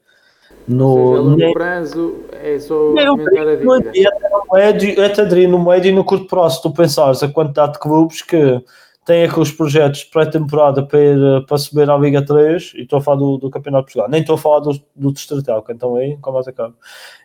No, 0.67 1.17
seja, 1.17 1.35
nem, 1.35 1.53
prazo 1.53 2.23
é 2.31 2.57
só 2.59 2.73
aumentar 2.75 3.47
a 3.47 3.55
dívida. 3.55 3.65
No 3.65 4.53
médio, 4.53 5.01
é 5.01 5.05
até 5.05 5.47
no 5.47 5.63
médio 5.63 5.89
e 5.89 5.93
no 5.93 6.03
curto 6.03 6.25
prazo, 6.25 6.61
tu 6.63 6.71
pensares 6.71 7.21
a 7.21 7.29
quantidade 7.29 7.73
de 7.73 7.79
clubes 7.79 8.21
que 8.23 8.63
têm 9.05 9.25
aqueles 9.25 9.51
projetos 9.51 10.03
pré-temporada 10.05 10.83
para, 10.83 10.99
ir, 10.99 11.45
para 11.45 11.57
subir 11.57 11.89
à 11.89 11.95
Liga 11.95 12.25
3 12.25 12.73
e 12.75 12.81
estou 12.81 12.97
a 12.97 13.01
falar 13.01 13.17
do, 13.17 13.37
do 13.37 13.51
Campeonato 13.51 13.83
de 13.83 13.93
Portugal, 13.93 14.09
nem 14.09 14.21
estou 14.21 14.35
a 14.35 14.39
falar 14.39 14.59
do, 14.61 14.71
do 14.95 15.13
Distrital, 15.13 15.61
que 15.61 15.71
então 15.71 15.95
aí, 15.95 16.17
como 16.17 16.35
mais 16.35 16.47
acaba. 16.47 16.73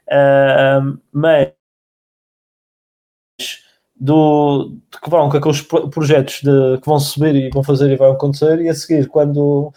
Uh, 0.07 0.99
mas 1.11 1.53
do, 4.01 4.77
que 5.03 5.09
vão, 5.09 5.31
com 5.31 5.37
aqueles 5.39 5.63
projetos 5.63 6.41
de, 6.43 6.79
que 6.79 6.87
vão 6.87 6.99
subir 6.99 7.35
e 7.35 7.51
vão 7.51 7.63
fazer 7.63 7.91
e 7.91 7.97
vão 7.97 8.13
acontecer, 8.13 8.61
e 8.61 8.69
a 8.69 8.75
seguir, 8.75 9.09
quando, 9.09 9.73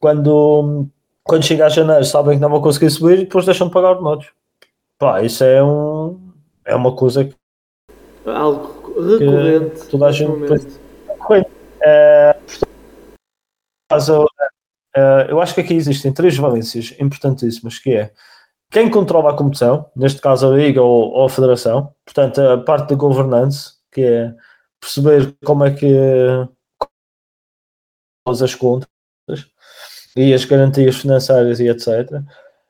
quando 0.00 0.88
quando 1.30 1.44
chega 1.44 1.66
a 1.66 1.68
janeiro 1.68 2.04
sabem 2.04 2.34
que 2.34 2.42
não 2.42 2.50
vão 2.50 2.60
conseguir 2.60 2.90
subir 2.90 3.20
e 3.20 3.24
depois 3.24 3.44
deixam 3.44 3.68
de 3.68 3.72
pagar 3.72 3.90
ordenados. 3.90 4.32
Pá, 4.98 5.22
isso 5.22 5.44
é 5.44 5.62
um 5.62 6.18
é 6.64 6.74
uma 6.74 6.96
coisa 6.96 7.24
que 7.24 7.36
algo 8.26 9.00
recorrente 9.00 9.86
toda 9.88 10.06
a 10.06 10.12
gente 10.12 10.32
é, 11.82 12.36
portanto, 13.88 14.28
é, 14.96 15.26
eu 15.30 15.40
acho 15.40 15.54
que 15.54 15.60
aqui 15.60 15.74
existem 15.74 16.12
três 16.12 16.36
valências 16.36 16.96
importantíssimas 16.98 17.78
que 17.78 17.92
é 17.92 18.12
quem 18.68 18.90
controla 18.90 19.30
a 19.30 19.36
competição, 19.36 19.88
neste 19.94 20.20
caso 20.20 20.48
a 20.48 20.56
Liga 20.56 20.82
ou, 20.82 21.12
ou 21.12 21.26
a 21.26 21.30
Federação, 21.30 21.94
portanto 22.04 22.40
a 22.40 22.58
parte 22.58 22.88
da 22.88 22.96
governance, 22.96 23.74
que 23.92 24.02
é 24.02 24.34
perceber 24.80 25.32
como 25.44 25.64
é 25.64 25.70
que 25.70 25.94
as 28.26 28.54
contas 28.56 28.88
e 30.16 30.34
as 30.34 30.44
garantias 30.44 30.96
financeiras 30.96 31.60
e 31.60 31.68
etc. 31.68 32.22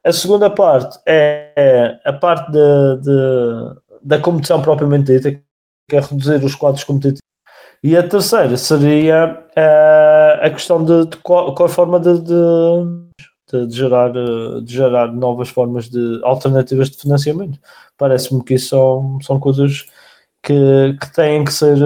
A 0.04 0.12
segunda 0.12 0.48
parte 0.48 0.98
é 1.06 1.98
a 2.04 2.12
parte 2.12 2.50
de, 2.52 3.02
de, 3.02 3.80
da 4.02 4.18
competição 4.18 4.62
propriamente 4.62 5.12
dita, 5.12 5.32
que 5.88 5.96
é 5.96 6.00
reduzir 6.00 6.44
os 6.44 6.54
quadros 6.54 6.84
competitivos. 6.84 7.20
E 7.82 7.96
a 7.96 8.06
terceira 8.06 8.56
seria 8.56 9.42
a, 9.56 10.46
a 10.46 10.50
questão 10.50 10.84
de, 10.84 11.06
de 11.06 11.16
qual, 11.18 11.54
qual 11.54 11.66
a 11.66 11.72
forma 11.72 11.98
de, 11.98 12.18
de, 12.20 13.74
gerar, 13.74 14.12
de 14.12 14.74
gerar 14.74 15.12
novas 15.12 15.48
formas 15.48 15.88
de 15.88 16.20
alternativas 16.22 16.90
de 16.90 16.98
financiamento. 16.98 17.58
Parece-me 17.96 18.44
que 18.44 18.54
isso 18.54 18.68
são, 18.68 19.18
são 19.22 19.40
coisas 19.40 19.86
que, 20.42 20.96
que, 21.00 21.12
têm, 21.14 21.44
que, 21.44 21.52
ser, 21.52 21.78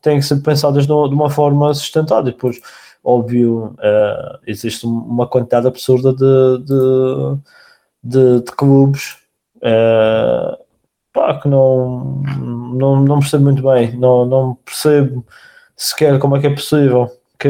têm 0.00 0.20
que 0.20 0.26
ser 0.26 0.42
pensadas 0.42 0.86
de 0.86 0.92
uma 0.92 1.30
forma 1.30 1.72
sustentada. 1.74 2.30
E 2.30 2.32
depois, 2.32 2.60
óbvio, 3.04 3.74
uh, 3.78 4.38
existe 4.46 4.86
uma 4.86 5.26
quantidade 5.26 5.66
absurda 5.66 6.12
de, 6.12 6.64
de, 6.64 7.38
de, 8.02 8.40
de 8.40 8.52
clubes 8.52 9.16
uh, 9.56 10.56
pá, 11.12 11.38
que 11.40 11.48
não, 11.48 12.22
não, 12.74 13.00
não 13.02 13.18
percebo 13.20 13.44
muito 13.44 13.62
bem, 13.62 13.96
não, 13.96 14.24
não 14.24 14.54
percebo 14.64 15.24
sequer 15.76 16.18
como 16.18 16.36
é 16.36 16.40
que 16.40 16.46
é 16.46 16.54
possível 16.54 17.10
que, 17.38 17.48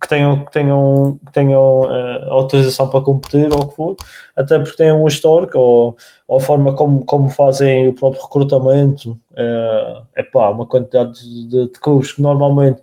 que 0.00 0.08
tenham, 0.08 0.44
que 0.44 0.52
tenham, 0.52 1.18
que 1.24 1.32
tenham 1.32 1.82
uh, 1.82 2.30
autorização 2.30 2.88
para 2.88 3.00
competir 3.00 3.52
ou 3.52 3.68
que 3.68 3.76
for, 3.76 3.96
até 4.36 4.58
porque 4.58 4.76
têm 4.76 4.92
um 4.92 5.06
histórico 5.06 5.58
ou, 5.58 5.96
ou 6.26 6.38
a 6.38 6.40
forma 6.40 6.74
como, 6.74 7.04
como 7.04 7.30
fazem 7.30 7.88
o 7.88 7.94
próprio 7.94 8.22
recrutamento, 8.22 9.12
uh, 9.32 10.04
é 10.14 10.22
pá, 10.22 10.50
uma 10.50 10.66
quantidade 10.66 11.20
de, 11.48 11.68
de 11.68 11.80
clubes 11.80 12.12
que 12.12 12.22
normalmente 12.22 12.82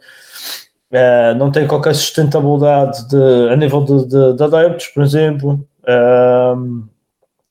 Uh, 0.91 1.33
não 1.37 1.49
tem 1.49 1.65
qualquer 1.65 1.95
sustentabilidade 1.95 3.07
de, 3.07 3.49
a 3.49 3.55
nível 3.55 3.81
de, 3.81 4.05
de, 4.07 4.33
de 4.33 4.43
adeptos, 4.43 4.87
por 4.87 5.01
exemplo, 5.01 5.65
uh, 5.83 6.83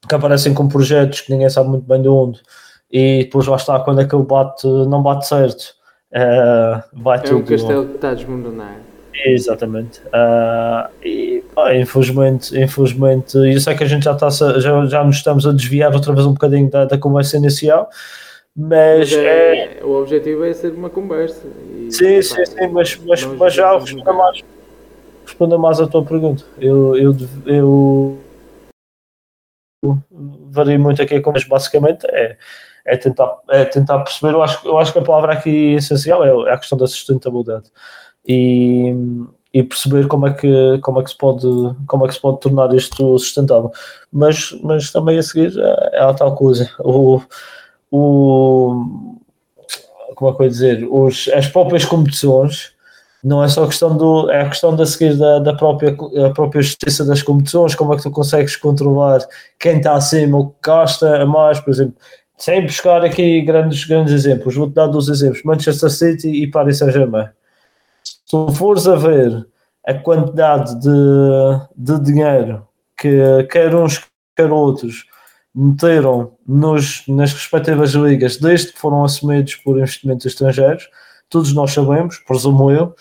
que 0.07 0.15
aparecem 0.15 0.53
com 0.53 0.69
projetos 0.69 1.23
que 1.23 1.33
ninguém 1.33 1.49
sabe 1.49 1.71
muito 1.71 1.87
bem 1.87 2.03
de 2.03 2.09
onde, 2.09 2.39
e 2.93 3.25
depois 3.25 3.47
lá 3.47 3.57
está, 3.57 3.81
quando 3.81 4.01
aquilo 4.01 4.25
bate, 4.25 4.67
não 4.67 5.03
bate 5.03 5.27
certo, 5.27 5.75
uh, 6.13 6.83
vai 7.03 7.17
é 7.17 7.23
tudo. 7.23 7.37
É 7.37 7.41
um 7.41 7.45
castelo 7.45 7.87
que 7.87 7.95
está 7.95 8.11
a 8.11 8.15
desmoronar. 8.15 8.77
Exatamente. 9.25 10.01
e 11.03 11.43
pá, 11.55 11.75
infelizmente, 11.75 12.59
infelizmente, 12.59 13.39
isso 13.51 13.69
é 13.71 13.75
que 13.75 13.85
a 13.85 13.87
gente 13.87 14.05
já, 14.05 14.13
está, 14.13 14.29
já, 14.31 14.87
já 14.87 15.05
nos 15.05 15.17
estamos 15.17 15.47
a 15.47 15.53
desviar 15.53 15.95
outra 15.95 16.13
vez 16.13 16.27
um 16.27 16.33
bocadinho 16.33 16.71
da, 16.71 16.85
da 16.85 16.99
conversa 16.99 17.39
inicial 17.39 17.89
mas, 18.57 18.99
mas 18.99 19.13
é, 19.13 19.79
é, 19.79 19.85
o 19.85 20.01
objetivo 20.01 20.45
é 20.45 20.53
ser 20.53 20.73
uma 20.73 20.91
conversa. 20.91 21.47
E, 21.71 21.91
sim, 21.91 22.21
sim, 22.23 22.45
sim, 22.45 22.69
mas, 22.69 22.97
mas, 22.97 23.25
mas 23.25 23.55
já 23.55 23.79
responda 23.79 24.13
mais, 24.13 24.45
responda 25.25 25.59
mais 25.59 25.81
à 25.81 25.87
tua 25.87 26.05
pergunta. 26.05 26.45
Eu, 26.59 26.97
eu, 26.97 27.17
eu, 27.47 28.19
vario 30.51 30.79
muito 30.79 31.01
aqui 31.01 31.21
com 31.21 31.33
mas 31.33 31.45
basicamente 31.45 32.07
é, 32.07 32.37
é, 32.85 32.97
tentar, 32.97 33.39
é 33.49 33.65
tentar 33.65 34.01
perceber, 34.01 34.35
eu 34.35 34.43
acho, 34.43 34.67
eu 34.67 34.79
acho 34.79 34.93
que 34.93 34.99
a 34.99 35.03
palavra 35.03 35.33
aqui 35.33 35.75
essencial 35.75 36.25
é, 36.25 36.51
é 36.51 36.55
a 36.55 36.59
questão 36.59 36.77
da 36.77 36.87
sustentabilidade 36.87 37.71
e, 38.27 38.95
e 39.55 39.63
perceber 39.63 40.07
como 40.07 40.27
é 40.27 40.35
que 40.35 40.79
como 40.83 41.01
é 41.01 41.05
que 41.05 41.11
se 41.11 41.17
pode 41.17 41.47
como 41.87 42.05
é 42.05 42.09
que 42.09 42.15
se 42.15 42.21
pode 42.21 42.41
tornar 42.41 42.75
isto 42.75 43.19
sustentável 43.19 43.73
mas 44.13 44.53
mas 44.63 44.93
também 44.93 45.19
a 45.19 45.23
seguir 45.23 45.53
é, 45.59 45.99
é 45.99 46.03
a 46.03 46.13
tal 46.13 46.35
coisa 46.35 46.71
o 46.81 47.23
o 47.91 49.11
como 50.21 50.31
é 50.31 50.35
que 50.35 50.43
eu 50.43 50.45
ia 50.45 50.51
dizer, 50.51 50.89
os, 50.91 51.29
as 51.35 51.49
próprias 51.49 51.87
competições, 51.87 52.73
não 53.25 53.43
é 53.43 53.49
só 53.49 53.65
a 53.65 53.67
questão 53.67 53.97
do, 53.97 54.31
é 54.31 54.43
a 54.43 54.49
questão 54.49 54.77
da 54.77 54.85
seguir 54.85 55.17
da, 55.17 55.39
da 55.39 55.55
própria, 55.55 55.97
a 56.27 56.31
própria 56.31 56.61
justiça 56.61 57.05
das 57.07 57.23
competições, 57.23 57.75
como 57.75 57.95
é 57.95 57.97
que 57.97 58.03
tu 58.03 58.11
consegues 58.11 58.55
controlar 58.55 59.21
quem 59.59 59.79
está 59.79 59.95
acima, 59.95 60.39
o 60.39 60.51
que 60.51 60.57
gasta 60.63 61.23
a 61.23 61.25
mais, 61.25 61.59
por 61.59 61.71
exemplo, 61.71 61.95
sem 62.37 62.63
buscar 62.63 63.03
aqui 63.03 63.41
grandes, 63.41 63.85
grandes 63.87 64.13
exemplos, 64.13 64.55
vou-te 64.55 64.75
dar 64.75 64.89
dois 64.89 65.09
exemplos, 65.09 65.43
Manchester 65.43 65.91
City 65.91 66.29
e 66.29 66.51
Paris 66.51 66.79
Saint-Germain. 66.79 67.29
Se 68.05 68.17
tu 68.31 68.53
fores 68.53 68.87
a 68.87 68.97
ver 68.97 69.47
a 69.87 69.95
quantidade 69.95 70.79
de, 70.81 70.91
de 71.77 72.01
dinheiro 72.01 72.67
que 72.99 73.45
quer 73.51 73.75
uns, 73.75 74.07
quer 74.37 74.51
outros 74.51 75.07
meteram 75.55 76.33
nos, 76.47 77.03
nas 77.09 77.33
respectivas 77.33 77.91
ligas 77.91 78.37
desde 78.37 78.73
que 78.73 78.79
foram 78.79 79.05
assumidos 79.05 79.57
por 79.57 79.79
investimentos 79.79 80.27
estrangeiros, 80.27 80.89
todos 81.29 81.53
nós 81.53 81.73
sabemos, 81.73 82.19
presumo 82.19 82.71
eu, 82.71 82.95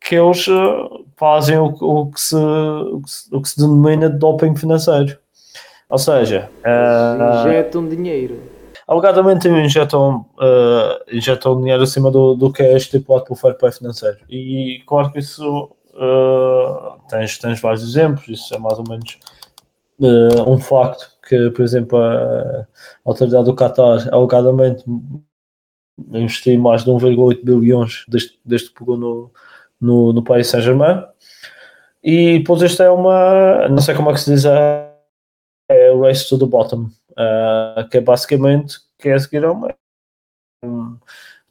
que 0.00 0.14
eles 0.14 0.46
uh, 0.48 1.04
fazem 1.16 1.58
o, 1.58 1.66
o, 1.66 2.10
que 2.10 2.20
se, 2.20 2.36
o, 2.36 3.00
que 3.00 3.10
se, 3.10 3.34
o 3.34 3.40
que 3.40 3.48
se 3.48 3.58
denomina 3.58 4.10
de 4.10 4.18
doping 4.18 4.54
financeiro. 4.54 5.18
Ou 5.88 5.98
seja, 5.98 6.50
uh, 6.60 7.46
injetam 7.46 7.88
dinheiro. 7.88 8.40
Alegadamente 8.86 9.48
injetam, 9.48 10.26
uh, 10.36 11.10
injetam 11.10 11.58
dinheiro 11.58 11.82
acima 11.82 12.10
do, 12.10 12.34
do 12.34 12.52
que 12.52 12.62
é 12.62 12.76
estipulado 12.76 13.24
pelo 13.24 13.36
fair 13.36 13.54
play 13.54 13.72
financeiro. 13.72 14.18
E 14.28 14.82
claro 14.86 15.10
que 15.10 15.20
isso 15.20 15.70
uh, 15.94 17.00
tens, 17.08 17.38
tens 17.38 17.60
vários 17.60 17.82
exemplos, 17.82 18.28
isso 18.28 18.54
é 18.54 18.58
mais 18.58 18.78
ou 18.78 18.84
menos 18.86 19.18
uh, 20.00 20.50
um 20.50 20.58
facto 20.58 21.13
que, 21.28 21.50
por 21.50 21.62
exemplo, 21.62 21.98
a 21.98 22.66
autoridade 23.04 23.44
do 23.44 23.56
Qatar 23.56 24.08
alegadamente 24.12 24.84
investiu 26.12 26.58
mais 26.60 26.84
de 26.84 26.90
1,8 26.90 27.44
bilhões 27.44 28.04
desde, 28.08 28.38
desde 28.44 28.68
que 28.68 28.78
pegou 28.78 28.96
no, 28.96 29.30
no, 29.80 30.12
no 30.12 30.22
Paris 30.22 30.48
Saint-Germain. 30.48 31.04
E 32.02 32.38
depois 32.38 32.60
isto 32.62 32.82
é 32.82 32.90
uma, 32.90 33.68
não 33.68 33.78
sei 33.78 33.94
como 33.94 34.10
é 34.10 34.12
que 34.12 34.20
se 34.20 34.32
diz, 34.32 34.44
é, 34.44 34.92
é 35.70 35.90
o 35.90 36.02
race 36.02 36.28
to 36.28 36.38
the 36.38 36.46
bottom, 36.46 36.90
uh, 37.12 37.88
que 37.90 37.98
é 37.98 38.00
basicamente, 38.00 38.78
que 38.98 39.08
é 39.08 39.18
seguir 39.18 39.44
uma, 39.46 39.74
um, 40.62 40.98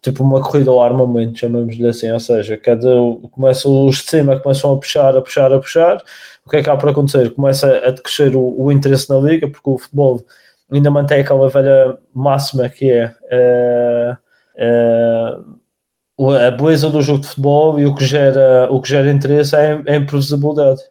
tipo 0.02 0.24
uma 0.24 0.42
corrida 0.42 0.70
ao 0.70 0.82
armamento, 0.84 1.40
chamamos-lhe 1.40 1.88
assim, 1.88 2.12
ou 2.12 2.20
seja, 2.20 2.58
cada, 2.58 2.88
começa 3.32 3.68
os 3.68 3.98
de 3.98 4.10
cima 4.12 4.40
começam 4.40 4.74
a 4.74 4.78
puxar, 4.78 5.18
a 5.18 5.22
puxar, 5.22 5.52
a 5.52 5.60
puxar, 5.60 6.04
o 6.46 6.50
que 6.50 6.58
é 6.58 6.64
que 6.64 6.70
há 6.70 6.76
para 6.76 6.92
acontecer? 6.92 7.34
Começa 7.34 7.68
a 7.78 7.94
crescer 7.94 8.36
o, 8.36 8.62
o 8.62 8.72
interesse 8.72 9.10
na 9.10 9.18
liga, 9.18 9.48
porque 9.48 9.70
o 9.70 9.78
futebol 9.78 10.26
ainda 10.72 10.92
mantém 10.92 11.22
aquela 11.22 11.50
velha 11.50 11.98
máxima 12.14 12.68
que 12.70 12.92
é, 12.92 13.14
é, 13.30 14.18
é 14.58 16.48
a 16.48 16.52
beleza 16.52 16.90
do 16.90 17.02
jogo 17.02 17.20
de 17.20 17.28
futebol 17.28 17.80
e 17.80 17.86
o 17.86 17.96
que 17.96 18.06
gera, 18.06 18.68
o 18.72 18.82
que 18.82 18.90
gera 18.90 19.12
interesse 19.12 19.56
é, 19.56 19.82
é 19.86 19.94
a 19.94 19.98
imprevisibilidade 19.98 20.82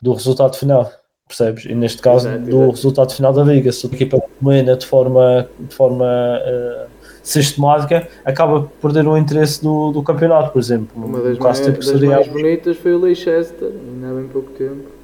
do 0.00 0.12
resultado 0.12 0.56
final, 0.56 0.90
percebes? 1.26 1.64
E 1.66 1.74
neste 1.74 2.00
caso, 2.00 2.28
exato, 2.28 2.44
do 2.44 2.56
exato. 2.56 2.70
resultado 2.70 3.12
final 3.12 3.32
da 3.32 3.44
liga, 3.44 3.70
se 3.72 3.86
a 3.86 3.90
equipa 3.90 4.22
domina 4.40 4.76
de 4.76 4.86
forma, 4.86 5.48
de 5.58 5.74
forma 5.74 6.04
uh, 6.06 6.99
sistemática, 7.22 8.08
acaba 8.24 8.62
por 8.62 8.92
perder 8.92 9.06
o 9.06 9.16
interesse 9.16 9.62
do, 9.62 9.92
do 9.92 10.02
campeonato, 10.02 10.52
por 10.52 10.58
exemplo. 10.58 10.88
Uma 10.94 11.20
das, 11.20 11.38
mais, 11.38 11.60
tipo, 11.60 11.78
das 11.78 12.00
mais 12.02 12.28
bonitas 12.28 12.76
foi 12.76 12.94
o 12.94 13.00
Leicester, 13.00 13.70
ainda 13.70 14.10
há 14.10 14.14
bem 14.14 14.28
pouco 14.28 14.50
tempo. 14.52 15.00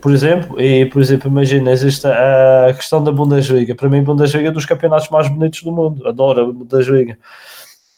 Por 0.00 0.12
exemplo, 0.12 0.60
e 0.60 0.84
por 0.86 1.00
exemplo, 1.00 1.30
imagina, 1.30 1.70
existe 1.70 2.08
a 2.08 2.72
questão 2.74 3.04
da 3.04 3.12
Bundesliga. 3.12 3.72
Para 3.72 3.88
mim, 3.88 4.00
a 4.00 4.02
Bundesliga 4.02 4.48
é 4.48 4.50
dos 4.50 4.66
campeonatos 4.66 5.08
mais 5.10 5.28
bonitos 5.28 5.62
do 5.62 5.70
mundo. 5.70 6.08
Adoro 6.08 6.40
a 6.40 6.52
Bundesliga. 6.52 7.16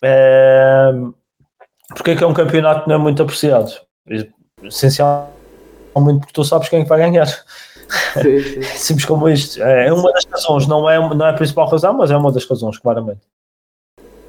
É... 0.03 0.93
Porque 1.95 2.11
é 2.11 2.17
que 2.17 2.23
é 2.23 2.27
um 2.27 2.35
campeonato 2.35 2.83
que 2.83 2.89
não 2.91 2.97
é 2.97 2.99
muito 2.99 3.23
apreciado? 3.23 3.73
Essencialmente 4.63 5.31
porque 5.95 6.33
tu 6.35 6.45
sabes 6.45 6.69
quem 6.69 6.83
é 6.83 6.85
vai 6.85 6.99
ganhar. 6.99 7.27
Sim, 8.14 8.40
sim. 8.62 8.62
Simples 8.62 9.07
como 9.07 9.29
isto. 9.29 9.62
É 9.62 9.92
uma 9.92 10.12
das 10.12 10.25
razões, 10.25 10.66
não 10.66 10.88
é, 10.88 10.99
não 11.14 11.27
é 11.27 11.31
a 11.31 11.35
principal 11.35 11.68
razão, 11.68 11.92
mas 11.94 12.11
é 12.11 12.16
uma 12.16 12.33
das 12.33 12.44
razões, 12.44 12.79
claramente. 12.79 13.20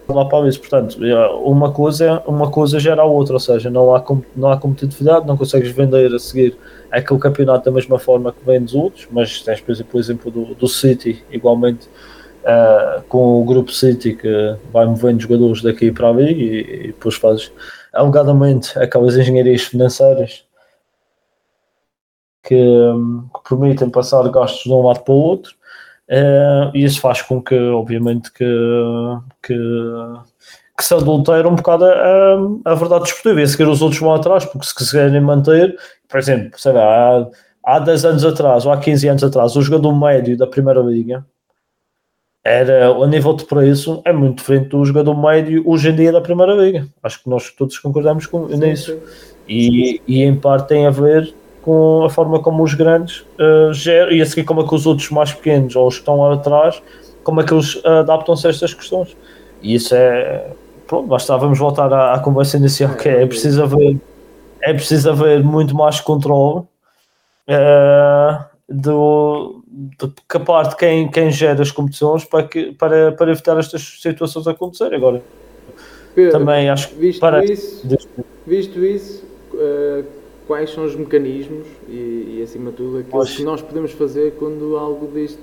Lá 0.07 0.23
para 0.25 0.47
isso, 0.47 0.59
portanto, 0.59 1.03
é, 1.03 1.27
uma 1.29 1.71
coisa, 1.71 2.21
uma 2.27 2.51
coisa 2.51 2.79
gera 2.79 3.01
a 3.01 3.05
outra, 3.05 3.33
ou 3.33 3.39
seja, 3.39 3.71
não 3.71 3.95
há, 3.95 4.03
não 4.35 4.51
há 4.51 4.57
competitividade, 4.57 5.25
não 5.25 5.35
consegues 5.35 5.71
vender 5.71 6.13
a 6.13 6.19
seguir 6.19 6.55
aquele 6.91 7.19
campeonato 7.19 7.65
da 7.65 7.71
mesma 7.71 7.97
forma 7.97 8.31
que 8.31 8.45
vem 8.45 8.61
dos 8.61 8.75
outros, 8.75 9.07
mas 9.11 9.41
tens, 9.41 9.61
por 9.61 9.99
exemplo 9.99 10.29
do, 10.29 10.53
do 10.53 10.67
City, 10.67 11.23
igualmente, 11.31 11.87
uh, 12.45 13.01
com 13.09 13.41
o 13.41 13.43
grupo 13.43 13.71
City 13.71 14.13
que 14.13 14.55
vai 14.71 14.85
movendo 14.85 15.21
jogadores 15.21 15.63
daqui 15.63 15.91
para 15.91 16.09
ali 16.09 16.31
e, 16.31 16.59
e 16.59 16.87
depois 16.87 17.15
fazes 17.15 17.51
alegadamente 17.91 18.77
aquelas 18.77 19.17
engenharias 19.17 19.63
financeiras 19.63 20.44
que, 22.45 22.55
que, 22.55 23.49
permitem 23.49 23.89
passar 23.89 24.27
gastos 24.29 24.63
de 24.63 24.71
um 24.71 24.85
lado 24.85 25.01
para 25.01 25.13
o 25.13 25.17
outro 25.17 25.53
uh, 26.09 26.71
e 26.73 26.83
isso 26.83 27.01
faz 27.01 27.21
com 27.21 27.41
que 27.41 27.55
obviamente 27.55 28.31
que, 28.31 28.45
que, 29.43 29.57
que 30.77 30.83
se 30.83 30.93
adultera 30.93 31.47
um 31.47 31.55
bocado 31.55 31.85
a, 31.85 32.71
a 32.71 32.75
verdade 32.75 33.03
desportiva 33.03 33.41
e 33.41 33.43
a 33.43 33.47
seguir 33.47 33.67
os 33.67 33.81
outros 33.81 33.99
vão 33.99 34.13
atrás 34.13 34.45
porque 34.45 34.67
se 34.67 34.75
quiserem 34.75 35.21
manter 35.21 35.75
por 36.07 36.19
exemplo, 36.19 36.51
sei 36.59 36.73
lá, 36.73 37.27
há, 37.63 37.75
há 37.75 37.79
10 37.79 38.05
anos 38.05 38.25
atrás 38.25 38.65
ou 38.65 38.71
há 38.71 38.77
15 38.77 39.07
anos 39.07 39.23
atrás 39.23 39.55
o 39.55 39.61
jogador 39.61 39.93
médio 39.93 40.37
da 40.37 40.47
primeira 40.47 40.81
liga 40.81 41.25
era 42.45 42.89
a 42.89 43.07
nível 43.07 43.33
de 43.33 43.43
preço 43.43 44.03
é 44.05 44.13
muito 44.13 44.37
diferente 44.37 44.69
do 44.69 44.85
jogador 44.85 45.19
médio 45.19 45.63
hoje 45.65 45.89
em 45.89 45.95
dia 45.95 46.11
da 46.11 46.21
primeira 46.21 46.53
liga. 46.53 46.87
Acho 47.01 47.23
que 47.23 47.27
nós 47.27 47.49
todos 47.49 47.79
concordamos 47.79 48.27
com 48.27 48.45
nisso. 48.45 48.99
E, 49.49 49.99
e 50.07 50.21
em 50.21 50.35
parte 50.35 50.67
tem 50.67 50.85
a 50.85 50.91
ver 50.91 51.33
com 51.65 52.03
a 52.05 52.09
forma 52.11 52.39
como 52.39 52.63
os 52.63 52.75
grandes 52.75 53.25
uh, 53.39 53.73
geram 53.73 54.11
e 54.11 54.21
a 54.21 54.25
seguir 54.25 54.43
como 54.43 54.61
é 54.61 54.67
que 54.67 54.75
os 54.75 54.85
outros 54.85 55.09
mais 55.09 55.33
pequenos 55.33 55.75
ou 55.75 55.87
os 55.87 55.95
que 55.95 56.01
estão 56.01 56.21
lá 56.21 56.35
atrás, 56.35 56.79
como 57.23 57.41
é 57.41 57.43
que 57.43 57.51
eles 57.51 57.83
adaptam-se 57.83 58.45
a 58.45 58.51
estas 58.51 58.71
questões. 58.75 59.17
E 59.63 59.73
isso 59.73 59.95
é. 59.95 60.51
Pronto, 60.85 61.07
basta 61.07 61.35
vamos 61.35 61.57
voltar 61.57 61.91
à, 61.91 62.13
à 62.13 62.19
conversa 62.19 62.57
inicial, 62.57 62.93
que 62.93 63.09
é, 63.09 63.23
é 63.23 63.25
preciso 63.25 63.63
haver, 63.63 63.97
é 64.61 64.73
preciso 64.73 65.09
haver 65.09 65.43
muito 65.43 65.75
mais 65.75 65.99
controle. 65.99 66.63
Uh, 67.49 68.45
do, 68.69 69.63
de 69.67 70.07
que 70.07 70.37
a 70.37 70.39
parte 70.39 70.75
quem, 70.75 71.09
quem 71.09 71.31
gera 71.31 71.61
as 71.61 71.71
competições 71.71 72.23
para, 72.25 72.47
que, 72.47 72.71
para, 72.73 73.11
para 73.11 73.31
evitar 73.31 73.57
estas 73.57 73.99
situações 74.01 74.47
acontecerem 74.47 74.97
agora. 74.97 75.21
Pedro, 76.15 76.39
também 76.39 76.69
acho 76.69 76.89
que 76.89 76.95
visto 76.95 77.19
para... 77.19 77.43
isso, 77.43 77.87
visto 78.47 78.83
isso 78.83 79.23
uh, 79.53 80.05
quais 80.47 80.71
são 80.71 80.83
os 80.83 80.95
mecanismos 80.95 81.67
e, 81.87 82.37
e 82.37 82.41
acima 82.43 82.71
de 82.71 82.77
tudo 82.77 82.99
aquilo 82.99 83.25
que 83.25 83.43
nós 83.43 83.61
podemos 83.61 83.91
fazer 83.91 84.33
quando 84.37 84.77
algo 84.77 85.07
deste, 85.07 85.39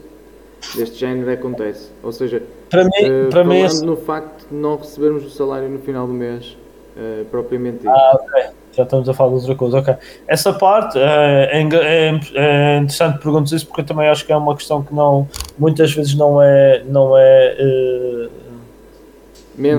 deste 0.77 0.99
género 0.99 1.31
acontece. 1.33 1.91
Ou 2.03 2.13
seja, 2.13 2.43
para 2.71 2.85
mim, 2.85 2.91
uh, 2.91 3.31
para 3.31 3.45
mim 3.45 3.61
esse... 3.63 3.85
no 3.85 3.97
facto 3.97 4.49
de 4.49 4.55
não 4.55 4.77
recebermos 4.77 5.25
o 5.25 5.31
salário 5.31 5.69
no 5.69 5.79
final 5.81 6.07
do 6.07 6.13
mês, 6.13 6.57
uh, 6.97 7.25
propriamente 7.27 7.87
ah, 7.87 8.19
ok 8.21 8.53
já 8.73 8.85
estamos 8.85 9.09
a 9.09 9.15
falar 9.15 9.31
de 9.31 9.37
outra 9.37 9.55
coisa. 9.55 9.79
Ok. 9.79 9.95
Essa 10.27 10.53
parte 10.53 10.99
é, 10.99 11.51
é, 11.53 12.21
é 12.35 12.77
interessante 12.79 13.19
perguntar 13.19 13.55
isso 13.55 13.67
porque 13.67 13.83
eu 13.83 13.87
também 13.87 14.09
acho 14.09 14.25
que 14.25 14.33
é 14.33 14.37
uma 14.37 14.57
questão 14.57 14.83
que 14.83 14.95
não 14.95 15.29
muitas 15.59 15.93
vezes 15.93 16.15
não 16.15 16.43
é 16.43 16.83
não 16.87 17.17
é, 17.17 17.57
uh, 17.61 18.31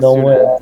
não 0.00 0.30
é 0.30 0.58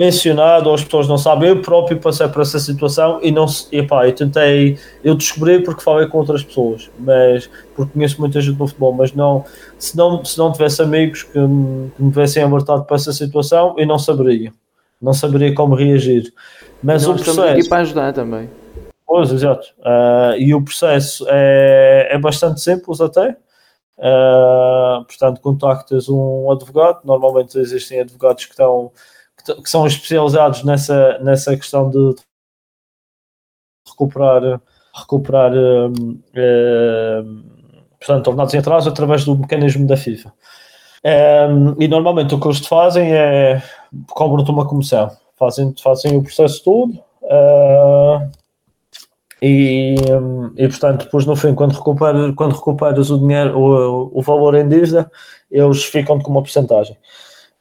mencionado 0.00 0.70
ou 0.70 0.74
as 0.74 0.82
pessoas 0.82 1.06
não 1.06 1.18
sabem. 1.18 1.50
Eu 1.50 1.60
próprio 1.60 2.00
passei 2.00 2.26
por 2.26 2.40
essa 2.40 2.58
situação 2.58 3.20
e 3.22 3.30
não 3.30 3.44
e 3.70 3.82
pá, 3.82 4.06
eu 4.06 4.14
tentei, 4.14 4.78
eu 5.04 5.14
descobri 5.14 5.62
porque 5.62 5.82
falei 5.82 6.06
com 6.06 6.16
outras 6.16 6.42
pessoas, 6.42 6.90
mas 6.98 7.50
porque 7.76 7.92
conheço 7.92 8.18
muita 8.18 8.40
gente 8.40 8.58
no 8.58 8.66
futebol, 8.66 8.94
mas 8.94 9.12
não 9.12 9.44
se 9.78 9.94
não, 9.94 10.24
se 10.24 10.38
não 10.38 10.52
tivesse 10.52 10.80
amigos 10.80 11.24
que, 11.24 11.32
que 11.32 11.38
me 11.38 12.10
tivessem 12.10 12.42
alertado 12.42 12.84
para 12.84 12.96
essa 12.96 13.12
situação, 13.12 13.74
eu 13.76 13.86
não 13.86 13.98
saberia. 13.98 14.50
Não 15.02 15.12
saberia 15.12 15.54
como 15.54 15.74
reagir. 15.74 16.32
Mas 16.82 17.06
o 17.06 17.12
processo. 17.12 17.42
Aqui 17.42 17.68
para 17.68 17.82
ajudar 17.82 18.12
também. 18.14 18.48
Pois, 19.06 19.30
exato. 19.30 19.66
Uh, 19.80 20.36
e 20.38 20.54
o 20.54 20.62
processo 20.62 21.26
é, 21.28 22.08
é 22.10 22.18
bastante 22.18 22.62
simples 22.62 23.02
até. 23.02 23.36
Uh, 23.98 25.04
portanto, 25.04 25.40
contactas 25.42 26.08
um 26.08 26.50
advogado. 26.50 27.00
Normalmente 27.04 27.58
existem 27.58 28.00
advogados 28.00 28.46
que, 28.46 28.52
estão, 28.52 28.92
que, 29.42 29.62
que 29.62 29.70
são 29.70 29.86
especializados 29.86 30.64
nessa, 30.64 31.18
nessa 31.20 31.56
questão 31.56 31.90
de 31.90 32.14
recuperar, 33.88 34.60
recuperar 34.94 35.52
uh, 35.52 35.90
uh, 35.90 37.50
portanto, 37.98 38.28
ordenados 38.28 38.54
em 38.54 38.58
atraso 38.58 38.88
através 38.88 39.24
do 39.24 39.36
mecanismo 39.36 39.86
da 39.86 39.96
FIFA. 39.96 40.32
Um, 41.02 41.82
e 41.82 41.88
normalmente 41.88 42.34
o 42.34 42.40
que 42.40 42.46
eles 42.46 42.60
te 42.60 42.68
fazem 42.68 43.10
é 43.10 43.62
cobram-te 44.10 44.50
uma 44.50 44.68
comissão 44.68 45.10
fazem, 45.38 45.74
fazem 45.82 46.18
o 46.18 46.22
processo 46.22 46.62
todo 46.62 46.92
uh, 47.22 48.30
e, 49.40 49.94
e 50.58 50.68
portanto 50.68 51.04
depois 51.04 51.24
no 51.24 51.34
fim 51.34 51.54
quando 51.54 51.72
recuperas, 51.72 52.34
quando 52.34 52.54
recuperas 52.54 53.10
o 53.10 53.18
dinheiro 53.18 53.58
o, 53.58 54.18
o 54.18 54.20
valor 54.20 54.54
em 54.54 54.68
dívida 54.68 55.10
eles 55.50 55.82
ficam 55.84 56.20
com 56.20 56.30
uma 56.30 56.42
porcentagem 56.42 56.98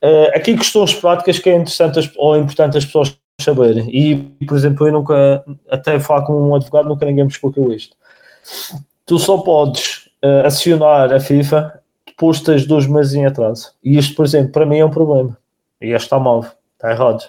uh, 0.03 0.35
aqui 0.35 0.55
questões 0.55 0.93
práticas 0.93 1.39
que 1.39 1.49
é 1.49 1.55
interessante 1.55 2.11
ou 2.17 2.37
importante 2.37 2.77
as 2.77 2.85
pessoas 2.85 3.17
saberem 3.39 3.89
e 3.89 4.15
por 4.45 4.57
exemplo 4.57 4.87
eu 4.87 4.93
nunca 4.93 5.43
até 5.69 5.99
falar 5.99 6.23
com 6.23 6.49
um 6.49 6.55
advogado 6.55 6.89
nunca 6.89 7.05
ninguém 7.05 7.23
me 7.23 7.31
explicou 7.31 7.71
isto 7.71 7.95
tu 9.05 9.17
só 9.17 9.37
podes 9.37 10.09
uh, 10.23 10.45
acionar 10.45 11.13
a 11.13 11.19
FIFA 11.19 11.81
depois 12.05 12.37
de 12.37 12.43
teres 12.43 12.65
dois 12.65 12.85
meses 12.85 13.13
em 13.13 13.25
atraso 13.25 13.73
e 13.83 13.97
isto 13.97 14.15
por 14.15 14.25
exemplo 14.25 14.51
para 14.51 14.65
mim 14.65 14.79
é 14.79 14.85
um 14.85 14.91
problema 14.91 15.37
e 15.81 15.87
este 15.87 16.05
está 16.05 16.19
mal, 16.19 16.45
está 16.75 16.91
errado 16.91 17.23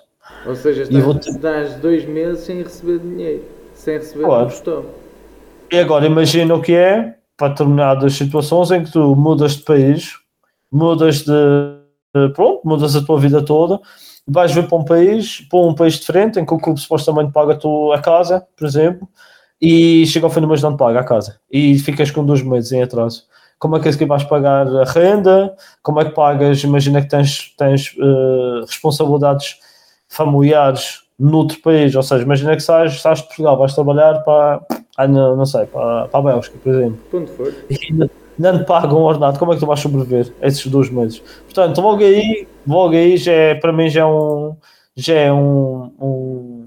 ou 0.47 0.57
seja, 0.57 0.83
estás, 0.83 1.75
te... 1.75 1.81
dois 1.81 2.07
meses 2.07 2.45
sem 2.45 2.63
receber 2.63 2.99
dinheiro, 2.99 3.45
sem 3.75 3.95
receber 3.95 4.25
claro. 4.25 4.45
combustão. 4.45 4.85
E 5.71 5.79
agora 5.79 6.07
imagina 6.07 6.55
o 6.55 6.63
que 6.63 6.75
é 6.75 7.15
para 7.37 7.49
determinadas 7.49 8.15
situações 8.15 8.71
em 8.71 8.85
que 8.85 8.93
tu 8.93 9.15
mudas 9.15 9.57
de 9.57 9.63
país, 9.63 10.15
mudas 10.71 11.23
de. 11.23 11.80
Pronto, 12.35 12.61
mudas 12.65 12.97
a 12.97 13.05
tua 13.05 13.19
vida 13.19 13.43
toda, 13.43 13.81
vais 14.27 14.53
ver 14.53 14.69
para 14.69 14.79
um 14.79 14.85
país, 14.85 15.41
para 15.49 15.59
um 15.61 15.75
país 15.75 15.95
diferente, 15.95 16.39
em 16.39 16.45
que 16.45 16.55
o 16.55 16.59
clube 16.59 16.81
supostamente 16.81 17.33
paga 17.33 17.55
a 17.55 17.95
a 17.95 18.01
casa, 18.01 18.47
por 18.57 18.67
exemplo, 18.67 19.09
e 19.61 20.07
chega 20.07 20.27
ao 20.27 20.31
fim 20.31 20.41
do 20.41 20.49
mês 20.49 20.63
não 20.63 20.75
te 20.75 20.79
paga 20.79 21.01
a 21.01 21.05
casa 21.05 21.39
e 21.51 21.79
ficas 21.79 22.11
com 22.11 22.25
dois 22.25 22.43
meses 22.43 22.73
em 22.73 22.83
atraso. 22.83 23.25
Como 23.59 23.77
é 23.77 23.81
que 23.81 23.89
é 23.89 23.93
que 23.93 24.07
vais 24.07 24.25
pagar 24.25 24.67
a 24.67 24.85
renda? 24.85 25.55
Como 25.83 26.01
é 26.01 26.05
que 26.07 26.13
pagas? 26.13 26.65
Imagina 26.65 27.03
que 27.03 27.09
tens, 27.09 27.55
tens 27.59 27.95
uh, 27.99 28.65
responsabilidades 28.67 29.59
familiares 30.09 31.03
noutro 31.19 31.61
país, 31.61 31.95
ou 31.95 32.03
seja, 32.03 32.25
imagina 32.25 32.57
que 32.57 32.63
sais, 32.63 33.03
sais 33.03 33.21
de 33.21 33.27
Portugal, 33.27 33.59
vais 33.59 33.75
trabalhar 33.75 34.21
para, 34.21 34.63
ah, 34.97 35.07
não, 35.07 35.37
não 35.37 35.45
sei, 35.45 35.67
para, 35.67 36.09
para 36.09 36.19
a 36.19 36.23
Bélgica, 36.23 36.59
por 36.63 36.75
exemplo. 36.75 37.29
For. 37.37 37.53
E 37.69 38.11
não 38.41 38.59
te 38.59 38.65
pagam 38.65 38.99
um 38.99 39.03
ordenado, 39.03 39.39
como 39.39 39.53
é 39.53 39.55
que 39.55 39.61
tu 39.61 39.67
vais 39.67 39.81
sobreviver 39.81 40.33
a 40.41 40.47
esses 40.47 40.67
dois 40.67 40.91
meses? 40.91 41.23
Portanto, 41.45 41.81
logo 41.81 42.03
aí, 42.03 42.49
logo 42.67 42.95
aí 42.95 43.17
já 43.17 43.33
é, 43.33 43.55
para 43.55 43.73
mim 43.73 43.89
já 43.89 44.01
é 44.01 44.07
um, 44.07 44.57
já 44.97 45.15
é 45.15 45.33
um, 45.33 45.93
um 46.01 46.67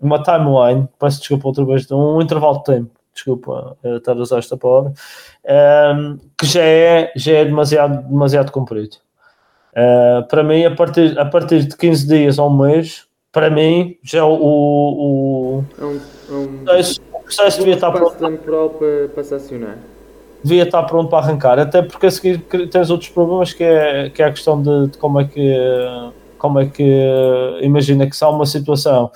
uma 0.00 0.20
timeline, 0.20 0.88
peço 0.98 1.20
desculpa 1.20 1.46
outra 1.46 1.64
vez, 1.64 1.88
um 1.92 2.20
intervalo 2.20 2.58
de 2.58 2.64
tempo, 2.64 2.90
desculpa 3.14 3.76
eh, 3.84 3.96
estar 3.96 4.12
a 4.12 4.16
usar 4.16 4.38
esta 4.38 4.56
palavra, 4.56 4.90
um, 4.90 4.94
ehm, 5.44 6.16
que 6.36 6.46
já 6.46 6.62
é, 6.62 7.12
já 7.14 7.32
é 7.32 7.44
demasiado, 7.44 8.02
demasiado 8.08 8.50
comprido. 8.50 8.96
Uh, 9.74 10.26
para 10.28 10.42
mim, 10.42 10.64
a 10.64 10.74
partir, 10.74 11.18
a 11.18 11.24
partir 11.24 11.64
de 11.64 11.74
15 11.76 12.06
dias 12.06 12.38
ou 12.38 12.50
um 12.50 12.56
mês, 12.58 13.06
para 13.30 13.48
mim, 13.48 13.96
já 14.02 14.24
o, 14.26 14.34
o, 14.34 15.64
é 15.78 15.84
um, 15.84 16.00
é 16.28 16.32
um, 16.32 16.64
o 17.14 17.20
processo 17.22 17.58
devia 17.58 17.74
estar 17.74 17.90
pronto 17.90 18.16
temporal 18.16 18.70
para, 18.70 19.08
para 19.08 19.36
acionar. 19.36 19.78
Devia 20.42 20.64
estar 20.64 20.82
pronto 20.84 21.08
para 21.08 21.18
arrancar, 21.24 21.58
até 21.58 21.82
porque 21.82 22.06
a 22.06 22.10
seguir 22.10 22.38
tens 22.70 22.90
outros 22.90 23.10
problemas 23.10 23.52
que 23.52 23.62
é, 23.62 24.10
que 24.10 24.22
é 24.22 24.26
a 24.26 24.30
questão 24.30 24.60
de, 24.60 24.88
de 24.88 24.98
como 24.98 25.20
é 25.20 25.24
que 25.24 25.54
como 26.36 26.58
é 26.58 26.66
que 26.66 27.60
imagina 27.60 28.04
que 28.08 28.16
se 28.16 28.24
há 28.24 28.28
uma 28.28 28.44
situação 28.44 29.12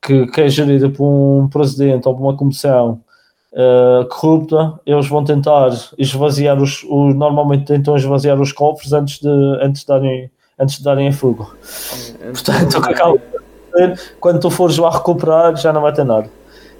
que, 0.00 0.26
que 0.28 0.40
é 0.40 0.48
gerida 0.48 0.88
por 0.88 1.04
um 1.04 1.46
presidente 1.48 2.08
ou 2.08 2.14
por 2.14 2.22
uma 2.22 2.36
comissão 2.36 3.02
uh, 3.52 4.06
corrupta, 4.08 4.80
eles 4.86 5.06
vão 5.06 5.22
tentar 5.22 5.68
esvaziar 5.98 6.60
os, 6.60 6.82
os, 6.84 7.14
normalmente 7.14 7.66
tentam 7.66 7.94
esvaziar 7.96 8.40
os 8.40 8.52
cofres 8.52 8.94
antes 8.94 9.20
de, 9.20 9.28
antes 9.60 9.82
de 9.82 9.88
darem 9.88 10.30
antes 10.58 10.78
de 10.78 10.84
darem 10.84 11.08
a 11.08 11.12
fuga. 11.12 11.44
Portanto, 12.32 12.80
quando 14.18 14.40
tu 14.40 14.50
fores 14.50 14.76
lá 14.78 14.90
recuperar, 14.90 15.54
já 15.56 15.72
não 15.72 15.82
vai 15.82 15.92
ter 15.92 16.04
nada. 16.04 16.28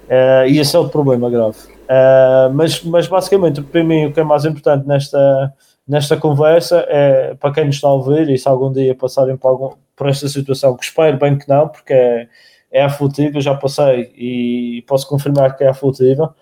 Uh, 0.09 0.47
e 0.47 0.59
esse 0.59 0.75
é 0.75 0.79
o 0.79 0.89
problema 0.89 1.29
grave. 1.29 1.57
Uh, 1.89 2.53
mas, 2.53 2.83
mas 2.83 3.07
basicamente, 3.07 3.63
para 3.63 3.83
mim, 3.83 4.05
o 4.05 4.13
que 4.13 4.19
é 4.19 4.23
mais 4.23 4.45
importante 4.45 4.87
nesta, 4.87 5.51
nesta 5.87 6.15
conversa 6.15 6.85
é 6.87 7.33
para 7.33 7.51
quem 7.51 7.65
nos 7.65 7.75
está 7.75 7.87
a 7.87 7.93
ouvir 7.93 8.29
e 8.29 8.37
se 8.37 8.47
algum 8.47 8.71
dia 8.71 8.93
passarem 8.93 9.35
por, 9.35 9.47
algum, 9.47 9.71
por 9.95 10.07
esta 10.07 10.27
situação, 10.27 10.77
que 10.77 10.85
espero 10.85 11.17
bem 11.17 11.35
que 11.35 11.49
não, 11.49 11.67
porque 11.67 11.93
é, 11.93 12.27
é 12.71 12.83
aflutiva, 12.83 13.37
eu 13.37 13.41
já 13.41 13.55
passei 13.55 14.11
e 14.15 14.83
posso 14.87 15.07
confirmar 15.07 15.57
que 15.57 15.63
é 15.63 15.69
aflutiva. 15.69 16.35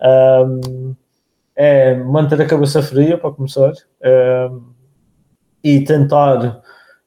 Um, 0.00 0.94
é 1.56 1.94
manter 1.96 2.40
a 2.40 2.46
cabeça 2.46 2.82
fria, 2.82 3.18
para 3.18 3.32
começar, 3.32 3.72
um, 4.50 4.72
e 5.62 5.80
tentar 5.80 6.62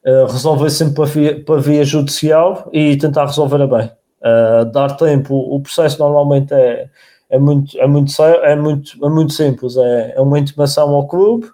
uh, 0.06 0.26
resolver 0.28 0.70
sempre 0.70 0.96
para 0.96 1.06
via, 1.06 1.44
para 1.44 1.62
via 1.62 1.84
judicial 1.84 2.70
e 2.72 2.96
tentar 2.98 3.26
resolver 3.26 3.62
a 3.62 3.68
bem. 3.68 3.92
Uh, 4.22 4.66
dar 4.66 4.96
tempo, 4.98 5.36
o 5.36 5.60
processo 5.62 6.00
normalmente 6.00 6.54
é, 6.54 6.90
é, 7.30 7.40
muito, 7.40 7.78
é, 7.80 7.88
muito, 7.88 8.24
é, 8.24 8.56
muito, 8.56 9.06
é 9.06 9.10
muito 9.10 9.34
simples, 9.34 9.78
é, 9.78 10.14
é 10.16 10.22
uma 10.22 10.40
intimação 10.40 10.94
ao 10.94 11.08
clube, 11.08 11.50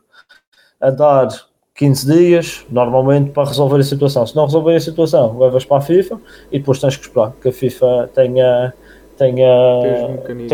a 0.79 0.89
dar 0.89 1.29
15 1.75 2.13
dias, 2.13 2.65
normalmente, 2.69 3.31
para 3.31 3.47
resolver 3.47 3.79
a 3.79 3.83
situação. 3.83 4.25
Se 4.27 4.35
não 4.35 4.45
resolver 4.45 4.75
a 4.75 4.79
situação, 4.79 5.37
levas 5.39 5.65
para 5.65 5.77
a 5.77 5.81
FIFA 5.81 6.19
e 6.51 6.59
depois 6.59 6.79
tens 6.79 6.95
que 6.95 7.03
esperar 7.03 7.31
que 7.41 7.49
a 7.49 7.51
FIFA 7.51 8.09
tenha. 8.13 8.73
tenha, 9.17 9.47
tenha 10.25 10.47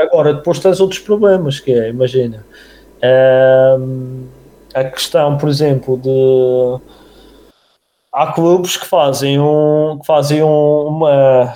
Agora, 0.00 0.34
depois 0.34 0.58
tens 0.60 0.80
outros 0.80 1.00
problemas, 1.00 1.60
que 1.60 1.72
é, 1.72 1.88
imagina, 1.88 2.44
um, 3.78 4.26
a 4.74 4.84
questão, 4.84 5.36
por 5.36 5.48
exemplo, 5.48 5.98
de. 5.98 6.80
Há 8.12 8.32
clubes 8.32 8.76
que 8.76 8.86
fazem, 8.86 9.40
um, 9.40 9.98
que 10.00 10.06
fazem 10.06 10.42
um, 10.42 10.86
uma, 10.86 11.54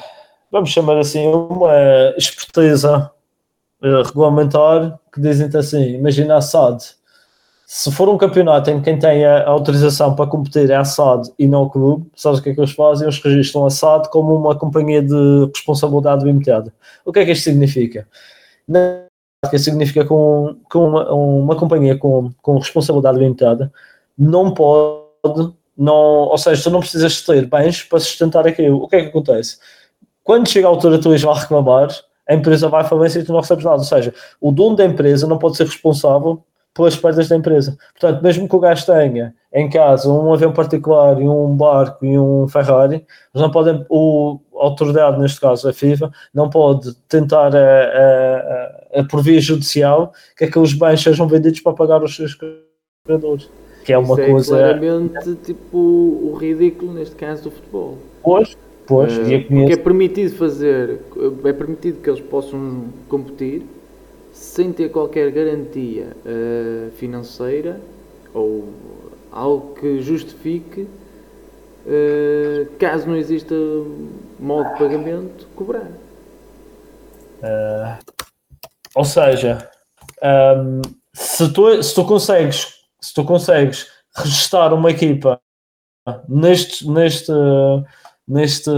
vamos 0.51 0.71
chamar 0.71 0.99
assim, 0.99 1.27
uma 1.27 2.15
esperteza 2.17 3.11
uh, 3.83 4.03
regulamentar 4.03 4.99
que 5.13 5.21
dizem 5.21 5.49
assim: 5.55 5.95
imagina 5.95 6.37
a 6.37 6.41
SAD 6.41 6.99
se 7.71 7.93
for 7.93 8.09
um 8.09 8.17
campeonato 8.17 8.71
em 8.71 8.79
que 8.79 8.85
quem 8.85 8.99
tem 8.99 9.27
a 9.27 9.47
autorização 9.47 10.15
para 10.17 10.27
competir 10.27 10.71
é 10.71 10.75
a 10.75 10.87
SAD 10.87 11.31
e 11.39 11.47
não 11.47 11.65
o 11.65 11.71
clube, 11.71 12.11
sabes 12.17 12.41
o 12.41 12.43
que 12.43 12.49
é 12.49 12.55
que 12.55 12.61
eles 12.61 12.73
fazem? 12.73 13.07
Eles 13.07 13.21
registram 13.23 13.67
a 13.67 13.71
SAD 13.71 14.09
como 14.09 14.35
uma 14.35 14.57
companhia 14.57 15.03
de 15.03 15.51
responsabilidade 15.55 16.25
limitada. 16.25 16.73
O 17.05 17.13
que 17.13 17.19
é 17.19 17.27
que 17.27 17.33
isto 17.33 17.45
significa? 17.45 18.09
Na 18.67 19.03
prática, 19.43 19.63
significa 19.63 20.03
que, 20.03 20.13
um, 20.15 20.59
que 20.71 20.79
uma, 20.79 21.13
uma, 21.13 21.57
companhia 21.57 21.95
com, 21.99 22.31
com 22.41 22.57
responsabilidade 22.57 23.19
limitada 23.19 23.71
não 24.17 24.55
pode, 24.55 25.53
não, 25.77 25.95
ou 25.95 26.39
seja, 26.39 26.63
tu 26.63 26.71
não 26.71 26.81
precisas 26.81 27.21
ter 27.21 27.45
bens 27.45 27.83
para 27.83 28.01
sustentar 28.01 28.47
aquilo. 28.47 28.83
O 28.83 28.89
que 28.89 28.97
é 28.97 29.03
que 29.03 29.09
acontece? 29.09 29.59
Quando 30.29 30.47
chega 30.47 30.67
a 30.67 30.71
altura 30.71 31.01
tu 31.01 31.09
vais 31.09 31.23
reclamar, 31.23 31.89
a 32.29 32.35
empresa 32.35 32.69
vai 32.69 32.85
falência 32.85 33.19
e 33.19 33.25
tu 33.25 33.33
não 33.33 33.41
recebes 33.41 33.65
nada. 33.65 33.79
Ou 33.79 33.85
seja, 33.85 34.13
o 34.39 34.53
dono 34.53 34.77
da 34.77 34.85
empresa 34.85 35.27
não 35.27 35.39
pode 35.39 35.57
ser 35.57 35.65
responsável 35.65 36.45
pelas 36.75 36.95
perdas 36.97 37.29
da 37.29 37.37
empresa. 37.37 37.79
Portanto, 37.99 38.23
mesmo 38.23 38.47
que 38.47 38.55
o 38.55 38.61
gajo 38.61 38.85
tenha 38.85 39.35
em 39.55 39.71
casa 39.71 40.07
um 40.13 40.31
avião 40.31 40.53
particular 40.53 41.19
e 41.19 41.27
um 41.27 41.57
barco 41.57 42.05
e 42.05 42.19
um 42.19 42.47
Ferrari, 42.47 43.07
não 43.33 43.51
podem, 43.51 43.87
o, 43.89 44.39
a 44.61 44.65
autoridade, 44.65 45.19
neste 45.19 45.41
caso 45.41 45.67
a 45.67 45.73
FIFA, 45.73 46.13
não 46.35 46.51
pode 46.51 46.95
tentar 47.09 47.57
a, 47.57 48.99
a, 48.99 49.01
a, 49.01 49.05
por 49.05 49.23
via 49.23 49.41
judicial 49.41 50.13
que 50.37 50.45
aqueles 50.45 50.75
bens 50.75 51.03
sejam 51.03 51.27
vendidos 51.27 51.61
para 51.61 51.73
pagar 51.73 52.03
os 52.03 52.15
seus 52.15 52.37
criadores. 53.07 53.49
Que 53.83 53.95
é 53.95 53.99
uma 53.99 54.13
Isso 54.13 54.21
é 54.21 54.31
coisa. 54.31 54.59
É 54.59 54.75
claramente 54.75 55.35
tipo 55.37 55.79
o 55.79 56.37
ridículo 56.39 56.93
neste 56.93 57.17
caso 57.17 57.45
do 57.45 57.51
futebol. 57.51 57.97
Pois, 58.23 58.55
pois, 58.89 59.17
uh, 59.17 59.21
porque 59.49 59.73
é 59.73 59.77
permitido 59.77 60.35
fazer, 60.37 61.01
é 61.45 61.53
permitido 61.53 62.03
que 62.03 62.11
eles 62.11 62.21
possam 62.21 62.87
competir 63.09 63.63
sem 64.33 64.73
ter 64.73 64.89
qualquer 64.89 65.31
garantia 65.31 66.17
uh, 66.25 66.91
financeira 66.93 67.81
ou 68.35 68.73
algo 69.31 69.75
que 69.75 70.01
justifique, 70.01 70.83
uh, 71.87 72.67
caso 72.79 73.07
não 73.07 73.17
exista 73.17 73.55
modo 74.41 74.73
de 74.73 74.79
pagamento, 74.79 75.47
cobrar. 75.55 75.91
Ou 78.97 79.05
seja, 79.05 79.71
um, 80.23 80.83
se, 81.15 81.53
tu, 81.53 81.83
se 81.83 81.95
tu 81.95 82.05
consegues 82.05 82.79
se 83.01 83.15
tu 83.15 83.25
consegues 83.25 83.87
registrar 84.17 84.73
uma 84.73 84.91
equipa 84.91 85.41
neste 86.29 86.89
neste 86.89 87.33
neste 88.29 88.71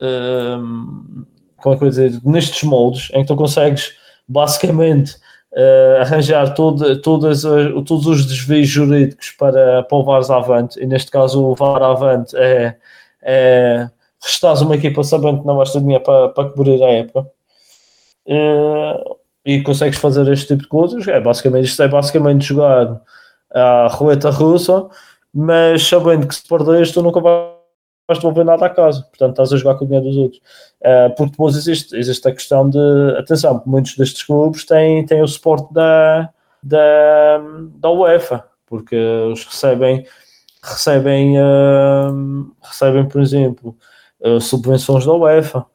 um, 0.00 1.24
como 1.56 1.74
é 1.74 1.78
que 1.78 1.84
eu 1.84 1.88
dizer, 1.88 2.20
nestes 2.24 2.62
moldes 2.62 3.10
em 3.12 3.22
que 3.22 3.28
tu 3.28 3.36
consegues 3.36 3.92
basicamente 4.26 5.16
uh, 5.52 6.00
arranjar 6.00 6.54
todo, 6.54 7.00
todas, 7.00 7.42
todos 7.42 8.06
os 8.06 8.26
desvios 8.26 8.68
jurídicos 8.68 9.30
para, 9.32 9.82
para 9.82 9.98
o 9.98 10.04
VARs 10.04 10.30
avante, 10.30 10.80
e 10.80 10.86
neste 10.86 11.10
caso 11.10 11.42
o 11.42 11.54
VAR 11.54 11.82
avante 11.82 12.36
é, 12.36 12.76
é 13.22 13.90
restares 14.22 14.60
uma 14.60 14.76
equipa 14.76 15.02
sabendo 15.02 15.40
que 15.40 15.46
não 15.46 15.62
ter 15.62 15.80
dinheiro 15.80 16.04
para, 16.04 16.28
para 16.30 16.50
cobrir 16.50 16.82
a 16.82 16.90
época. 16.90 17.28
Uh, 18.26 19.16
e 19.44 19.62
consegues 19.62 19.98
fazer 19.98 20.30
este 20.30 20.48
tipo 20.48 20.62
de 20.64 20.68
coisas, 20.68 21.08
é 21.08 21.18
basicamente, 21.18 21.64
isto 21.64 21.82
é 21.82 21.88
basicamente 21.88 22.44
jogar 22.44 23.00
a 23.54 23.88
roleta 23.90 24.28
russa, 24.28 24.86
mas 25.32 25.82
sabendo 25.86 26.26
que 26.26 26.34
se 26.34 26.46
perderes 26.46 26.92
tu 26.92 27.02
nunca 27.02 27.20
vais 27.20 27.57
vais 28.08 28.18
devolver 28.18 28.44
nada 28.44 28.64
à 28.64 28.70
casa, 28.70 29.02
portanto 29.02 29.32
estás 29.32 29.52
a 29.52 29.56
jogar 29.58 29.74
com 29.74 29.84
o 29.84 29.86
dinheiro 29.86 30.08
dos 30.08 30.16
outros. 30.16 30.40
Uh, 30.80 31.14
porque 31.14 31.32
depois 31.32 31.54
existe, 31.54 31.94
existe 31.94 32.26
a 32.26 32.32
questão 32.32 32.68
de, 32.68 32.78
atenção, 33.18 33.62
muitos 33.66 33.94
destes 33.96 34.22
clubes 34.22 34.64
têm, 34.64 35.04
têm 35.04 35.20
o 35.20 35.28
suporte 35.28 35.72
da, 35.74 36.30
da, 36.62 37.38
da 37.74 37.90
UEFA, 37.90 38.44
porque 38.66 38.96
eles 38.96 39.44
recebem, 39.44 40.06
recebem, 40.62 41.38
uh, 41.38 42.50
recebem 42.62 43.06
por 43.06 43.20
exemplo, 43.20 43.76
uh, 44.20 44.40
subvenções 44.40 45.04
da 45.04 45.12
UEFA, 45.12 45.66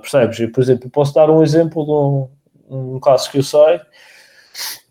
percebes? 0.00 0.40
E, 0.40 0.48
por 0.48 0.62
exemplo, 0.62 0.88
posso 0.88 1.12
dar 1.12 1.28
um 1.28 1.42
exemplo 1.42 1.84
de 1.84 1.90
um, 1.90 2.94
um 2.94 2.98
caso 2.98 3.30
que 3.30 3.36
eu 3.36 3.42
sei, 3.42 3.78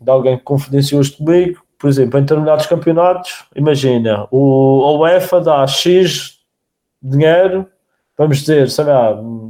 de 0.00 0.08
alguém 0.08 0.38
que 0.38 0.44
confidenciou 0.44 1.00
isto 1.00 1.18
comigo, 1.18 1.60
por 1.76 1.90
exemplo, 1.90 2.20
em 2.20 2.22
determinados 2.22 2.66
campeonatos, 2.66 3.44
imagina, 3.56 4.28
o, 4.30 4.84
a 4.84 4.92
UEFA 5.00 5.40
dá 5.40 5.66
X 5.66 6.35
dinheiro, 7.02 7.66
vamos 8.16 8.38
dizer, 8.38 8.70
sei 8.70 8.84
lá, 8.84 9.08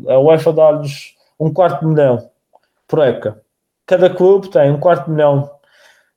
a 0.09 0.19
UEFA 0.19 0.53
dá-lhes 0.53 1.15
um 1.39 1.53
quarto 1.53 1.81
de 1.81 1.87
milhão 1.87 2.31
por 2.87 3.01
época. 3.01 3.41
Cada 3.87 4.11
clube 4.11 4.49
tem 4.49 4.71
um 4.71 4.79
quarto 4.79 5.07
de 5.07 5.13
milhão 5.13 5.51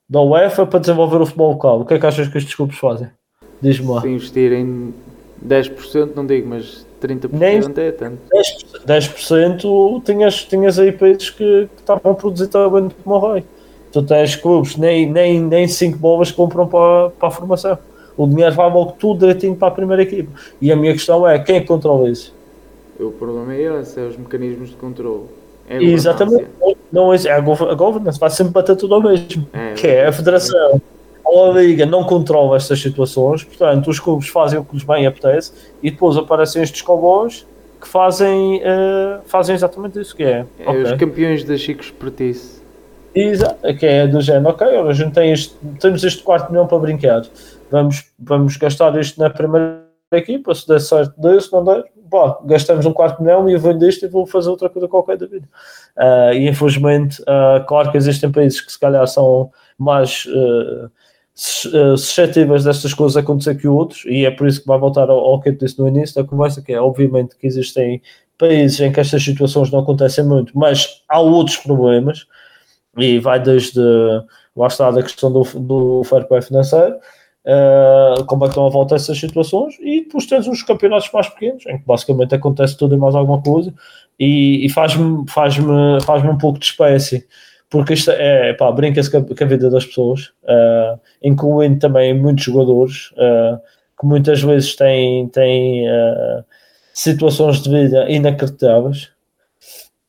da 0.08 0.20
UEFA 0.20 0.66
para 0.66 0.80
desenvolver 0.80 1.20
o 1.20 1.26
futebol 1.26 1.52
local. 1.52 1.80
O 1.80 1.84
que 1.84 1.94
é 1.94 1.98
que 1.98 2.06
achas 2.06 2.28
que 2.28 2.38
estes 2.38 2.54
clubes 2.54 2.78
fazem? 2.78 3.08
Diz-me 3.62 3.88
lá. 3.88 4.00
Se 4.00 4.08
investirem 4.08 4.94
10%, 5.46 6.14
não 6.16 6.26
digo, 6.26 6.48
mas 6.48 6.86
30% 7.00 7.30
Nem 7.32 7.58
é 7.58 7.92
tanto. 7.92 8.18
10%, 8.34 8.84
10% 8.86 10.04
tinhas, 10.04 10.44
tinhas 10.44 10.78
aí 10.78 10.92
países 10.92 11.30
que, 11.30 11.68
que 11.74 11.80
estavam 11.80 12.12
a 12.12 12.14
produzir 12.14 12.48
também 12.48 12.90
como 13.04 13.16
o. 13.16 13.42
Tu 13.92 14.02
tens 14.04 14.36
clubes, 14.36 14.76
nem, 14.76 15.10
nem, 15.10 15.40
nem 15.40 15.66
5 15.66 15.98
bolas 15.98 16.30
compram 16.30 16.66
para, 16.66 17.10
para 17.10 17.28
a 17.28 17.30
formação 17.30 17.76
o 18.22 18.26
dinheiro 18.26 18.54
vai 18.54 18.70
logo 18.70 18.92
tudo 18.92 19.20
direitinho 19.20 19.56
para 19.56 19.68
a 19.68 19.70
primeira 19.70 20.02
equipa. 20.02 20.30
E 20.60 20.70
a 20.70 20.76
minha 20.76 20.92
questão 20.92 21.26
é, 21.26 21.38
quem 21.38 21.56
é 21.56 21.60
que 21.60 21.66
controla 21.66 22.10
isso? 22.10 22.34
O 22.98 23.10
problema 23.10 23.54
é 23.54 23.80
esse, 23.80 23.98
é 23.98 24.04
os 24.04 24.14
mecanismos 24.14 24.68
de 24.68 24.76
controle. 24.76 25.24
É 25.66 25.82
Exatamente. 25.82 26.48
Não, 26.92 27.14
é, 27.14 27.16
a 27.30 27.40
governance, 27.40 28.20
vai 28.20 28.28
sempre 28.28 28.52
bater 28.52 28.76
tudo 28.76 28.94
ao 28.94 29.02
mesmo. 29.02 29.46
É, 29.54 29.72
que 29.72 29.86
é 29.86 30.06
a 30.06 30.12
federação. 30.12 30.82
ou 31.24 31.50
A 31.50 31.54
liga 31.54 31.86
não 31.86 32.04
controla 32.04 32.58
estas 32.58 32.78
situações, 32.78 33.42
portanto, 33.42 33.88
os 33.88 33.98
clubes 33.98 34.28
fazem 34.28 34.58
o 34.58 34.64
que 34.64 34.74
lhes 34.74 34.84
bem 34.84 35.06
apetece 35.06 35.52
e 35.82 35.90
depois 35.90 36.14
aparecem 36.18 36.62
estes 36.62 36.82
cowboys 36.82 37.46
que 37.80 37.88
fazem, 37.88 38.58
uh, 38.58 39.22
fazem 39.24 39.54
exatamente 39.54 39.98
isso 39.98 40.14
que 40.14 40.24
é. 40.24 40.44
é 40.58 40.68
okay. 40.68 40.82
Os 40.82 40.92
campeões 40.92 41.42
da 41.44 41.56
Chico 41.56 41.80
Espertice 41.80 42.60
Exato, 43.14 43.74
que 43.74 43.86
é 43.86 44.06
do 44.06 44.20
género, 44.20 44.50
ok, 44.50 44.66
a 44.66 44.92
gente 44.92 45.12
tem 45.12 45.32
este, 45.32 45.54
temos 45.80 46.04
este 46.04 46.22
quarto 46.22 46.50
milhão 46.50 46.66
para 46.66 46.78
brincar, 46.78 47.22
vamos, 47.70 48.12
vamos 48.18 48.56
gastar 48.56 48.98
isto 48.98 49.20
na 49.20 49.30
primeira 49.30 49.84
equipa, 50.12 50.54
se 50.54 50.66
der 50.66 50.80
certo, 50.80 51.20
der, 51.20 51.40
se 51.40 51.52
não 51.52 51.64
der, 51.64 51.84
pá, 52.10 52.38
gastamos 52.44 52.84
um 52.84 52.92
quarto 52.92 53.22
milhão 53.22 53.48
e 53.48 53.52
eu 53.52 53.60
vendo 53.60 53.86
isto 53.88 54.04
e 54.04 54.08
vou 54.08 54.26
fazer 54.26 54.50
outra 54.50 54.68
coisa 54.68 54.88
qualquer 54.88 55.16
da 55.16 55.26
vida. 55.26 55.48
Uh, 55.96 56.32
e 56.34 56.48
infelizmente, 56.48 57.22
uh, 57.22 57.64
claro 57.66 57.90
que 57.90 57.96
existem 57.96 58.30
países 58.30 58.60
que 58.60 58.72
se 58.72 58.78
calhar 58.78 59.06
são 59.06 59.50
mais 59.78 60.26
uh, 60.26 60.90
suscetíveis 61.34 62.64
destas 62.64 62.92
coisas 62.92 63.16
acontecer 63.16 63.54
que 63.54 63.68
outros, 63.68 64.04
e 64.04 64.26
é 64.26 64.30
por 64.30 64.46
isso 64.46 64.60
que 64.60 64.66
vai 64.66 64.78
voltar 64.78 65.08
ao, 65.08 65.18
ao 65.18 65.40
que 65.40 65.50
eu 65.50 65.56
disse 65.56 65.78
no 65.78 65.88
início 65.88 66.20
da 66.20 66.28
conversa, 66.28 66.60
que 66.60 66.72
é 66.72 66.80
obviamente 66.80 67.36
que 67.36 67.46
existem 67.46 68.02
países 68.36 68.80
em 68.80 68.90
que 68.90 69.00
estas 69.00 69.22
situações 69.22 69.70
não 69.70 69.80
acontecem 69.80 70.24
muito, 70.24 70.58
mas 70.58 71.02
há 71.08 71.20
outros 71.20 71.56
problemas, 71.58 72.26
e 72.98 73.18
vai 73.20 73.38
desde 73.38 73.80
lá 74.56 74.66
está 74.66 74.90
da 74.90 75.02
questão 75.02 75.32
do, 75.32 75.42
do 75.60 76.02
fair 76.04 76.26
play 76.26 76.42
financeiro, 76.42 76.96
uh, 77.46 78.24
como 78.26 78.44
é 78.44 78.46
que 78.46 78.52
estão 78.52 78.66
a 78.66 78.70
volta 78.70 78.94
essas 78.94 79.18
situações, 79.18 79.76
e 79.80 80.02
depois 80.02 80.26
tens 80.26 80.46
os 80.46 80.62
campeonatos 80.62 81.10
mais 81.12 81.28
pequenos, 81.28 81.64
em 81.66 81.78
que 81.78 81.84
basicamente 81.86 82.34
acontece 82.34 82.76
tudo 82.76 82.94
e 82.94 82.98
mais 82.98 83.14
alguma 83.14 83.42
coisa, 83.42 83.72
e, 84.18 84.64
e 84.64 84.68
faz-me 84.68 85.24
faz 85.28 85.58
-me, 85.58 86.00
faz 86.02 86.22
-me 86.22 86.30
um 86.30 86.38
pouco 86.38 86.58
de 86.58 86.66
espécie, 86.66 87.26
porque 87.68 87.94
isto 87.94 88.10
é, 88.10 88.52
pá, 88.54 88.70
brinca-se 88.72 89.10
com, 89.10 89.24
com, 89.24 89.44
a 89.44 89.46
vida 89.46 89.70
das 89.70 89.86
pessoas, 89.86 90.32
uh, 90.44 90.98
incluindo 91.22 91.78
também 91.78 92.14
muitos 92.14 92.44
jogadores, 92.44 93.10
uh, 93.12 93.58
que 93.98 94.06
muitas 94.06 94.42
vezes 94.42 94.74
têm, 94.76 95.28
têm 95.28 95.84
situações 96.94 97.62
de 97.62 97.70
vida 97.70 98.10
inacreditáveis, 98.10 99.10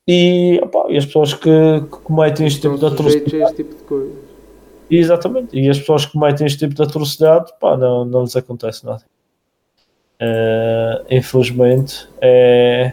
e, 0.07 0.59
opa, 0.63 0.85
e 0.89 0.97
as 0.97 1.05
pessoas 1.05 1.33
que, 1.33 1.49
que 1.81 1.97
cometem 2.03 2.47
este 2.47 2.61
tipo 2.61 2.77
de 2.77 2.85
atrocidade. 2.85 3.65
Exatamente, 4.91 5.57
e 5.57 5.69
as 5.69 5.79
pessoas 5.79 6.05
que 6.05 6.11
cometem 6.11 6.45
este 6.45 6.59
tipo 6.59 6.75
de 6.75 6.83
atrocidade, 6.83 7.53
pá, 7.61 7.77
não, 7.77 8.03
não 8.03 8.23
lhes 8.23 8.35
acontece 8.35 8.85
nada. 8.85 9.01
Uh, 10.21 11.05
infelizmente, 11.09 12.09
é, 12.19 12.91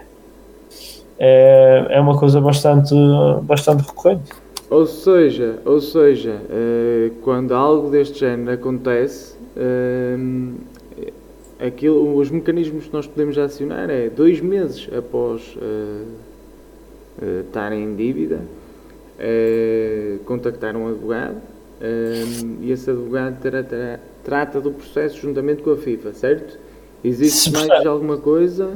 é, 1.18 1.86
é 1.90 2.00
uma 2.00 2.16
coisa 2.16 2.40
bastante, 2.40 2.94
bastante 3.42 3.82
recorrente. 3.82 4.30
Ou 4.70 4.86
seja, 4.86 5.58
ou 5.64 5.80
seja 5.80 6.36
uh, 6.36 7.10
quando 7.22 7.52
algo 7.52 7.90
deste 7.90 8.20
género 8.20 8.52
acontece, 8.52 9.36
uh, 9.56 10.54
aquilo, 11.58 12.16
os 12.16 12.30
mecanismos 12.30 12.86
que 12.86 12.92
nós 12.92 13.08
podemos 13.08 13.36
acionar 13.36 13.90
é 13.90 14.08
dois 14.08 14.40
meses 14.40 14.88
após 14.96 15.58
estarem 17.46 17.82
em 17.82 17.96
dívida, 17.96 18.40
contactar 20.24 20.76
um 20.76 20.86
advogado 20.86 21.57
e 21.80 22.72
esse 22.72 22.90
advogado 22.90 23.38
trata, 23.40 24.00
trata 24.24 24.60
do 24.60 24.72
processo 24.72 25.20
juntamente 25.20 25.62
com 25.62 25.72
a 25.72 25.76
FIFA, 25.76 26.12
certo? 26.12 26.58
Existe 27.04 27.52
mais 27.52 27.86
alguma 27.86 28.16
coisa? 28.16 28.72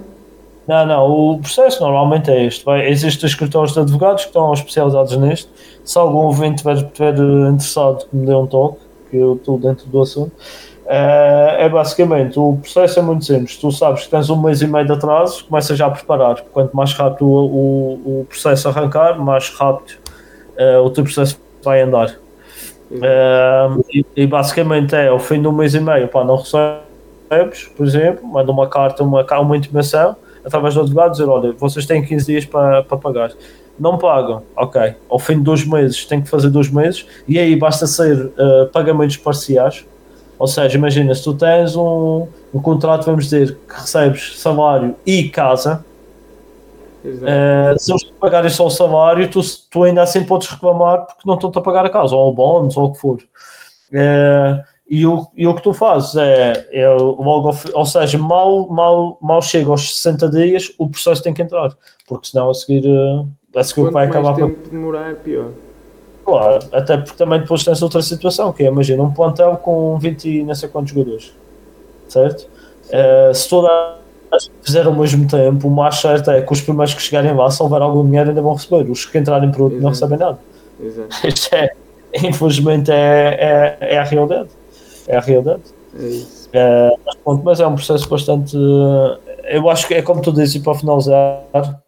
Não, 0.66 0.86
não, 0.86 1.10
o 1.10 1.38
processo 1.40 1.82
normalmente 1.82 2.30
é 2.30 2.46
este. 2.46 2.64
Vai, 2.64 2.88
existem 2.88 3.28
escritórios 3.28 3.74
de 3.74 3.80
advogados 3.80 4.22
que 4.22 4.28
estão 4.28 4.52
especializados 4.52 5.16
neste. 5.16 5.50
Se 5.84 5.98
algum 5.98 6.18
ouvinte 6.18 6.56
estiver, 6.56 6.76
estiver 6.76 7.18
interessado, 7.48 8.06
que 8.08 8.16
me 8.16 8.26
dê 8.26 8.34
um 8.34 8.46
toque, 8.46 8.78
que 9.10 9.16
eu 9.16 9.34
estou 9.34 9.58
dentro 9.58 9.86
do 9.88 10.00
assunto. 10.00 10.32
É, 10.86 11.64
é 11.64 11.68
basicamente, 11.68 12.38
o 12.38 12.58
processo 12.60 13.00
é 13.00 13.02
muito 13.02 13.24
simples. 13.24 13.56
Tu 13.56 13.72
sabes 13.72 14.04
que 14.04 14.10
tens 14.10 14.30
um 14.30 14.40
mês 14.40 14.62
e 14.62 14.66
meio 14.68 14.86
de 14.86 14.92
atraso, 14.92 15.44
começas 15.46 15.76
já 15.76 15.86
a 15.86 15.90
preparar. 15.90 16.42
Quanto 16.52 16.76
mais 16.76 16.92
rápido 16.92 17.26
o, 17.26 17.44
o, 17.44 18.20
o 18.20 18.26
processo 18.28 18.68
arrancar, 18.68 19.18
mais 19.18 19.48
rápido 19.50 19.96
uh, 20.56 20.80
o 20.84 20.90
teu 20.90 21.02
processo 21.02 21.40
vai 21.62 21.82
andar. 21.82 22.21
Uh, 22.92 23.84
e, 23.90 24.04
e, 24.16 24.26
basicamente 24.26 24.94
é 24.94 25.08
ao 25.08 25.18
fim 25.18 25.40
de 25.40 25.48
um 25.48 25.52
mês 25.52 25.74
e 25.74 25.80
meio, 25.80 26.08
pá, 26.08 26.22
não 26.22 26.36
recebes, 26.36 27.68
por 27.74 27.86
exemplo, 27.86 28.26
manda 28.26 28.52
uma 28.52 28.68
carta, 28.68 29.02
uma, 29.02 29.24
uma 29.40 29.56
intimação 29.56 30.14
através 30.44 30.74
do 30.74 30.82
advogado 30.82 31.12
dizer, 31.12 31.24
olha, 31.24 31.52
vocês 31.52 31.86
têm 31.86 32.04
15 32.04 32.26
dias 32.26 32.44
para, 32.44 32.82
para 32.82 32.96
pagar. 32.98 33.32
Não 33.78 33.96
pagam, 33.96 34.42
ok. 34.54 34.94
Ao 35.08 35.18
fim 35.18 35.38
de 35.38 35.44
dois 35.44 35.64
meses 35.64 36.04
tem 36.04 36.20
que 36.20 36.28
fazer 36.28 36.50
dois 36.50 36.70
meses 36.70 37.06
e 37.26 37.38
aí 37.38 37.56
basta 37.56 37.86
ser 37.86 38.26
uh, 38.26 38.66
pagamentos 38.70 39.16
parciais. 39.16 39.86
Ou 40.38 40.46
seja, 40.46 40.76
imagina, 40.76 41.14
se 41.14 41.22
tu 41.22 41.32
tens 41.34 41.76
um, 41.76 42.26
um 42.52 42.60
contrato, 42.60 43.06
vamos 43.06 43.24
dizer, 43.24 43.56
que 43.68 43.80
recebes 43.80 44.38
salário 44.38 44.94
e 45.06 45.28
casa, 45.28 45.84
Uh, 47.04 47.78
se 47.78 47.90
eles 47.90 48.04
pagarem 48.20 48.50
só 48.50 48.66
o 48.66 48.70
salário, 48.70 49.28
tu, 49.28 49.40
tu 49.70 49.82
ainda 49.82 50.02
assim 50.02 50.24
podes 50.24 50.48
reclamar 50.48 51.06
porque 51.06 51.22
não 51.26 51.34
estão-te 51.34 51.58
a 51.58 51.62
pagar 51.62 51.84
a 51.84 51.90
casa, 51.90 52.14
ou 52.14 52.30
o 52.30 52.32
bónus, 52.32 52.76
ou 52.76 52.86
o 52.86 52.92
que 52.92 52.98
for. 52.98 53.18
Uh, 53.92 54.62
e, 54.88 55.06
o, 55.06 55.26
e 55.34 55.46
o 55.46 55.54
que 55.54 55.62
tu 55.62 55.72
fazes 55.72 56.14
é, 56.16 56.68
é 56.70 56.88
logo, 56.88 57.50
ou 57.72 57.86
seja, 57.86 58.18
mal, 58.18 58.68
mal, 58.68 59.18
mal 59.22 59.40
chega 59.40 59.70
aos 59.70 59.96
60 59.96 60.28
dias, 60.28 60.72
o 60.78 60.88
processo 60.88 61.22
tem 61.22 61.32
que 61.32 61.40
entrar, 61.40 61.74
porque 62.06 62.28
senão 62.28 62.50
a 62.50 62.54
seguir, 62.54 62.84
eh, 62.86 63.58
a 63.58 63.64
seguir 63.64 63.90
vai 63.90 64.06
acabar. 64.06 64.34
Quanto 64.34 64.54
tempo 64.54 64.68
demorar, 64.68 65.14
pior. 65.16 65.50
Claro, 66.24 66.68
até 66.72 66.98
porque 66.98 67.16
também 67.16 67.40
depois 67.40 67.64
tens 67.64 67.80
outra 67.80 68.02
situação, 68.02 68.52
que 68.52 68.64
é, 68.64 68.66
imagina, 68.66 69.02
um 69.02 69.12
plantel 69.12 69.56
com 69.56 69.98
20 69.98 70.28
e 70.28 70.44
não 70.44 70.54
sei 70.54 70.68
quantos 70.68 70.92
jogadores, 70.92 71.32
certo? 72.06 72.46
Uh, 72.88 73.34
se 73.34 73.48
toda 73.48 73.96
fizer 74.62 74.86
ao 74.86 74.94
mesmo 74.94 75.26
tempo, 75.26 75.68
o 75.68 75.70
mais 75.70 75.96
certo 75.96 76.30
é 76.30 76.42
que 76.42 76.52
os 76.52 76.60
primeiros 76.60 76.94
que 76.94 77.02
chegarem 77.02 77.34
lá, 77.34 77.50
se 77.50 77.62
houver 77.62 77.82
algum 77.82 78.04
dinheiro, 78.04 78.30
ainda 78.30 78.42
vão 78.42 78.54
receber. 78.54 78.90
Os 78.90 79.04
que 79.04 79.18
entrarem 79.18 79.50
por 79.50 79.62
outro 79.62 79.78
Exato. 79.78 79.82
não 79.82 79.90
recebem 79.90 80.18
nada. 80.18 80.38
Exato. 80.80 81.08
Isto 81.28 81.54
é, 81.54 81.70
infelizmente, 82.22 82.90
é, 82.90 83.76
é, 83.80 83.94
é 83.94 83.98
a 83.98 84.04
realidade. 84.04 84.48
É 85.06 85.16
a 85.16 85.20
realidade. 85.20 85.62
É 85.98 86.04
isso. 86.04 86.48
É, 86.52 86.90
mas, 87.04 87.16
pronto, 87.16 87.44
mas 87.44 87.60
é 87.60 87.66
um 87.66 87.74
processo 87.74 88.08
bastante. 88.08 88.56
Eu 89.44 89.68
acho 89.68 89.86
que 89.86 89.94
é 89.94 90.02
como 90.02 90.22
tu 90.22 90.32
dizes, 90.32 90.54
e 90.54 90.60
para 90.60 90.74
finalizar, 90.74 91.44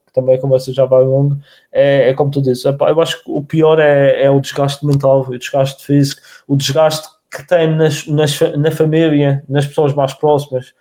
que 0.06 0.12
também 0.12 0.34
a 0.34 0.40
conversa 0.40 0.72
já 0.72 0.84
vai 0.84 1.04
longo, 1.04 1.38
é, 1.72 2.10
é 2.10 2.14
como 2.14 2.30
tu 2.30 2.42
dizes. 2.42 2.64
Eu 2.64 3.00
acho 3.00 3.22
que 3.22 3.30
o 3.30 3.42
pior 3.42 3.78
é, 3.78 4.24
é 4.24 4.30
o 4.30 4.40
desgaste 4.40 4.84
mental, 4.84 5.24
o 5.26 5.38
desgaste 5.38 5.84
físico, 5.84 6.20
o 6.46 6.56
desgaste 6.56 7.08
que 7.30 7.46
tem 7.46 7.74
nas, 7.74 8.06
nas, 8.06 8.38
na 8.56 8.70
família, 8.70 9.42
nas 9.48 9.66
pessoas 9.66 9.94
mais 9.94 10.12
próximas 10.12 10.72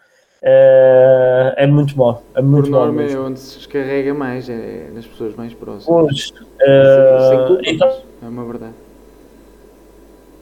é, 0.45 1.53
é 1.57 1.67
muito 1.67 1.95
bom. 1.95 2.21
É 2.35 2.41
muito 2.41 2.65
Por 2.65 2.71
norma 2.71 3.01
é 3.01 3.17
onde 3.17 3.39
se 3.39 3.59
descarrega 3.59 4.13
mais, 4.13 4.49
é 4.49 4.89
nas 4.93 5.05
pessoas 5.05 5.33
mais 5.35 5.53
próximas. 5.53 5.85
Pois, 5.85 6.33
é, 6.61 7.57
então, 7.65 8.01
é 8.21 8.25
uma 8.27 8.43
verdade. 8.43 8.73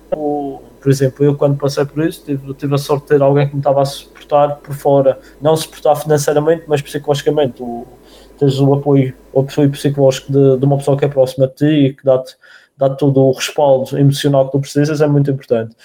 Por 0.10 0.90
exemplo, 0.90 1.24
eu 1.24 1.36
quando 1.36 1.58
passei 1.58 1.86
por 1.86 2.04
isso, 2.04 2.24
tive, 2.26 2.54
tive 2.56 2.74
a 2.74 2.78
sorte 2.80 3.04
de 3.04 3.08
ter 3.10 3.22
alguém 3.22 3.48
que 3.48 3.54
me 3.54 3.60
estava 3.60 3.82
a 3.84 3.86
suportar 3.86 4.56
por 4.56 4.74
fora, 4.74 5.20
não 5.40 5.56
suportar 5.56 5.96
financeiramente, 5.96 6.64
mas 6.68 6.82
psicologicamente. 6.82 7.62
O, 7.62 7.86
tens 8.40 8.60
o 8.60 8.74
apoio, 8.74 9.14
o 9.32 9.42
apoio 9.42 9.70
psicológico 9.70 10.32
de, 10.32 10.58
de 10.58 10.66
uma 10.66 10.78
pessoa 10.78 10.98
que 10.98 11.06
é 11.06 11.08
próxima 11.08 11.48
de 11.48 11.54
ti 11.54 11.66
e 11.66 11.94
que 11.94 12.04
dá-te 12.04 12.36
dá 12.76 12.90
todo 12.90 13.22
o 13.22 13.32
respaldo 13.32 13.96
emocional 13.96 14.48
que 14.48 14.54
tu 14.54 14.60
precisas, 14.60 15.02
é 15.02 15.08
muito 15.08 15.30
importante. 15.30 15.76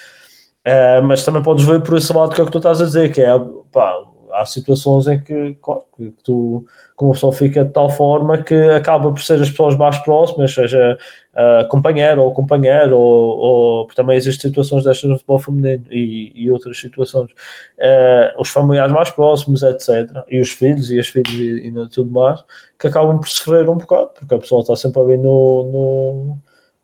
Uh, 0.67 1.01
mas 1.01 1.23
também 1.23 1.41
podes 1.41 1.63
ver 1.63 1.81
por 1.81 1.97
esse 1.97 2.11
lado 2.11 2.35
que 2.35 2.41
é 2.41 2.43
o 2.43 2.45
que 2.45 2.51
tu 2.51 2.57
estás 2.57 2.81
a 2.81 2.85
dizer, 2.85 3.09
que 3.13 3.21
é 3.21 3.31
pá, 3.71 4.03
há 4.33 4.45
situações 4.45 5.07
em 5.07 5.17
que, 5.17 5.55
claro, 5.61 5.83
que 5.95 6.13
tu, 6.25 6.65
como 6.93 7.13
pessoa 7.13 7.31
fica 7.31 7.63
de 7.63 7.71
tal 7.71 7.89
forma 7.89 8.37
que 8.43 8.53
acaba 8.53 9.09
por 9.09 9.21
ser 9.21 9.41
as 9.41 9.49
pessoas 9.49 9.77
mais 9.77 9.97
próximas, 9.99 10.53
seja 10.53 10.97
uh, 11.33 11.65
companheiro 11.69 12.21
ou 12.21 12.33
companheiro, 12.33 12.97
ou, 12.97 13.37
ou 13.37 13.87
também 13.95 14.17
existem 14.17 14.49
situações 14.49 14.83
destas 14.83 15.09
no 15.09 15.15
futebol 15.15 15.39
feminino 15.39 15.85
e, 15.89 16.33
e 16.35 16.51
outras 16.51 16.77
situações, 16.77 17.31
uh, 17.31 18.37
os 18.37 18.49
familiares 18.49 18.91
mais 18.91 19.09
próximos, 19.09 19.63
etc., 19.63 20.09
e 20.29 20.41
os 20.41 20.49
filhos 20.49 20.91
e 20.91 20.99
as 20.99 21.07
filhas 21.07 21.33
e, 21.33 21.69
e 21.69 21.89
tudo 21.89 22.11
mais, 22.11 22.43
que 22.77 22.87
acabam 22.87 23.17
por 23.17 23.29
sofrer 23.29 23.69
um 23.69 23.77
bocado, 23.77 24.09
porque 24.19 24.35
a 24.35 24.39
pessoa 24.39 24.59
está 24.59 24.75
sempre 24.75 25.01
ali 25.01 25.17
no, 25.17 25.63
no, 25.63 26.37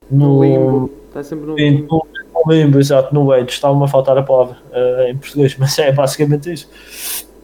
no, 0.10 0.28
no 0.28 0.44
limbo, 0.44 0.92
está 1.10 1.22
sempre 1.22 1.48
no 1.48 1.56
limbo 1.56 2.08
limbo, 2.50 2.80
exato, 2.80 3.14
no 3.14 3.34
edge, 3.34 3.52
estava-me 3.52 3.84
a 3.84 3.88
faltar 3.88 4.18
a 4.18 4.24
palavra 4.24 4.58
uh, 4.72 5.10
em 5.10 5.16
português, 5.18 5.56
mas 5.60 5.78
é 5.80 5.92
basicamente 5.92 6.52
isso. 6.52 6.70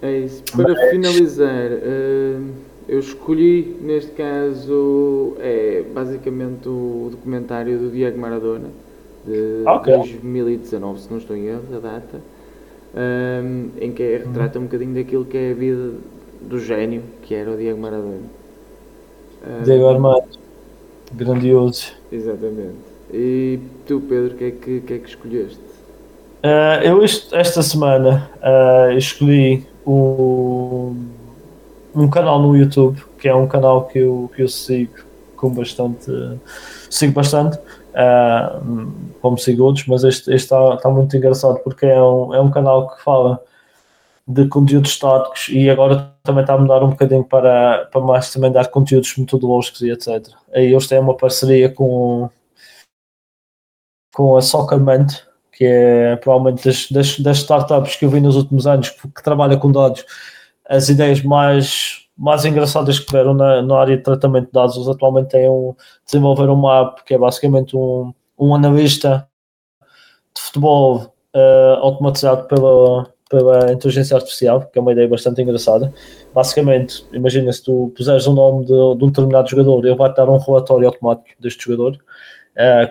É 0.02 0.20
isso. 0.20 0.44
Para 0.56 0.74
mas... 0.74 0.90
finalizar, 0.90 1.72
uh, 1.72 2.46
eu 2.88 3.00
escolhi, 3.00 3.78
neste 3.82 4.12
caso, 4.12 5.36
é 5.40 5.84
basicamente 5.94 6.68
o 6.68 7.10
documentário 7.12 7.78
do 7.78 7.92
Diego 7.92 8.18
Maradona, 8.18 8.70
de 9.26 9.64
okay. 9.68 9.96
2019, 9.96 11.00
se 11.00 11.12
não 11.12 11.18
estou 11.18 11.36
em 11.36 11.48
erro, 11.48 11.64
a 11.76 11.80
data, 11.80 12.20
um, 12.96 13.70
em 13.80 13.92
que 13.92 14.18
retrata 14.18 14.58
um 14.58 14.64
bocadinho 14.64 14.96
daquilo 14.96 15.26
que 15.26 15.38
é 15.38 15.52
a 15.52 15.54
vida 15.54 15.94
do 16.42 16.60
gênio 16.60 17.04
que 17.22 17.36
era 17.36 17.52
o 17.52 17.58
Diego 17.58 17.80
Maradona. 17.80 18.24
Um, 19.46 19.64
Diego 19.64 19.88
Armado, 19.88 20.28
grandioso. 21.14 21.94
Exatamente. 22.12 22.89
E 23.12 23.60
tu, 23.88 24.02
Pedro, 24.02 24.36
o 24.36 24.38
que, 24.38 24.44
é 24.44 24.52
que, 24.52 24.82
que, 24.82 24.94
é 24.94 24.98
que 25.00 25.10
escolheste? 25.10 25.60
Uh, 26.44 26.84
eu 26.84 27.04
esta 27.04 27.62
semana 27.62 28.30
uh, 28.38 28.98
escolhi 28.98 29.68
um, 29.86 30.96
um 31.94 32.10
canal 32.10 32.40
no 32.40 32.56
YouTube, 32.56 33.02
que 33.18 33.28
é 33.28 33.36
um 33.36 33.48
canal 33.48 33.86
que 33.86 34.00
eu, 34.00 34.32
que 34.36 34.44
eu 34.44 34.48
sigo 34.48 34.94
com 35.36 35.50
bastante 35.50 36.12
sigo 36.90 37.14
bastante, 37.14 37.58
uh, 37.58 38.92
como 39.22 39.38
sigo 39.38 39.64
outros, 39.64 39.86
mas 39.88 40.04
este 40.04 40.34
está, 40.34 40.76
está 40.76 40.90
muito 40.90 41.16
engraçado 41.16 41.60
porque 41.64 41.86
é 41.86 42.02
um, 42.02 42.34
é 42.34 42.42
um 42.42 42.50
canal 42.50 42.90
que 42.90 43.04
fala 43.04 43.42
de 44.28 44.48
conteúdos 44.48 44.92
estáticos 44.92 45.50
e 45.50 45.70
agora 45.70 46.12
também 46.24 46.42
está 46.42 46.54
a 46.54 46.58
mudar 46.58 46.84
um 46.84 46.90
bocadinho 46.90 47.24
para, 47.24 47.88
para 47.92 48.02
mais 48.02 48.32
também 48.32 48.52
dar 48.52 48.68
conteúdos 48.68 49.16
metodológicos 49.18 49.82
e 49.82 49.90
etc. 49.90 50.28
Aí 50.54 50.72
eles 50.72 50.88
têm 50.88 51.00
uma 51.00 51.16
parceria 51.16 51.70
com, 51.70 52.30
com 54.20 54.36
a 54.36 54.42
Soccerment, 54.42 55.08
que 55.54 55.64
é 55.64 56.18
provavelmente 56.18 56.66
das, 56.66 56.92
das, 56.92 57.18
das, 57.22 57.38
startups 57.38 57.96
que 57.96 58.04
eu 58.04 58.10
vi 58.10 58.20
nos 58.20 58.36
últimos 58.36 58.68
anos 58.68 58.90
que, 58.90 59.08
que 59.08 59.24
trabalha 59.24 59.56
com 59.56 59.72
dados, 59.72 60.04
as 60.68 60.90
ideias 60.90 61.24
mais, 61.24 62.06
mais 62.18 62.44
engraçadas 62.44 63.00
que 63.00 63.06
tiveram 63.06 63.34
na, 63.34 63.62
na 63.62 63.80
área 63.80 63.96
de 63.96 64.04
tratamento 64.04 64.48
de 64.48 64.52
dados. 64.52 64.76
Eles 64.76 64.90
atualmente 64.90 65.30
têm 65.30 65.50
um, 65.50 65.74
desenvolveram 66.06 66.56
uma 66.56 66.82
app 66.82 67.06
que 67.06 67.14
é 67.14 67.18
basicamente 67.18 67.78
um, 67.78 68.14
um 68.38 68.54
analista 68.54 69.26
de 70.36 70.42
futebol 70.42 71.16
uh, 71.34 71.80
automatizado 71.80 72.44
pela 72.44 73.08
pela 73.30 73.72
inteligência 73.72 74.18
artificial, 74.18 74.62
que 74.62 74.80
é 74.80 74.82
uma 74.82 74.92
ideia 74.92 75.08
bastante 75.08 75.40
engraçada. 75.40 75.94
Basicamente, 76.34 77.06
imagina 77.14 77.54
se 77.54 77.64
tu 77.64 77.94
puseres 77.96 78.26
o 78.26 78.34
nome 78.34 78.66
de, 78.66 78.72
de 78.72 79.04
um 79.04 79.08
determinado 79.08 79.48
jogador, 79.48 79.86
ele 79.86 79.96
vai-te 79.96 80.16
dar 80.16 80.28
um 80.28 80.40
relatório 80.40 80.88
automático 80.88 81.40
deste 81.40 81.64
jogador, 81.64 82.00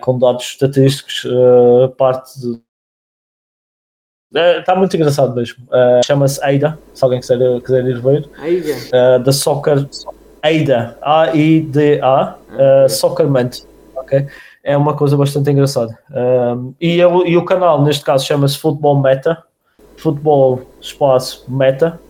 com 0.01 0.17
dados 0.17 0.43
estatísticos, 0.45 1.25
uh, 1.25 1.89
parte 1.97 2.39
de. 2.39 2.59
Está 4.59 4.75
uh, 4.75 4.77
muito 4.77 4.95
engraçado 4.95 5.33
mesmo. 5.35 5.57
Chama-se 6.05 6.43
AIDA, 6.43 6.77
se 6.93 7.03
alguém 7.03 7.19
quiser, 7.19 7.39
quiser 7.61 7.85
ir 7.85 8.01
ver. 8.01 8.29
AIDA. 8.37 9.19
da 9.19 9.31
Soccer. 9.31 9.87
AIDA, 10.41 10.97
A-I-D-A, 11.01 12.35
uh, 12.35 12.89
Soccerment. 12.89 13.49
Ok? 13.95 14.27
É 14.63 14.77
uma 14.77 14.95
coisa 14.95 15.17
bastante 15.17 15.49
engraçada. 15.49 15.97
e, 16.79 16.97
eu, 16.97 17.25
e 17.25 17.35
o 17.35 17.43
canal, 17.43 17.83
neste 17.83 18.05
caso, 18.05 18.25
chama-se 18.25 18.57
Football 18.57 19.01
Meta 19.01 19.43
futebol 19.99 20.61
espaço 20.81 21.45
meta, 21.47 21.99
uh, 21.99 22.08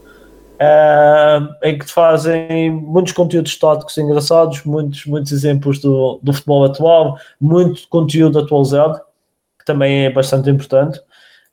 em 1.63 1.77
que 1.77 1.85
te 1.85 1.93
fazem 1.93 2.69
muitos 2.71 3.13
conteúdos 3.13 3.51
estáticos 3.51 3.97
engraçados, 3.97 4.63
muitos, 4.63 5.05
muitos 5.05 5.31
exemplos 5.31 5.79
do, 5.79 6.19
do 6.21 6.33
futebol 6.33 6.65
atual, 6.65 7.17
muito 7.39 7.87
conteúdo 7.87 8.39
atualizado, 8.39 8.99
que 9.57 9.65
também 9.65 10.05
é 10.05 10.09
bastante 10.09 10.49
importante. 10.49 10.99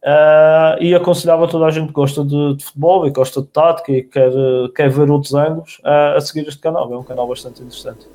Uh, 0.07 0.79
e 0.81 0.95
aconselhava 0.95 1.47
a 1.47 1.49
toda 1.49 1.67
a 1.67 1.71
gente 1.71 1.89
que 1.89 1.93
gosta 1.93 2.25
de, 2.25 2.55
de, 2.55 2.65
futebol 2.65 3.07
e 3.09 3.11
gosta 3.11 3.43
de 3.43 3.49
tática 3.49 3.91
e 3.91 4.03
quer, 4.05 4.31
quer 4.75 4.89
ver 4.89 5.11
outros 5.11 5.35
ângulos 5.35 5.81
uh, 5.81 6.17
a 6.17 6.21
seguir 6.21 6.47
este 6.47 6.61
canal. 6.61 6.93
É 6.93 6.97
um 6.97 7.03
canal 7.03 7.27
bastante 7.27 7.61
interessante. 7.61 8.07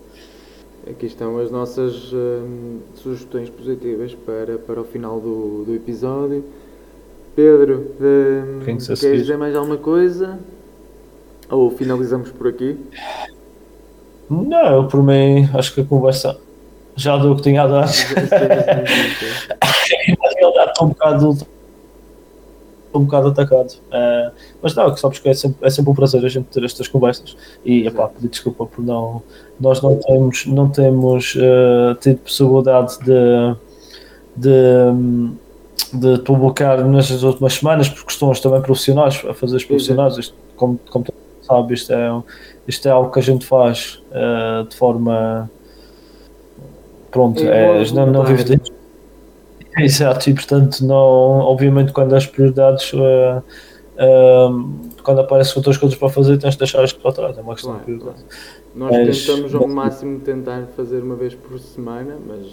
Aqui 0.89 1.07
estão 1.07 1.37
as 1.37 1.51
nossas 1.51 2.13
uh, 2.13 2.79
sugestões 2.95 3.49
positivas 3.49 4.15
para, 4.15 4.57
para 4.57 4.79
o 4.79 4.85
final 4.85 5.19
do, 5.19 5.65
do 5.65 5.75
episódio. 5.75 6.45
Pedro, 7.35 7.93
um, 7.99 8.59
queres 8.65 8.99
dizer 8.99 9.37
mais 9.37 9.55
alguma 9.55 9.77
coisa? 9.77 10.39
Ou 11.51 11.69
finalizamos 11.69 12.31
por 12.31 12.47
aqui? 12.47 12.77
Não, 14.29 14.87
por 14.87 15.03
mim, 15.03 15.49
acho 15.53 15.75
que 15.75 15.81
a 15.81 15.85
conversa 15.85 16.37
já 16.95 17.17
deu 17.17 17.33
o 17.33 17.35
que 17.35 17.41
tinha 17.41 17.63
a 17.63 17.67
dar. 17.67 17.89
Estou 20.31 20.85
um 20.85 20.89
bocado, 20.89 21.37
um 22.93 23.03
bocado 23.03 23.27
atacado. 23.27 23.73
Uh, 23.87 24.31
mas 24.61 24.73
não, 24.73 24.95
só 24.95 25.09
porque 25.09 25.27
é 25.27 25.33
sempre, 25.33 25.67
é 25.67 25.69
sempre 25.69 25.91
um 25.91 25.95
prazer 25.95 26.23
a 26.23 26.29
gente 26.29 26.45
ter 26.45 26.63
estas 26.63 26.87
conversas. 26.87 27.35
E 27.65 27.85
epá, 27.85 28.07
pedir 28.07 28.29
desculpa 28.29 28.65
por 28.65 28.81
não. 28.83 29.21
Nós 29.59 29.81
não 29.81 29.97
temos, 29.97 30.45
não 30.45 30.69
temos 30.69 31.35
uh, 31.35 31.95
tido 31.99 32.19
possibilidade 32.19 32.97
de. 32.99 33.55
de 34.37 35.31
de 35.93 36.19
publicar 36.19 36.85
nestas 36.85 37.21
últimas 37.21 37.55
semanas 37.55 37.89
por 37.89 38.05
questões 38.05 38.39
também 38.39 38.61
profissionais, 38.61 39.21
a 39.27 39.33
fazer 39.33 39.57
os 39.57 39.65
profissionais, 39.65 40.17
isto, 40.17 40.33
como, 40.55 40.79
como 40.89 41.03
tu 41.51 41.55
sabes, 41.55 41.81
isto 41.81 41.93
é, 41.93 42.23
isto 42.67 42.87
é 42.87 42.91
algo 42.91 43.11
que 43.11 43.19
a 43.19 43.23
gente 43.23 43.45
faz 43.45 44.01
uh, 44.11 44.67
de 44.67 44.75
forma 44.75 45.49
pronto, 47.11 47.41
é, 47.43 47.83
não, 47.91 48.07
não 48.07 48.23
vive 48.23 48.43
disso. 48.43 48.71
Exato, 49.77 50.29
e 50.29 50.33
portanto, 50.33 50.85
não, 50.85 50.95
obviamente, 50.95 51.93
quando 51.93 52.13
as 52.13 52.25
prioridades, 52.25 52.91
uh, 52.93 53.41
uh, 53.95 55.01
quando 55.01 55.21
aparecem 55.21 55.53
outras 55.57 55.77
coisas 55.77 55.97
para 55.97 56.09
fazer, 56.09 56.37
tens 56.37 56.53
de 56.53 56.59
deixar 56.59 56.83
isto 56.83 56.99
para 56.99 57.11
trás, 57.13 57.37
é 57.37 57.41
uma 57.41 57.53
questão 57.53 57.75
claro, 57.75 57.85
de 57.85 57.97
prioridade. 57.97 58.25
Nós 58.75 58.91
mas, 58.91 59.25
tentamos 59.25 59.55
ao 59.55 59.67
máximo 59.67 60.19
tentar 60.19 60.67
fazer 60.75 61.01
uma 61.01 61.15
vez 61.15 61.35
por 61.35 61.57
semana, 61.59 62.17
mas 62.25 62.47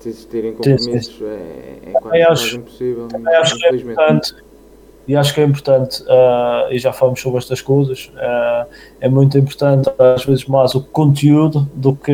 se 0.00 0.08
existirem 0.08 0.54
compromissos 0.54 1.06
sim, 1.06 1.18
sim. 1.18 1.24
é, 1.24 1.78
é 1.86 1.92
quase, 1.92 2.22
acho, 2.22 2.56
impossível, 2.56 3.08
acho 3.40 3.56
que 3.56 3.66
é 3.66 3.76
importante, 3.76 4.34
e 5.08 5.16
acho 5.16 5.34
que 5.34 5.40
é 5.40 5.44
importante, 5.44 6.02
uh, 6.02 6.70
e 6.70 6.78
já 6.78 6.92
falamos 6.92 7.20
sobre 7.20 7.38
estas 7.38 7.60
coisas, 7.60 8.10
uh, 8.14 8.66
é 9.00 9.08
muito 9.08 9.36
importante 9.36 9.90
às 9.98 10.24
vezes 10.24 10.44
mais 10.46 10.74
o 10.74 10.82
conteúdo 10.82 11.68
do 11.74 11.94
que 11.94 12.12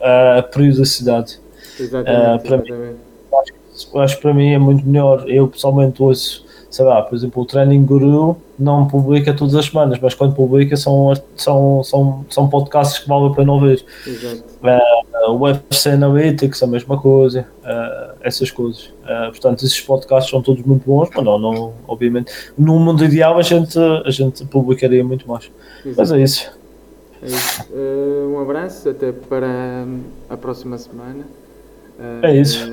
a 0.00 0.42
periodicidade. 0.42 1.40
Exatamente, 1.78 2.44
uh, 2.44 2.46
para 2.46 2.56
exatamente. 2.56 2.72
Mim, 2.72 2.96
acho, 3.34 3.98
acho 3.98 4.16
que 4.16 4.22
para 4.22 4.34
mim 4.34 4.52
é 4.52 4.58
muito 4.58 4.86
melhor, 4.86 5.28
eu 5.28 5.48
pessoalmente 5.48 6.02
ouço 6.02 6.45
sei 6.70 6.84
lá, 6.84 7.02
por 7.02 7.14
exemplo, 7.14 7.42
o 7.42 7.46
Training 7.46 7.84
Guru 7.84 8.36
não 8.58 8.86
publica 8.86 9.32
todas 9.32 9.54
as 9.54 9.66
semanas, 9.66 9.98
mas 10.00 10.14
quando 10.14 10.34
publica 10.34 10.76
são, 10.76 11.12
são, 11.34 11.82
são, 11.84 12.24
são 12.28 12.48
podcasts 12.48 12.98
que 12.98 13.08
vale 13.08 13.26
a 13.26 13.30
pena 13.30 13.52
ouvir. 13.52 13.84
Uh, 14.06 15.30
o 15.30 15.40
UFC 15.40 15.90
Analytics, 15.90 16.62
a 16.62 16.66
mesma 16.66 17.00
coisa, 17.00 17.46
uh, 17.62 18.16
essas 18.20 18.50
coisas. 18.50 18.92
Uh, 19.04 19.30
portanto, 19.30 19.64
esses 19.64 19.80
podcasts 19.80 20.30
são 20.30 20.42
todos 20.42 20.62
muito 20.64 20.84
bons, 20.86 21.08
mas 21.14 21.24
não, 21.24 21.38
não, 21.38 21.74
obviamente, 21.86 22.32
no 22.56 22.78
mundo 22.78 23.04
ideal 23.04 23.38
a 23.38 23.42
gente, 23.42 23.78
a 23.78 24.10
gente 24.10 24.44
publicaria 24.46 25.04
muito 25.04 25.28
mais. 25.28 25.50
Exato. 25.84 25.96
Mas 25.96 26.12
é 26.12 26.22
isso. 26.22 26.58
É 27.22 27.26
isso. 27.26 27.66
Um 28.32 28.40
abraço, 28.40 28.88
até 28.88 29.12
para 29.12 29.86
a 30.28 30.36
próxima 30.36 30.76
semana. 30.78 31.24
é 32.22 32.36
isso. 32.36 32.68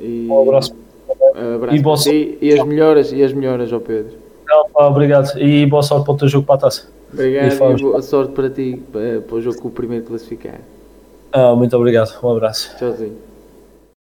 E... 0.00 0.26
Um 0.28 0.42
abraço. 0.42 0.87
Abraço 1.56 1.76
e, 1.76 1.80
boa 1.80 1.96
sorte. 1.96 2.38
e 2.40 2.52
as 2.52 2.66
melhoras, 2.66 3.12
e 3.12 3.22
as 3.22 3.32
melhoras 3.32 3.72
ao 3.72 3.80
Pedro. 3.80 4.12
Não, 4.46 4.66
obrigado. 4.86 5.38
E 5.38 5.66
boa 5.66 5.82
sorte 5.82 6.04
para 6.04 6.14
o 6.14 6.16
teu 6.16 6.28
jogo 6.28 6.46
para 6.46 6.54
a 6.56 6.58
taça. 6.58 6.88
Obrigado 7.12 7.52
e, 7.52 7.54
e 7.54 7.82
boa 7.82 8.02
sorte 8.02 8.32
para 8.32 8.50
ti, 8.50 8.82
para, 8.92 9.20
para 9.20 9.36
o 9.36 9.40
jogo 9.40 9.60
com 9.60 9.68
o 9.68 9.70
primeiro 9.70 10.04
classificado. 10.04 10.58
Ah, 11.32 11.54
muito 11.54 11.76
obrigado. 11.76 12.18
Um 12.22 12.30
abraço. 12.30 12.74
Tchauzinho. 12.78 13.27